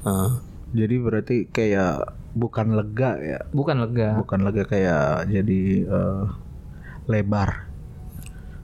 Ah. 0.06 0.38
jadi 0.70 1.02
berarti 1.02 1.50
kayak 1.50 2.17
bukan 2.36 2.76
lega 2.76 3.10
ya, 3.20 3.38
bukan 3.52 3.76
lega. 3.84 4.16
bukan 4.20 4.40
lega 4.44 4.62
kayak 4.68 5.28
jadi 5.30 5.60
eh, 5.84 6.22
lebar. 7.08 7.68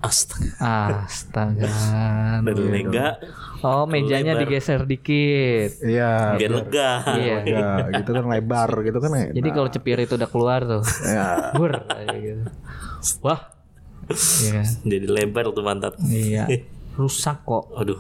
Astaga. 0.05 1.09
Astaga. 1.09 1.73
Dari 2.45 2.65
lega 2.69 3.17
Oh 3.65 3.89
mejanya 3.89 4.37
Lebar. 4.37 4.45
digeser 4.45 4.85
dikit. 4.85 5.81
Iya. 5.81 6.37
biar 6.37 6.53
lega. 6.53 6.91
Iya. 7.17 7.37
lega, 7.41 7.73
gitu 7.97 8.11
kan 8.13 8.25
lebar 8.29 8.71
gitu 8.85 8.99
kan 9.01 9.11
enak. 9.17 9.33
Jadi 9.41 9.49
kalau 9.57 9.69
cepir 9.73 9.97
itu 10.05 10.21
udah 10.21 10.29
keluar 10.29 10.61
tuh, 10.69 10.85
ya. 11.09 11.29
bur 11.57 11.73
gitu. 12.13 12.45
Wah. 13.25 13.41
Iya. 14.45 14.69
Jadi 14.85 15.07
lebar 15.09 15.49
tuh 15.57 15.65
pantat. 15.65 15.97
Iya. 16.05 16.45
Rusak 17.01 17.41
kok. 17.49 17.73
Aduh. 17.73 17.97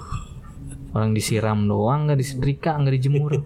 Orang 0.94 1.10
disiram 1.10 1.66
doang, 1.66 2.06
nggak 2.06 2.16
disetrika, 2.16 2.78
nggak 2.78 2.94
dijemur. 2.94 3.30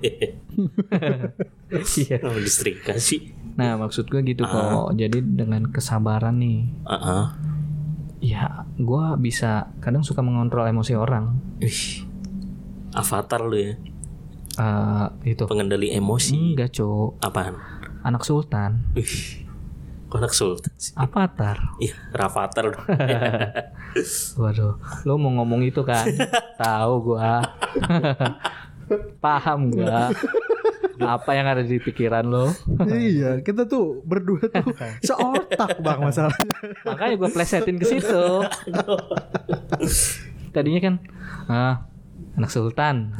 Iya. 1.68 2.16
Kenapa 2.18 2.40
disetrika 2.40 2.92
sih? 2.96 3.32
Nah 3.55 3.76
maksud 3.76 4.07
gue 4.07 4.20
gitu 4.22 4.42
kok. 4.42 4.92
Jadi 4.92 5.20
dengan 5.20 5.68
kesabaran 5.68 6.36
nih, 6.36 6.64
Ah, 6.82 6.94
ah. 6.94 7.24
ya 8.18 8.64
gue 8.74 9.05
bisa 9.18 9.68
kadang 9.78 10.01
suka 10.01 10.20
mengontrol 10.20 10.64
emosi 10.64 10.92
orang. 10.92 11.36
Ih. 11.61 12.05
Avatar 12.90 13.44
lu 13.44 13.57
ya. 13.57 13.72
Eh 14.57 15.07
itu 15.28 15.44
Pengendali 15.44 15.92
emosi. 15.92 16.57
enggak 16.57 16.72
cok, 16.74 17.20
Apaan? 17.20 17.55
anak 18.01 18.24
sultan, 18.24 18.82
Ih. 18.94 19.44
Kok 20.09 20.24
anak 20.24 20.32
sultan 20.32 20.72
sih? 20.80 20.96
Avatar. 20.96 21.76
Iya, 21.76 21.92
Rafathar 22.16 22.72
dong. 22.72 22.86
Waduh, 24.40 24.80
lo 25.04 25.12
mau 25.20 25.36
ngomong 25.36 25.68
itu 25.68 25.84
kan? 25.84 26.09
Tahu 26.64 26.92
gua. 27.12 27.44
Paham 29.24 29.68
gua. 29.68 30.09
Apa 30.96 31.36
yang 31.36 31.52
ada 31.52 31.61
di 31.61 31.76
pikiran 31.76 32.24
lo? 32.24 32.48
iya, 32.88 33.44
kita 33.44 33.68
tuh 33.68 34.00
berdua 34.00 34.48
tuh 34.48 34.72
seotak 35.04 35.76
bang 35.84 36.00
masalahnya. 36.00 36.56
Makanya 36.88 37.14
gua 37.20 37.28
plesetin 37.28 37.76
ke 37.76 37.84
situ. 37.84 38.24
Tadinya 40.56 40.80
kan 40.80 40.94
ah, 41.52 41.74
anak 42.39 42.51
sultan. 42.55 43.11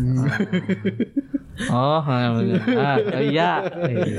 Oh, 1.75 1.99
ah, 1.99 2.39
oh 2.39 2.43
iya. 3.19 3.66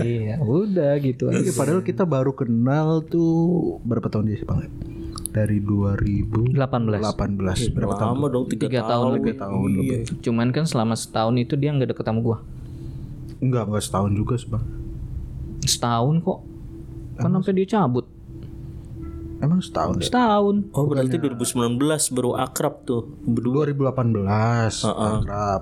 Iya, 0.03 0.35
udah 0.43 0.99
gitu 0.99 1.31
aja. 1.31 1.39
Iya, 1.39 1.55
padahal 1.55 1.81
kita 1.87 2.03
baru 2.03 2.35
kenal 2.35 2.99
tuh 3.07 3.79
berapa 3.87 4.11
tahun 4.11 4.27
dia 4.27 4.43
sih 4.43 4.47
bang? 4.47 4.67
Dari 5.31 5.63
2018 5.63 6.51
18. 6.51 7.71
berapa 7.71 7.95
tahun? 7.95 8.11
Lama 8.19 8.27
dong 8.27 8.45
tiga, 8.51 8.67
Tiga 8.67 8.81
tahun 8.83 9.23
lebih. 9.23 9.33
tahun 9.39 9.69
lebih. 9.71 9.99
Cuman 10.19 10.51
kan 10.51 10.67
selama 10.67 10.99
setahun 10.99 11.31
itu 11.39 11.55
dia 11.55 11.71
nggak 11.71 11.95
deket 11.95 12.03
sama 12.03 12.19
gua. 12.19 12.37
Enggak, 13.39 13.71
enggak 13.71 13.83
setahun 13.87 14.11
juga 14.11 14.33
sih 14.35 14.49
bang. 14.51 14.65
Setahun 15.63 16.15
kok. 16.19 16.39
Kan 17.15 17.29
sampai 17.39 17.53
dia 17.55 17.67
cabut. 17.71 18.03
Emang 19.39 19.59
setahun 19.59 20.03
ya? 20.03 20.07
Setahun. 20.11 20.55
Oh 20.75 20.83
berarti 20.85 21.15
2019 21.15 21.79
baru 22.11 22.31
akrab 22.35 22.83
tuh 22.83 23.07
berdua. 23.23 23.63
2018 23.65 24.83
akrab. 24.83 25.61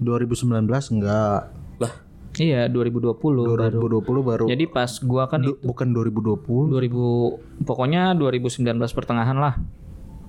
2019 0.00 0.96
enggak. 0.96 1.40
Lah, 1.76 1.92
Iya, 2.38 2.70
2020 2.70 3.18
baru. 3.42 3.90
2020 4.00 4.22
baru. 4.22 4.44
Jadi 4.46 4.64
pas 4.64 4.88
gua 5.02 5.26
kan 5.26 5.42
Du- 5.42 5.58
bukan 5.60 5.90
2020. 5.90 6.70
2000 6.70 7.36
pokoknya 7.66 8.14
2019 8.14 8.64
pertengahan 8.94 9.36
lah. 9.36 9.54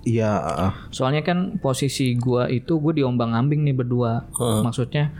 Iya, 0.01 0.33
ah. 0.33 0.73
Soalnya 0.89 1.21
kan 1.21 1.61
posisi 1.61 2.17
gua 2.17 2.49
itu 2.49 2.81
gue 2.81 2.99
diombang-ambing 2.99 3.61
nih 3.63 3.75
berdua. 3.77 4.25
Maksudnya 4.33 5.13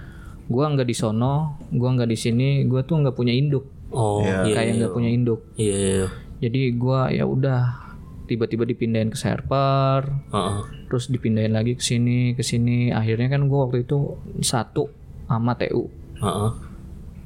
gua 0.50 0.68
nggak 0.68 0.90
di 0.90 0.96
sono, 0.98 1.62
gua 1.70 1.94
nggak 1.94 2.10
di 2.10 2.18
sini, 2.18 2.50
gua 2.66 2.82
tuh 2.82 2.98
nggak 3.00 3.14
punya 3.14 3.32
induk. 3.32 3.64
oh 3.92 4.24
iya 4.24 4.42
Kayak 4.48 4.66
iya. 4.66 4.74
nggak 4.82 4.92
punya 4.92 5.10
induk. 5.12 5.40
Iya, 5.54 5.76
iya. 5.78 6.08
Jadi 6.42 6.74
gua 6.74 7.14
ya 7.14 7.30
udah 7.30 7.94
tiba-tiba 8.26 8.66
dipindahin 8.66 9.14
ke 9.14 9.18
server, 9.20 10.10
Heeh. 10.34 10.62
terus 10.90 11.12
dipindahin 11.12 11.54
lagi 11.54 11.78
ke 11.78 11.84
sini, 11.84 12.34
ke 12.34 12.42
sini. 12.42 12.90
Akhirnya 12.90 13.30
kan 13.30 13.46
gua 13.46 13.70
waktu 13.70 13.86
itu 13.86 14.18
satu 14.42 14.90
sama 15.30 15.54
TU. 15.56 15.86
Heeh. 16.18 16.52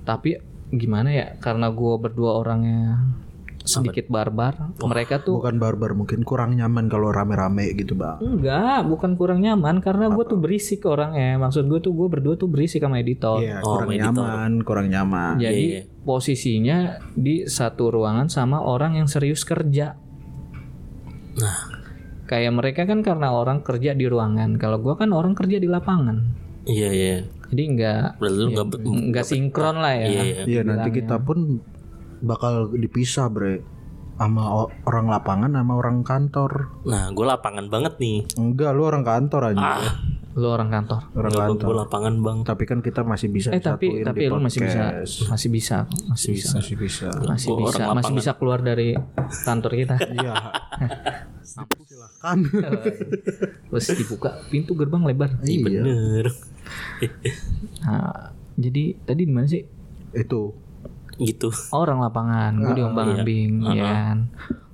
Tapi 0.04 0.38
gimana 0.76 1.10
ya? 1.16 1.28
Karena 1.40 1.72
gua 1.72 1.96
berdua 1.96 2.44
orangnya 2.44 3.00
sedikit 3.66 4.06
barbar. 4.08 4.78
Mereka 4.78 5.22
tuh 5.22 5.38
Bukan 5.38 5.58
barbar 5.58 5.92
mungkin 5.92 6.22
kurang 6.22 6.54
nyaman 6.54 6.86
kalau 6.86 7.10
rame-rame 7.10 7.74
gitu 7.74 7.94
bang. 7.94 8.18
enggak, 8.18 8.86
bukan 8.86 9.14
kurang 9.14 9.42
nyaman 9.42 9.78
karena 9.80 10.08
gue 10.08 10.24
tuh 10.24 10.38
berisik 10.38 10.86
orangnya. 10.86 11.36
Maksud 11.38 11.66
gue 11.66 11.80
tuh 11.80 11.92
gue 11.92 12.08
berdua 12.08 12.36
tuh 12.36 12.46
berisik 12.46 12.80
sama 12.80 12.98
editor. 12.98 13.42
Iya 13.42 13.60
Oh, 13.60 13.76
kurang 13.76 13.90
editor. 13.92 14.06
nyaman, 14.14 14.52
kurang 14.62 14.88
nyaman. 14.88 15.34
Jadi 15.36 15.66
Iya, 15.66 15.82
iya. 15.82 16.02
posisinya 16.02 16.78
di 17.12 17.36
satu 17.44 17.90
ruangan 17.90 18.28
sama 18.28 18.62
orang 18.62 18.96
yang 18.96 19.06
serius 19.06 19.42
kerja. 19.42 19.98
Nah, 21.36 21.58
Kayak 22.26 22.54
mereka 22.54 22.82
kan 22.84 23.02
karena 23.02 23.30
orang 23.30 23.62
kerja 23.62 23.94
di 23.94 24.06
ruangan. 24.06 24.58
Kalau 24.58 24.78
gua 24.80 24.96
kan 24.96 25.10
orang 25.10 25.34
kerja 25.34 25.58
di 25.58 25.66
lapangan. 25.66 26.26
iya 26.66 26.90
iya. 26.90 27.18
Jadi 27.46 27.62
enggak 27.64 28.18
Berarti 28.18 28.42
bet- 28.50 28.82
enggak 28.82 29.22
sinkron 29.24 29.78
lah 29.78 29.94
ya. 29.94 30.06
Iya 30.08 30.22
iya. 30.24 30.38
Iya 30.44 30.62
nanti 30.64 30.90
kita 30.92 31.22
pun 31.22 31.62
bakal 32.26 32.74
dipisah 32.74 33.30
bre 33.30 33.62
sama 34.16 34.66
orang 34.88 35.12
lapangan 35.12 35.52
sama 35.52 35.74
orang 35.76 36.00
kantor. 36.02 36.72
Nah, 36.88 37.12
gue 37.12 37.26
lapangan 37.28 37.68
banget 37.68 38.00
nih. 38.00 38.24
Enggak, 38.40 38.72
lu 38.72 38.88
orang 38.88 39.04
kantor 39.04 39.52
aja. 39.52 39.60
Ah, 39.60 39.92
Lu 40.36 40.52
orang 40.52 40.68
kantor. 40.68 41.00
orang 41.16 41.32
gue 41.32 41.44
kantor. 41.48 41.74
lapangan 41.84 42.14
bang. 42.24 42.38
Tapi 42.44 42.64
kan 42.64 42.80
kita 42.80 43.04
masih 43.04 43.28
bisa 43.28 43.52
Eh 43.52 43.60
tapi 43.60 44.04
tapi 44.04 44.28
lu 44.28 44.40
masih 44.40 44.68
bisa 44.68 45.04
masih 45.32 45.50
bisa 45.52 45.78
masih 46.08 46.30
bisa 46.36 46.50
masih 46.60 46.76
bisa. 46.76 47.08
masih 47.24 47.50
Gua 47.56 47.72
bisa 47.72 47.84
masih 47.92 48.14
bisa 48.16 48.32
keluar 48.40 48.60
dari 48.60 48.96
kantor 49.44 49.72
kita. 49.76 49.96
Iya. 50.00 50.34
Silakan. 51.46 52.38
Terus 53.72 53.86
dibuka 53.96 54.30
pintu 54.48 54.76
gerbang 54.76 55.04
lebar. 55.04 55.40
Iya 55.44 55.60
bener. 55.64 56.26
Nah, 57.84 58.32
jadi 58.56 58.84
tadi 59.04 59.22
di 59.28 59.32
mana 59.32 59.48
sih? 59.48 59.64
Itu. 60.12 60.65
Gitu. 61.18 61.50
orang 61.72 62.00
lapangan 62.00 62.52
gue 62.56 62.74
diombang-ambing 62.76 63.52
iya. 63.72 63.74
ya 63.74 63.84
kan 63.86 64.18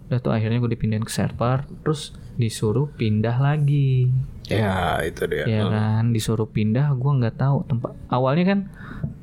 udah 0.08 0.20
tuh 0.20 0.32
akhirnya 0.32 0.60
gue 0.60 0.72
dipindahin 0.72 1.04
ke 1.04 1.14
server 1.14 1.64
terus 1.82 2.12
disuruh 2.36 2.92
pindah 2.92 3.38
lagi 3.38 4.12
Ya, 4.52 5.00
itu 5.00 5.24
dia. 5.32 5.48
ya 5.48 5.64
kan 5.64 6.12
disuruh 6.12 6.44
pindah 6.44 6.92
gue 6.92 7.12
nggak 7.24 7.40
tahu 7.40 7.64
tempat 7.64 7.96
awalnya 8.12 8.44
kan 8.46 8.60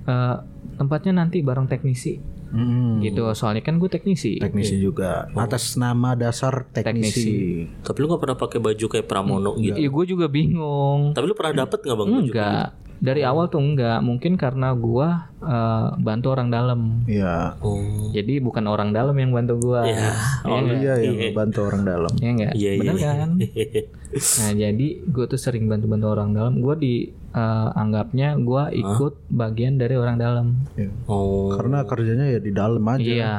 eh, 0.07 0.37
tempatnya 0.81 1.21
nanti 1.21 1.45
bareng 1.45 1.69
teknisi 1.69 2.17
Mm-mm. 2.49 3.05
gitu 3.05 3.29
soalnya 3.37 3.61
kan 3.61 3.77
gue 3.77 3.93
teknisi 3.93 4.41
Teknisi 4.41 4.81
juga. 4.81 5.29
Atas 5.37 5.77
nama 5.77 6.17
dasar 6.17 6.65
teknisi. 6.73 7.69
Tapi 7.85 7.97
lu 8.01 8.09
gak 8.09 8.25
pernah 8.25 8.39
pakai 8.41 8.57
baju 8.57 8.87
kayak 8.89 9.05
Pramono 9.05 9.53
gitu. 9.61 9.77
Iya 9.77 9.89
gue 9.93 10.05
juga 10.09 10.27
bingung 10.33 11.13
Tapi 11.13 11.29
lu 11.29 11.37
pernah 11.37 11.69
dapet 11.69 11.85
gak 11.85 11.93
bang 11.93 12.09
baju? 12.09 12.25
enggak 12.25 12.69
dari 12.99 13.23
awal 13.23 13.47
tuh 13.47 13.63
enggak 13.63 14.03
mungkin 14.03 14.35
karena 14.35 14.75
gue 14.75 15.09
eh, 15.41 15.87
bantu 15.97 16.35
orang 16.35 16.51
dalam 16.51 17.07
Iya. 17.07 17.55
Oh. 17.63 18.11
jadi 18.11 18.43
bukan 18.43 18.67
orang 18.67 18.91
dalam 18.91 19.15
yang 19.15 19.31
bantu 19.31 19.59
gue 19.63 19.81
Ya. 19.87 20.11
Oh 20.43 20.59
iya 20.63 20.95
yang 20.99 21.31
bantu 21.31 21.67
orang 21.67 21.87
dalam. 21.87 22.11
ya 22.19 22.31
enggak 22.35 22.53
Iya 22.55 22.71
iya. 22.75 22.81
bener 22.83 22.97
kan 22.99 23.31
Nah 24.41 24.51
jadi 24.57 24.87
gue 25.05 25.25
tuh 25.29 25.37
sering 25.37 25.69
bantu-bantu 25.69 26.07
orang 26.09 26.33
dalam. 26.33 26.55
Gue 26.59 26.75
di 26.75 26.95
eh, 27.31 27.69
anggapnya 27.73 28.35
gue 28.35 28.63
ikut 28.75 29.15
bagian 29.29 29.77
dari 29.77 29.95
orang 29.95 30.17
dalam. 30.17 30.47
Iya. 30.75 30.91
oh. 31.07 31.55
Karena 31.55 31.85
kerjanya 31.85 32.27
ya 32.27 32.41
di 32.41 32.51
dalam 32.51 32.83
aja. 32.83 32.99
Iya. 33.05 33.35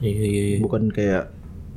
Iya 0.00 0.22
iya. 0.22 0.42
iya. 0.56 0.58
Bukan 0.58 0.90
kayak 0.90 1.30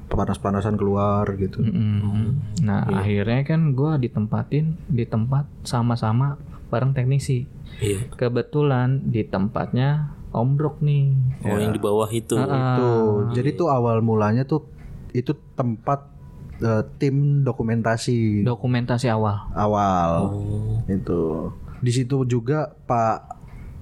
panas-panasan 0.06 0.78
keluar 0.78 1.28
gitu. 1.36 1.60
mm-mm. 1.60 2.39
Nah 2.64 2.88
akhirnya 2.88 3.43
kan 3.43 3.74
gue 3.74 3.91
ditempatin 3.99 4.78
di 4.88 5.03
tempat 5.03 5.43
sama-sama 5.62 6.39
bareng 6.68 6.91
teknisi. 6.91 7.45
Iya. 7.78 8.07
Kebetulan 8.11 9.05
di 9.05 9.22
tempatnya 9.24 10.11
Om 10.32 10.49
Brok 10.55 10.84
nih. 10.84 11.16
Oh 11.47 11.55
yang 11.55 11.72
di 11.72 11.80
bawah 11.80 12.09
itu. 12.09 12.36
Tuh, 12.36 13.32
jadi 13.32 13.55
tuh 13.55 13.72
awal 13.72 13.99
mulanya 13.99 14.43
tuh 14.43 14.68
itu 15.11 15.32
tempat 15.55 16.11
eh, 16.59 16.84
tim 16.99 17.41
dokumentasi 17.41 18.43
Dokumentasi 18.43 19.07
awal. 19.07 19.47
awal. 19.53 20.11
Oh. 20.28 20.76
Itu. 20.88 21.51
Di 21.80 21.91
situ 21.91 22.24
juga 22.26 22.74
Pak 22.84 23.18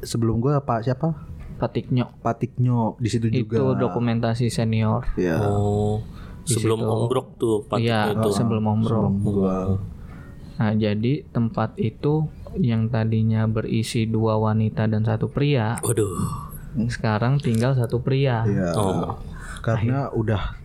sebelum 0.03 0.38
gua 0.38 0.59
Pak 0.59 0.84
siapa? 0.84 1.09
Patiknya 1.53 2.09
Pak 2.19 2.43
Tiknyo 2.43 2.97
di 2.99 3.07
situ 3.07 3.29
itu 3.29 3.47
juga. 3.47 3.77
dokumentasi 3.79 4.49
senior. 4.49 5.05
Ya. 5.15 5.39
Oh. 5.41 6.01
Sebelum 6.43 6.84
situ. 6.84 6.91
ombrok 6.91 7.27
tuh 7.39 7.63
Iya 7.79 8.11
patiknya 8.11 8.19
itu. 8.19 8.29
sebelum 8.36 8.63
Om 8.67 8.79
Brok. 8.84 8.89
Sebelum 8.93 9.15
gua. 9.23 9.55
Nah, 10.53 10.69
jadi 10.75 11.25
tempat 11.34 11.73
itu 11.81 12.29
yang 12.58 12.89
tadinya 12.89 13.49
berisi 13.49 14.06
dua 14.06 14.38
wanita 14.38 14.86
dan 14.86 15.06
satu 15.06 15.30
pria, 15.30 15.80
Waduh. 15.82 16.49
sekarang 16.89 17.41
tinggal 17.41 17.74
satu 17.74 18.01
pria. 18.01 18.45
Iya. 18.45 18.70
Oh. 18.78 19.18
Karena 19.64 20.12
udah 20.12 20.60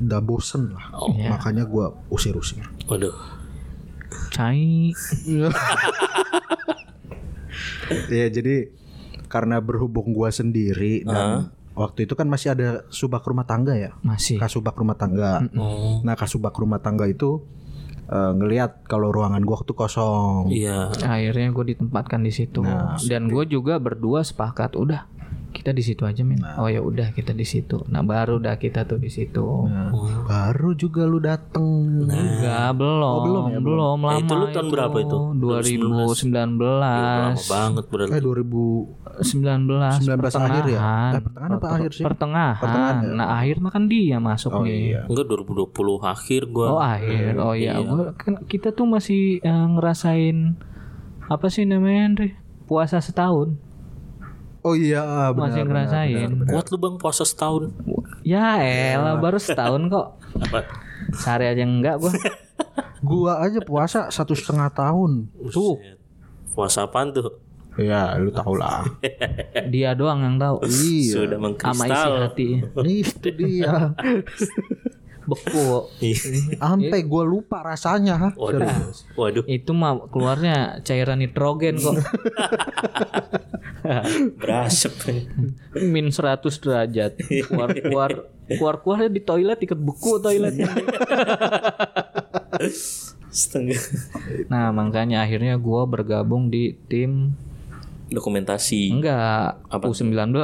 udah 0.00 0.20
bosen 0.22 0.74
lah. 0.74 0.86
Iya. 1.16 1.36
Makanya 1.36 1.64
gua 1.66 1.92
usir-usir. 2.12 2.64
Waduh. 2.86 3.14
Cai. 4.34 4.92
Ya 8.06 8.30
jadi 8.30 8.70
karena 9.26 9.58
berhubung 9.58 10.14
gua 10.14 10.30
sendiri 10.30 11.02
dan 11.02 11.50
waktu 11.74 12.06
itu 12.06 12.14
kan 12.14 12.30
masih 12.30 12.54
ada 12.54 12.86
subak 12.90 13.26
rumah 13.26 13.46
tangga 13.46 13.74
ya. 13.74 13.90
Masih. 14.06 14.38
Kasubak 14.38 14.78
rumah 14.78 14.94
tangga. 14.94 15.42
Oh. 15.58 15.98
Nah, 16.06 16.14
kasubak 16.14 16.54
rumah 16.54 16.78
tangga 16.78 17.10
itu 17.10 17.42
eh, 18.10 18.32
ngelihat 18.34 18.84
kalau 18.90 19.14
ruangan 19.14 19.40
gua 19.46 19.62
tuh 19.62 19.78
kosong. 19.78 20.50
Iya. 20.50 20.90
Akhirnya 21.06 21.54
gue 21.54 21.64
ditempatkan 21.78 22.20
di 22.26 22.32
situ. 22.34 22.66
dan 23.06 23.30
gue 23.30 23.44
juga 23.46 23.78
berdua 23.78 24.26
sepakat 24.26 24.74
udah 24.74 25.19
kita 25.50 25.70
di 25.70 25.80
situ 25.80 26.02
aja 26.02 26.20
men. 26.20 26.38
Oh 26.54 26.64
ya 26.64 26.80
udah 26.80 27.10
kita 27.10 27.30
di 27.30 27.42
situ. 27.42 27.82
Nah 27.86 28.00
baru 28.00 28.38
dah 28.38 28.54
kita 28.54 28.82
tuh 28.82 28.96
di 28.96 29.06
situ. 29.06 29.66
Nah, 29.66 29.90
baru 30.22 30.72
juga 30.72 31.04
lu 31.04 31.18
dateng. 31.18 32.02
Enggak 32.02 32.70
belum 32.72 33.16
belum 33.20 33.44
ya, 33.48 33.58
belum, 33.58 33.98
lama 34.00 34.08
Eh, 34.12 34.20
itu 34.20 34.32
lu 34.32 34.46
tahun 34.48 34.68
berapa 34.68 34.96
itu? 34.98 35.16
2019 35.36 36.56
Lama 36.56 37.34
banget 37.36 37.84
berarti. 37.86 38.10
Eh 38.10 38.20
2000 38.20 38.96
19 39.20 40.00
19 40.00 40.16
akhir 40.32 40.64
ya? 40.64 40.80
pertengahan. 40.80 41.12
Eh, 41.12 41.20
pertengahan 41.20 41.50
apa 41.52 41.66
akhir 41.68 41.90
sih? 41.92 42.04
Pertengahan. 42.04 42.56
Pertengahan 42.56 42.96
ya? 42.96 43.12
Nah, 43.12 43.26
akhir 43.36 43.56
mah 43.58 43.70
kan 43.70 43.84
dia 43.86 44.16
masuk 44.18 44.50
Oh 44.52 44.62
nih. 44.62 44.78
iya. 44.88 45.00
Enggak 45.04 45.26
2020 45.28 45.70
akhir 46.00 46.42
gua. 46.48 46.66
Oh, 46.70 46.80
akhir. 46.80 47.32
Oh 47.36 47.52
iya, 47.52 47.74
Gua- 47.78 48.14
kan 48.14 48.40
kita 48.44 48.70
tuh 48.70 48.86
masih 48.86 49.38
eh, 49.40 49.66
ngerasain 49.68 50.56
apa 51.26 51.46
sih 51.46 51.62
namanya, 51.62 52.00
Andre? 52.06 52.28
Puasa 52.64 52.98
setahun. 52.98 53.54
Oh 54.60 54.74
iya, 54.74 55.00
benar. 55.32 55.48
masih 55.48 55.62
benar, 55.62 55.68
ngerasain. 55.88 56.14
benar, 56.14 56.30
benar. 56.36 56.52
Kuat 56.52 56.66
lu 56.68 56.76
bang 56.76 56.94
puasa 56.96 57.22
setahun. 57.24 57.62
Ya 58.20 58.60
elah 58.60 59.16
baru 59.16 59.36
setahun 59.36 59.88
kok. 59.88 60.06
Apa? 60.38 60.58
Sehari 61.12 61.46
aja 61.48 61.64
enggak 61.64 61.96
gua. 61.96 62.12
Gua 63.00 63.40
aja 63.40 63.64
puasa 63.64 64.12
satu 64.12 64.36
setengah 64.36 64.68
tahun. 64.70 65.32
Tuh, 65.48 65.80
Puasa 66.52 66.84
apaan 66.84 67.08
tuh? 67.10 67.40
Ya, 67.80 68.12
lu 68.14 68.28
tau 68.28 68.52
lah. 68.52 68.84
dia 69.72 69.96
doang 69.96 70.20
yang 70.20 70.36
tahu. 70.36 70.60
iya. 70.68 71.08
Sudah 71.16 71.38
Sama 71.40 71.48
isi 71.48 71.80
mengkristal. 71.88 72.12
hati. 72.20 72.48
Itu 73.00 73.28
dia. 73.32 73.96
Beku. 75.24 75.88
Sampai 76.52 77.00
gua 77.02 77.24
lupa 77.24 77.64
rasanya. 77.64 78.36
Waduh. 78.36 78.68
Waduh. 79.16 79.44
Itu 79.48 79.72
mah 79.72 79.96
keluarnya 80.12 80.84
cairan 80.84 81.24
nitrogen 81.24 81.80
kok. 81.80 81.96
Berasap. 84.40 84.92
Min 85.78 86.10
100 86.12 86.42
derajat. 86.62 87.12
Keluar 87.20 87.70
keluar 87.74 88.10
keluar 88.50 88.74
keluarnya 88.82 89.10
di 89.10 89.22
toilet 89.22 89.58
ikut 89.62 89.78
beku 89.78 90.18
toiletnya. 90.18 90.70
Setengah. 93.30 93.78
Nah, 94.50 94.74
makanya 94.74 95.22
akhirnya 95.22 95.54
gua 95.54 95.86
bergabung 95.86 96.50
di 96.50 96.74
tim 96.90 97.38
Dokumentasi. 98.10 98.90
enggak 98.90 99.62
U19. 99.70 100.34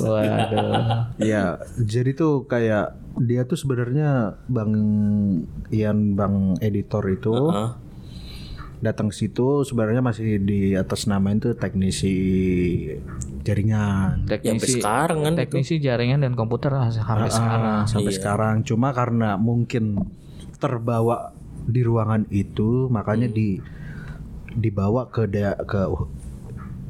Waduh. 0.00 1.12
Iya, 1.20 1.60
jadi 1.92 2.16
tuh 2.16 2.48
kayak 2.48 2.96
dia 3.20 3.44
tuh 3.44 3.60
sebenarnya 3.60 4.40
Bang 4.48 4.72
Ian 5.68 6.16
Bang 6.16 6.56
editor 6.60 7.04
itu 7.12 7.52
Hah? 7.52 7.76
Datang 8.76 9.08
situ 9.08 9.64
sebenarnya 9.64 10.00
masih 10.00 10.36
di 10.38 10.72
atas 10.72 11.08
nama 11.08 11.28
itu 11.28 11.52
teknisi 11.52 12.14
jaringan. 13.42 14.26
Ya, 14.26 14.36
sampai 14.36 14.58
Teknisi 14.58 14.70
sekarang 14.74 15.18
kan. 15.22 15.34
teknisi 15.34 15.74
jaringan 15.78 16.20
dan 16.20 16.32
komputer 16.34 16.70
sampai 16.92 17.30
sekarang. 17.30 17.62
Ah, 17.64 17.82
sampai 17.84 18.12
sekarang 18.12 18.54
cuma 18.62 18.92
karena 18.92 19.34
mungkin 19.34 20.04
terbawa 20.56 21.32
di 21.64 21.80
ruangan 21.82 22.28
itu 22.28 22.86
makanya 22.88 23.26
di 23.26 23.58
dibawa 24.52 25.08
ke 25.08 25.26
da- 25.26 25.58
ke 25.58 25.82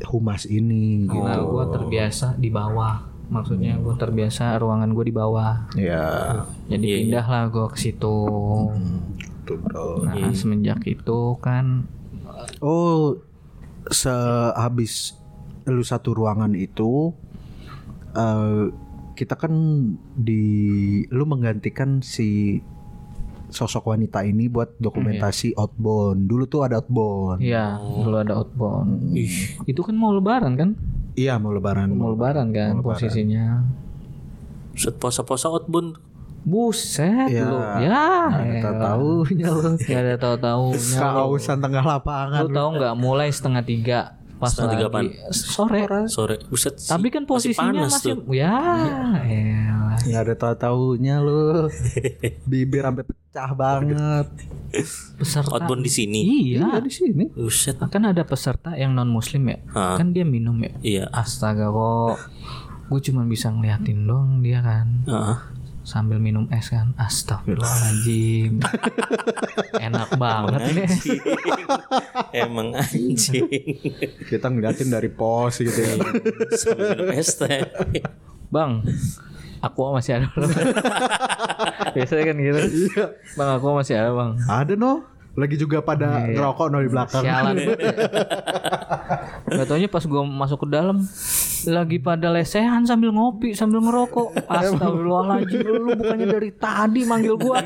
humas 0.06 0.44
ini 0.44 1.06
gitu. 1.06 1.18
Nah, 1.18 1.40
gue 1.40 1.64
terbiasa 1.72 2.36
di 2.36 2.48
bawah. 2.48 3.00
Maksudnya 3.26 3.74
gue 3.76 3.94
terbiasa 3.96 4.54
ruangan 4.54 4.94
gue 4.94 5.02
di 5.02 5.14
bawah. 5.14 5.66
Ya, 5.74 6.46
Jadi 6.68 7.10
pindah 7.10 7.26
lah 7.26 7.44
gue 7.48 7.66
ke 7.66 7.78
situ. 7.80 8.18
Tuh, 9.46 9.56
bro. 9.62 10.02
Nah, 10.02 10.34
semenjak 10.34 10.82
itu 10.84 11.38
kan 11.38 11.86
Oh, 12.60 13.22
sehabis 13.88 15.14
lu 15.66 15.82
satu 15.82 16.14
ruangan 16.14 16.52
itu 16.54 17.14
eh 18.14 18.70
kita 19.16 19.34
kan 19.40 19.52
di 20.12 20.44
lu 21.08 21.24
menggantikan 21.24 22.04
si 22.04 22.60
sosok 23.48 23.94
wanita 23.94 24.26
ini 24.26 24.50
buat 24.50 24.76
dokumentasi 24.76 25.56
outbound. 25.56 26.28
Dulu 26.28 26.44
tuh 26.44 26.66
ada 26.66 26.82
outbound. 26.82 27.40
Iya, 27.40 27.80
dulu 27.80 28.16
ada 28.20 28.36
outbound. 28.36 29.16
Itu 29.64 29.80
kan 29.86 29.96
mau 29.96 30.12
lebaran 30.12 30.58
kan? 30.58 30.70
Iya 31.16 31.40
mau 31.40 31.54
lebaran. 31.54 31.94
Mau 31.96 32.12
lebaran 32.12 32.52
kan 32.52 32.82
posisinya. 32.84 33.64
Set 34.76 35.00
posa-posa 35.00 35.48
outbound. 35.48 35.96
Buset 36.46 37.26
Ya, 37.26 37.42
lu. 37.42 37.58
Ya. 37.82 38.06
Kita 38.30 38.70
elah. 38.70 38.82
tahunya 38.94 39.48
lu. 39.50 39.70
Gak 39.82 39.98
ada 39.98 40.14
tahu-tahunya. 40.14 40.98
Kausan 41.02 41.58
tengah 41.58 41.82
lapangan. 41.82 42.46
Lu 42.46 42.48
tahu 42.54 42.68
nggak 42.78 42.94
mulai 42.94 43.28
setengah 43.34 43.66
tiga 43.66 44.00
pas 44.36 44.52
Setengah 44.52 44.72
tiga 44.76 44.86
lagi 44.92 45.16
sore. 45.32 45.80
Sore. 46.06 46.36
Buset. 46.46 46.76
Tapi 46.76 47.08
kan 47.08 47.24
posisinya 47.24 47.72
panas 47.88 47.98
masih, 47.98 48.20
tuh. 48.20 48.30
ya. 48.30 48.52
Nggak 50.06 50.22
ada 50.22 50.34
tahu-tahunya 50.38 51.14
lu. 51.18 51.66
Bibir 52.50 52.84
sampai 52.84 53.04
pecah 53.08 53.50
banget. 53.56 54.26
peserta. 55.16 55.56
outbound 55.56 55.82
di 55.82 55.90
sini. 55.90 56.20
Iya. 56.52 56.62
Iya 56.62 56.78
di 56.78 56.92
sini. 56.92 57.24
Buset. 57.32 57.80
Kan 57.90 58.04
ada 58.06 58.22
peserta 58.22 58.76
yang 58.76 58.92
non 58.92 59.08
muslim 59.08 59.50
ya. 59.50 59.58
Hah. 59.72 59.96
Kan 59.98 60.12
dia 60.12 60.22
minum 60.22 60.54
ya. 60.62 60.72
Iya. 60.84 61.04
Astaga 61.10 61.72
kok. 61.72 62.20
Gue 62.86 63.00
cuma 63.02 63.24
bisa 63.24 63.50
ngeliatin 63.50 64.04
dong 64.06 64.44
dia 64.44 64.60
kan. 64.62 64.86
Heeh. 65.08 65.55
Sambil 65.86 66.18
minum 66.18 66.50
es 66.50 66.66
kan. 66.66 66.98
Astagfirullahaladzim. 66.98 68.58
Enak 69.86 70.18
banget 70.18 70.60
ini. 70.74 70.82
Anjing. 70.82 71.20
Emang 72.34 72.74
anjing. 72.74 73.46
Kita 74.26 74.50
ngeliatin 74.50 74.90
dari 74.90 75.06
pos 75.06 75.62
gitu 75.62 75.78
ya. 75.78 75.94
Sambil 76.58 76.86
minum 76.98 77.08
es 77.14 77.38
teh. 77.38 77.62
Bang, 78.50 78.82
aku 79.62 79.94
masih 79.94 80.18
ada. 80.18 80.26
Biasanya 81.94 82.34
kan 82.34 82.36
gitu. 82.42 82.60
Bang, 83.38 83.48
aku 83.54 83.66
masih 83.78 83.94
ada 83.94 84.10
bang. 84.10 84.30
Ada 84.42 84.74
no. 84.74 85.06
Lagi 85.38 85.54
juga 85.54 85.86
pada 85.86 86.26
ngerokok 86.26 86.66
no 86.66 86.82
di 86.82 86.90
belakang. 86.90 87.22
Sialan. 87.22 87.54
Gak 89.46 89.66
taunya 89.70 89.86
pas 89.86 90.02
gue 90.02 90.22
masuk 90.26 90.66
ke 90.66 90.68
dalam 90.74 91.06
lagi 91.66 91.98
pada 91.98 92.30
lesehan 92.30 92.86
sambil 92.86 93.10
ngopi 93.10 93.54
sambil 93.54 93.82
ngerokok. 93.82 94.46
Astagfirullahaladzim 94.46 95.66
lu 95.66 95.94
bukannya 95.98 96.26
dari 96.30 96.50
tadi 96.54 97.00
manggil 97.06 97.34
gua. 97.38 97.62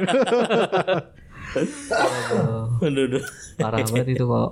Aduh, 2.80 3.04
Aduh, 3.10 3.24
parah 3.58 3.82
banget 3.82 4.14
itu 4.14 4.24
kok. 4.24 4.50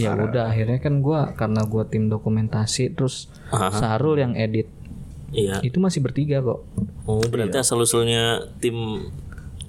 Ya 0.00 0.16
udah 0.16 0.50
akhirnya 0.50 0.78
kan 0.80 1.04
gua 1.04 1.36
karena 1.36 1.62
gua 1.68 1.86
tim 1.86 2.08
dokumentasi 2.08 2.96
terus 2.96 3.28
Sarul 3.50 4.18
yang 4.18 4.34
edit. 4.34 4.66
Iya. 5.30 5.62
Itu 5.62 5.78
masih 5.78 6.02
bertiga 6.02 6.42
kok. 6.42 6.66
Oh, 7.06 7.22
berarti 7.22 7.62
asal 7.62 7.78
usulnya 7.78 8.50
tim 8.58 9.06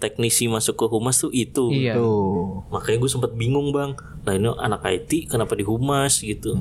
teknisi 0.02 0.50
masuk 0.50 0.74
ke 0.82 0.86
humas 0.90 1.22
tuh 1.22 1.30
itu. 1.30 1.70
Iya. 1.70 1.94
Tuh. 2.02 2.66
Makanya 2.74 2.98
gue 2.98 3.12
sempat 3.14 3.32
bingung 3.38 3.70
bang. 3.70 3.94
Lah 4.26 4.34
ini 4.34 4.50
anak 4.58 4.82
IT 4.82 5.30
kenapa 5.30 5.54
di 5.54 5.62
humas 5.62 6.26
gitu? 6.26 6.58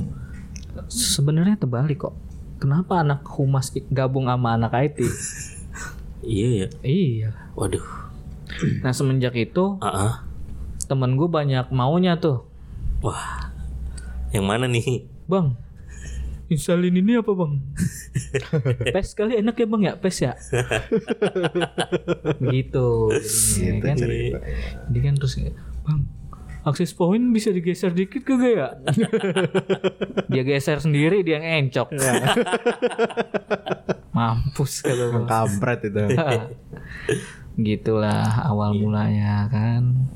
Sebenarnya 0.90 1.54
terbalik 1.54 2.10
kok. 2.10 2.14
Kenapa 2.58 3.00
anak 3.00 3.22
humas 3.38 3.70
gabung 3.88 4.26
sama 4.26 4.58
anak 4.58 4.74
IT? 4.74 4.98
Iya 6.20 6.48
ya. 6.52 6.68
iya. 6.84 7.30
Waduh. 7.56 7.80
Nah 8.84 8.92
semenjak 8.92 9.32
itu 9.40 9.80
Ah, 9.80 9.88
ah. 9.88 10.14
temen 10.84 11.16
gue 11.16 11.24
banyak 11.24 11.72
maunya 11.72 12.20
tuh. 12.20 12.44
Wah. 13.00 13.48
Yang 14.28 14.44
mana 14.44 14.68
nih? 14.68 15.08
Bang, 15.24 15.56
installin 16.52 16.92
ini 16.92 17.16
apa 17.16 17.32
bang? 17.32 17.64
PES 18.94 19.16
kali 19.16 19.40
enak 19.40 19.56
ya 19.56 19.66
bang 19.66 19.82
ya 19.86 19.94
PES 19.96 20.18
ya. 20.20 20.32
Begitu. 22.36 22.86
jadinya 23.56 23.80
kan. 23.80 23.96
Jadi 24.92 24.98
kan 25.00 25.14
terus 25.16 25.34
bang 25.88 26.00
akses 26.60 26.92
point 26.92 27.24
bisa 27.32 27.48
digeser 27.50 27.96
dikit 27.96 28.20
kagak 28.20 28.52
ya? 28.52 28.68
dia 30.32 30.42
geser 30.44 30.80
sendiri 30.80 31.24
dia 31.24 31.40
yang 31.40 31.68
encok. 31.68 31.96
Mampus 34.16 34.84
kata 34.84 35.04
bang. 35.08 35.24
Kampret 35.24 35.80
itu. 35.88 36.04
Gitulah 37.70 38.44
awal 38.44 38.76
mulanya 38.76 39.48
kan. 39.48 40.12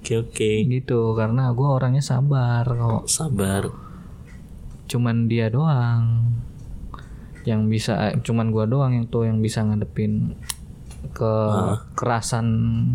Oke 0.00 0.24
oke. 0.24 0.50
Gitu 0.64 1.00
karena 1.12 1.52
gue 1.52 1.68
orangnya 1.68 2.00
sabar 2.00 2.64
kok. 2.64 3.04
Sabar. 3.08 3.64
cuman 4.82 5.24
dia 5.24 5.48
doang 5.48 6.36
yang 7.48 7.64
bisa 7.72 8.12
eh, 8.12 8.20
cuman 8.20 8.52
gua 8.52 8.68
doang 8.68 8.92
yang 8.92 9.08
tuh 9.08 9.24
yang 9.24 9.40
bisa 9.40 9.64
ngadepin 9.64 10.36
ke 11.16 11.34
kerasan 11.96 12.44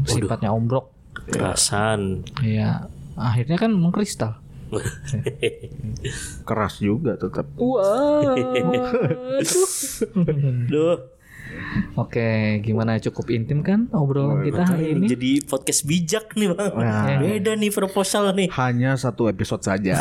sifatnya 0.05 0.53
ombrok 0.53 0.93
Kerasan. 1.31 2.23
ya 2.43 2.87
akhirnya 3.17 3.57
kan 3.57 3.71
mengkristal 3.73 4.37
Keras 6.43 6.79
juga 6.83 7.15
tetap. 7.15 7.47
wah 7.55 8.35
Duh. 10.71 11.16
Oke 11.95 12.29
gimana 12.61 12.97
cukup 12.97 13.27
intim 13.29 13.59
kan 13.61 13.85
obrolan 13.91 14.41
kita 14.41 14.63
hari 14.63 14.93
ini 14.93 15.05
Jadi 15.07 15.31
podcast 15.43 15.81
bijak 15.83 16.33
nih 16.33 16.49
bang. 16.51 16.71
Nah. 16.73 17.17
Beda 17.21 17.53
nih 17.53 17.69
proposal 17.69 18.33
nih. 18.33 18.47
Hanya 18.51 18.95
satu 18.95 19.27
episode 19.27 19.61
saja. 19.61 19.97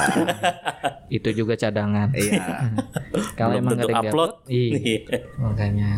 itu 1.16 1.30
juga 1.32 1.54
cadangan 1.54 2.10
Iya. 2.12 2.42
kalau 3.38 3.54
emang 3.54 3.78
tentu 3.78 3.86
gak 3.86 3.90
ada 3.90 3.94
yang 3.94 4.04
upload. 4.08 4.32
diupload, 4.42 4.50
iya 4.50 4.76
Iya. 4.76 4.98
makanya 5.38 5.90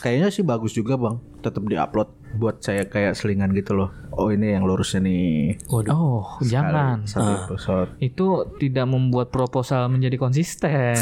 Kayaknya 0.00 0.28
sih 0.28 0.42
bagus 0.42 0.72
juga 0.72 0.94
bang. 0.96 1.16
Tetap 1.40 1.62
diupload 1.62 2.08
buat 2.32 2.56
saya 2.58 2.86
kayak 2.86 3.12
selingan 3.12 3.52
gitu 3.52 3.74
loh. 3.74 3.90
Oh 4.10 4.28
ini 4.28 4.52
yang 4.52 4.64
lurusnya 4.64 5.00
nih. 5.00 5.60
oh 5.68 6.40
jangan 6.40 7.04
Satu 7.04 7.32
episode. 7.46 7.90
itu 7.98 8.26
tidak 8.58 8.86
membuat 8.86 9.28
proposal 9.28 9.88
menjadi 9.88 10.16
konsisten 10.16 10.96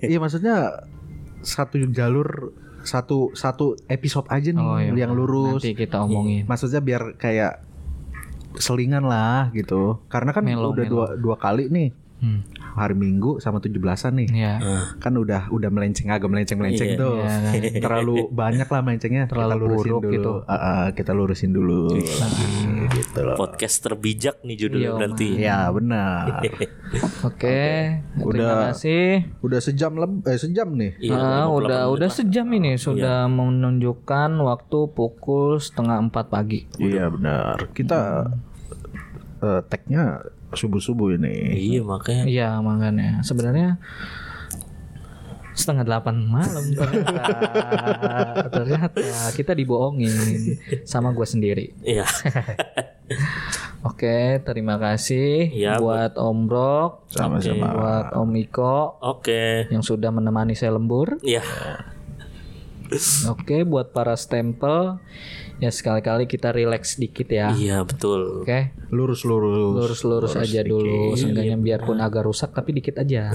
Iya 0.00 0.18
maksudnya 0.18 0.86
satu 1.42 1.74
jalur 1.90 2.54
satu 2.82 3.30
satu 3.32 3.74
episode 3.86 4.26
aja 4.28 4.50
nih 4.50 4.60
Oh, 4.60 4.76
iya. 4.76 4.92
yang 4.94 5.12
lurus. 5.12 5.58
nanti 5.58 5.72
kita 5.72 6.00
omongin 6.00 6.44
Maksudnya 6.44 6.78
biar 6.78 7.16
kayak 7.16 7.62
selingan 8.54 9.04
lah 9.04 9.48
gitu. 9.52 9.96
Karena 10.06 10.30
kan 10.30 10.44
Melo, 10.44 10.70
udah 10.70 10.84
melo. 10.84 10.92
dua 10.92 11.06
dua 11.16 11.36
kali 11.36 11.66
nih 11.66 11.88
hmm. 12.22 12.40
hari 12.72 12.94
Minggu 12.94 13.36
sama 13.36 13.58
17-an 13.58 14.14
nih. 14.16 14.28
ya 14.30 14.54
Kan 14.96 15.12
udah 15.14 15.50
udah 15.50 15.68
melenceng 15.68 16.08
agak 16.08 16.26
melenceng-melenceng 16.26 16.88
Iya. 16.88 16.98
tuh. 16.98 17.14
Iya, 17.18 17.34
kan. 17.36 17.52
Terlalu 17.82 18.14
banyak 18.30 18.64
lah 18.64 18.80
melencengnya. 18.80 19.22
Terlalu 19.26 19.50
kita 19.50 19.60
lurusin 19.60 19.82
buruk 19.90 20.00
dulu. 20.00 20.12
gitu. 20.12 20.32
Ah, 20.44 20.54
ah, 20.54 20.84
kita 20.88 21.12
lurusin 21.12 21.50
dulu. 21.50 21.82
gitu 22.88 23.20
loh. 23.20 23.36
Podcast 23.36 23.76
terbijak 23.80 24.40
nih 24.40 24.56
judulnya 24.56 24.84
Iya, 24.84 24.96
berarti. 24.96 25.28
Ya 25.34 25.58
benar. 25.68 26.24
Oke, 27.28 27.60
terima 28.14 28.24
Udah. 28.24 28.56
kasih. 28.70 29.26
Udah 29.40 29.60
sejam 29.60 29.92
leb 29.94 30.12
eh 30.24 30.36
sejam 30.36 30.68
nih. 30.72 30.92
Iya, 30.98 31.14
Ah, 31.14 31.44
58 31.44 31.56
udah 31.58 31.80
udah 31.90 32.08
lah. 32.08 32.14
sejam 32.14 32.46
ini 32.48 32.72
sudah 32.76 33.26
menunjukkan 33.26 34.30
waktu 34.38 34.78
pukul 34.88 35.56
setengah 35.56 35.98
empat 36.00 36.28
pagi. 36.28 36.68
Iya 36.76 37.08
benar. 37.08 37.72
Kita 37.72 38.30
eh, 39.40 39.60
tag-nya 39.64 40.22
subuh-subuh 40.52 41.16
ini. 41.16 41.56
Iya 41.56 41.80
makanya. 41.84 42.24
Iya 42.24 42.48
makanya 42.60 43.08
sebenarnya 43.24 43.80
setengah 45.52 45.84
delapan 45.84 46.16
malam 46.24 46.64
ternyata 46.72 47.28
ternyata 48.56 49.00
kita 49.36 49.52
dibohongin 49.52 50.12
sama 50.88 51.12
gue 51.12 51.26
sendiri. 51.28 51.66
Iya. 51.84 52.08
Oke, 53.82 54.38
terima 54.46 54.78
kasih 54.78 55.50
Iya, 55.52 55.76
buat 55.76 56.14
Om 56.14 56.38
Brok, 56.46 57.10
Sama-sama. 57.10 57.66
buat 57.74 58.06
Om 58.14 58.30
Iko 58.38 59.02
Oke. 59.02 59.66
yang 59.68 59.82
sudah 59.82 60.08
menemani 60.08 60.54
saya 60.54 60.78
lembur. 60.78 61.18
Iya. 61.20 61.42
Oke, 63.28 63.66
buat 63.66 63.90
para 63.90 64.14
stempel 64.14 65.02
ya 65.62 65.70
sekali-kali 65.70 66.26
kita 66.26 66.50
relax 66.50 66.98
dikit 66.98 67.30
ya. 67.30 67.54
Iya 67.54 67.86
betul. 67.86 68.42
Oke, 68.42 68.74
Lurus-lurus. 68.90 69.78
lurus-lurus 69.78 70.34
aja 70.34 70.60
dulu, 70.60 71.14
seenggaknya 71.14 71.54
biarpun 71.54 72.02
agak 72.02 72.26
rusak 72.26 72.50
tapi 72.50 72.74
dikit 72.74 72.98
aja. 72.98 73.30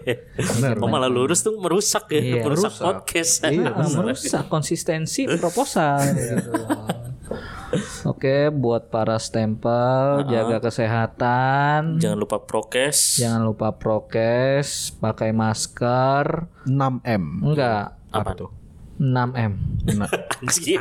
Kok 0.78 0.86
malah 0.86 1.10
lurus 1.10 1.42
tuh 1.42 1.58
merusak 1.58 2.06
ya, 2.08 2.22
Iya, 2.22 2.42
merusak 2.46 2.70
podcast. 2.70 3.42
Ah, 3.42 3.50
merusak 3.90 4.46
konsistensi 4.46 5.26
proposal 5.26 5.98
gitu. 6.14 6.38
Oke, 8.06 8.48
buat 8.48 8.88
para 8.88 9.18
stempel 9.18 10.22
jaga 10.30 10.62
kesehatan, 10.62 11.98
Jangan 11.98 12.14
lupa 12.16 12.38
prokes. 12.38 13.18
jangan 13.18 13.42
lupa 13.42 13.74
prokes, 13.74 14.94
pakai 14.96 15.34
masker, 15.34 16.46
6M. 16.64 17.24
enggak 17.42 17.98
Apa 18.14 18.32
tuh? 18.32 18.50
6M. 18.96 19.52
Nah, 19.96 20.10
Anjir. 20.42 20.80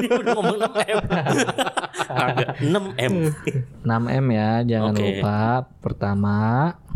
Dia 0.00 0.10
udah 0.16 0.32
ngomong 0.34 0.58
6M. 0.58 0.98
Agak 2.10 2.48
6M. 2.58 3.14
6M 3.84 4.24
ya, 4.32 4.50
jangan 4.64 4.92
Oke. 4.96 5.04
lupa. 5.04 5.40
Pertama, 5.84 6.38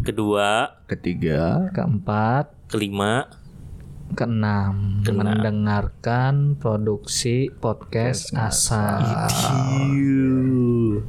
Kedua, 0.04 0.80
ketiga, 0.84 1.72
keempat, 1.72 2.52
kelima, 2.68 3.24
keenam 4.12 5.00
mendengarkan 5.00 6.60
produksi 6.60 7.48
podcast 7.48 8.28
asal. 8.36 9.00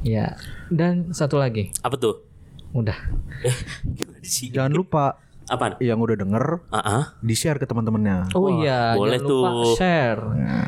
Ya. 0.00 0.40
Dan 0.72 1.12
satu 1.12 1.36
lagi. 1.36 1.76
Apa 1.84 2.00
tuh? 2.00 2.24
Udah. 2.72 2.96
Jangan 4.56 4.72
lupa 4.72 5.20
Apaan? 5.46 5.78
yang 5.78 5.98
udah 5.98 6.16
denger 6.16 6.44
Ah, 6.68 6.78
ah. 6.78 7.02
di 7.18 7.32
share 7.32 7.56
ke 7.56 7.64
teman-temannya. 7.64 8.34
Oh 8.34 8.50
iya, 8.56 8.92
boleh 8.92 9.16
jangan 9.16 9.30
lupa 9.30 9.50
tuh. 9.52 9.74
share. 9.74 10.22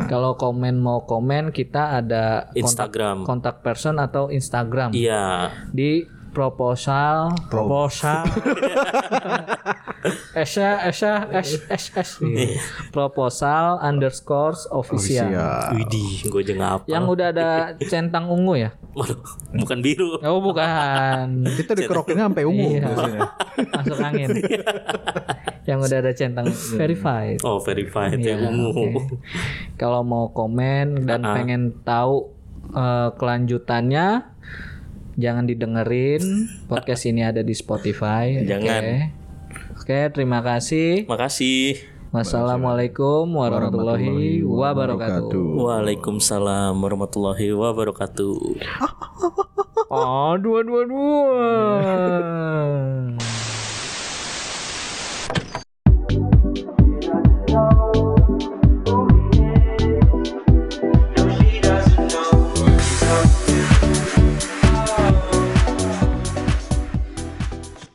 Kalau 0.06 0.32
komen 0.34 0.74
mau 0.76 1.02
komen 1.02 1.50
kita 1.50 1.98
ada 1.98 2.46
kontak, 2.46 2.56
Instagram. 2.56 3.16
kontak 3.22 3.54
person 3.60 3.98
atau 3.98 4.28
Instagram 4.28 4.90
Iya. 4.90 5.50
di 5.68 6.06
proposal 6.38 7.34
proposal 7.50 8.22
Esha 10.38 10.86
Esha 10.86 11.26
S 11.34 11.58
S 11.66 11.84
S 11.98 12.10
Iya. 12.22 12.62
proposal 12.94 13.82
underscore 13.82 14.54
official. 14.70 15.26
Widih, 15.74 16.30
gue 16.30 16.40
aja 16.46 16.54
ngapa. 16.54 16.86
Yang 16.86 17.04
udah 17.10 17.26
ada 17.34 17.48
centang 17.90 18.30
ungu 18.30 18.54
ya? 18.54 18.70
Waduh, 18.94 19.18
bukan 19.58 19.78
biru. 19.82 20.22
Oh 20.22 20.38
bukan. 20.38 21.42
Kita 21.58 21.74
dikerokinnya 21.74 22.30
sampai 22.30 22.46
ungu 22.46 22.78
Iya. 22.78 22.86
biasanya. 22.86 23.20
Masuk 23.74 23.98
angin. 23.98 24.28
Yang 25.66 25.78
udah 25.90 25.98
ada 25.98 26.12
centang 26.14 26.46
verified. 26.78 27.42
Oh, 27.42 27.58
verified 27.58 28.22
Iya, 28.22 28.38
yang 28.38 28.54
ungu. 28.54 29.02
Kalau 29.74 30.06
mau 30.06 30.30
komen 30.30 31.10
dan 31.10 31.26
ah. 31.26 31.34
pengen 31.34 31.74
tahu 31.82 32.30
eh, 32.70 33.10
kelanjutannya, 33.18 34.06
jangan 35.18 35.44
didengerin. 35.50 36.46
Podcast 36.70 37.04
ini 37.10 37.26
ada 37.26 37.42
di 37.42 37.52
Spotify. 37.52 38.38
oke. 38.38 38.46
Jangan. 38.46 38.82
Oke, 39.74 40.00
terima 40.14 40.40
kasih. 40.40 41.04
Makasih. 41.10 41.80
Wassalamualaikum 42.08 43.28
warahmatullahi 43.28 44.40
Warahmatullahi 44.40 44.48
wabarakatuh. 44.48 45.48
Waalaikumsalam 45.60 46.72
warahmatullahi 46.80 47.52
wabarakatuh. 47.52 48.36
Oh, 49.92 50.32
dua 50.40 50.60
dua 50.64 50.82
dua. 50.88 51.40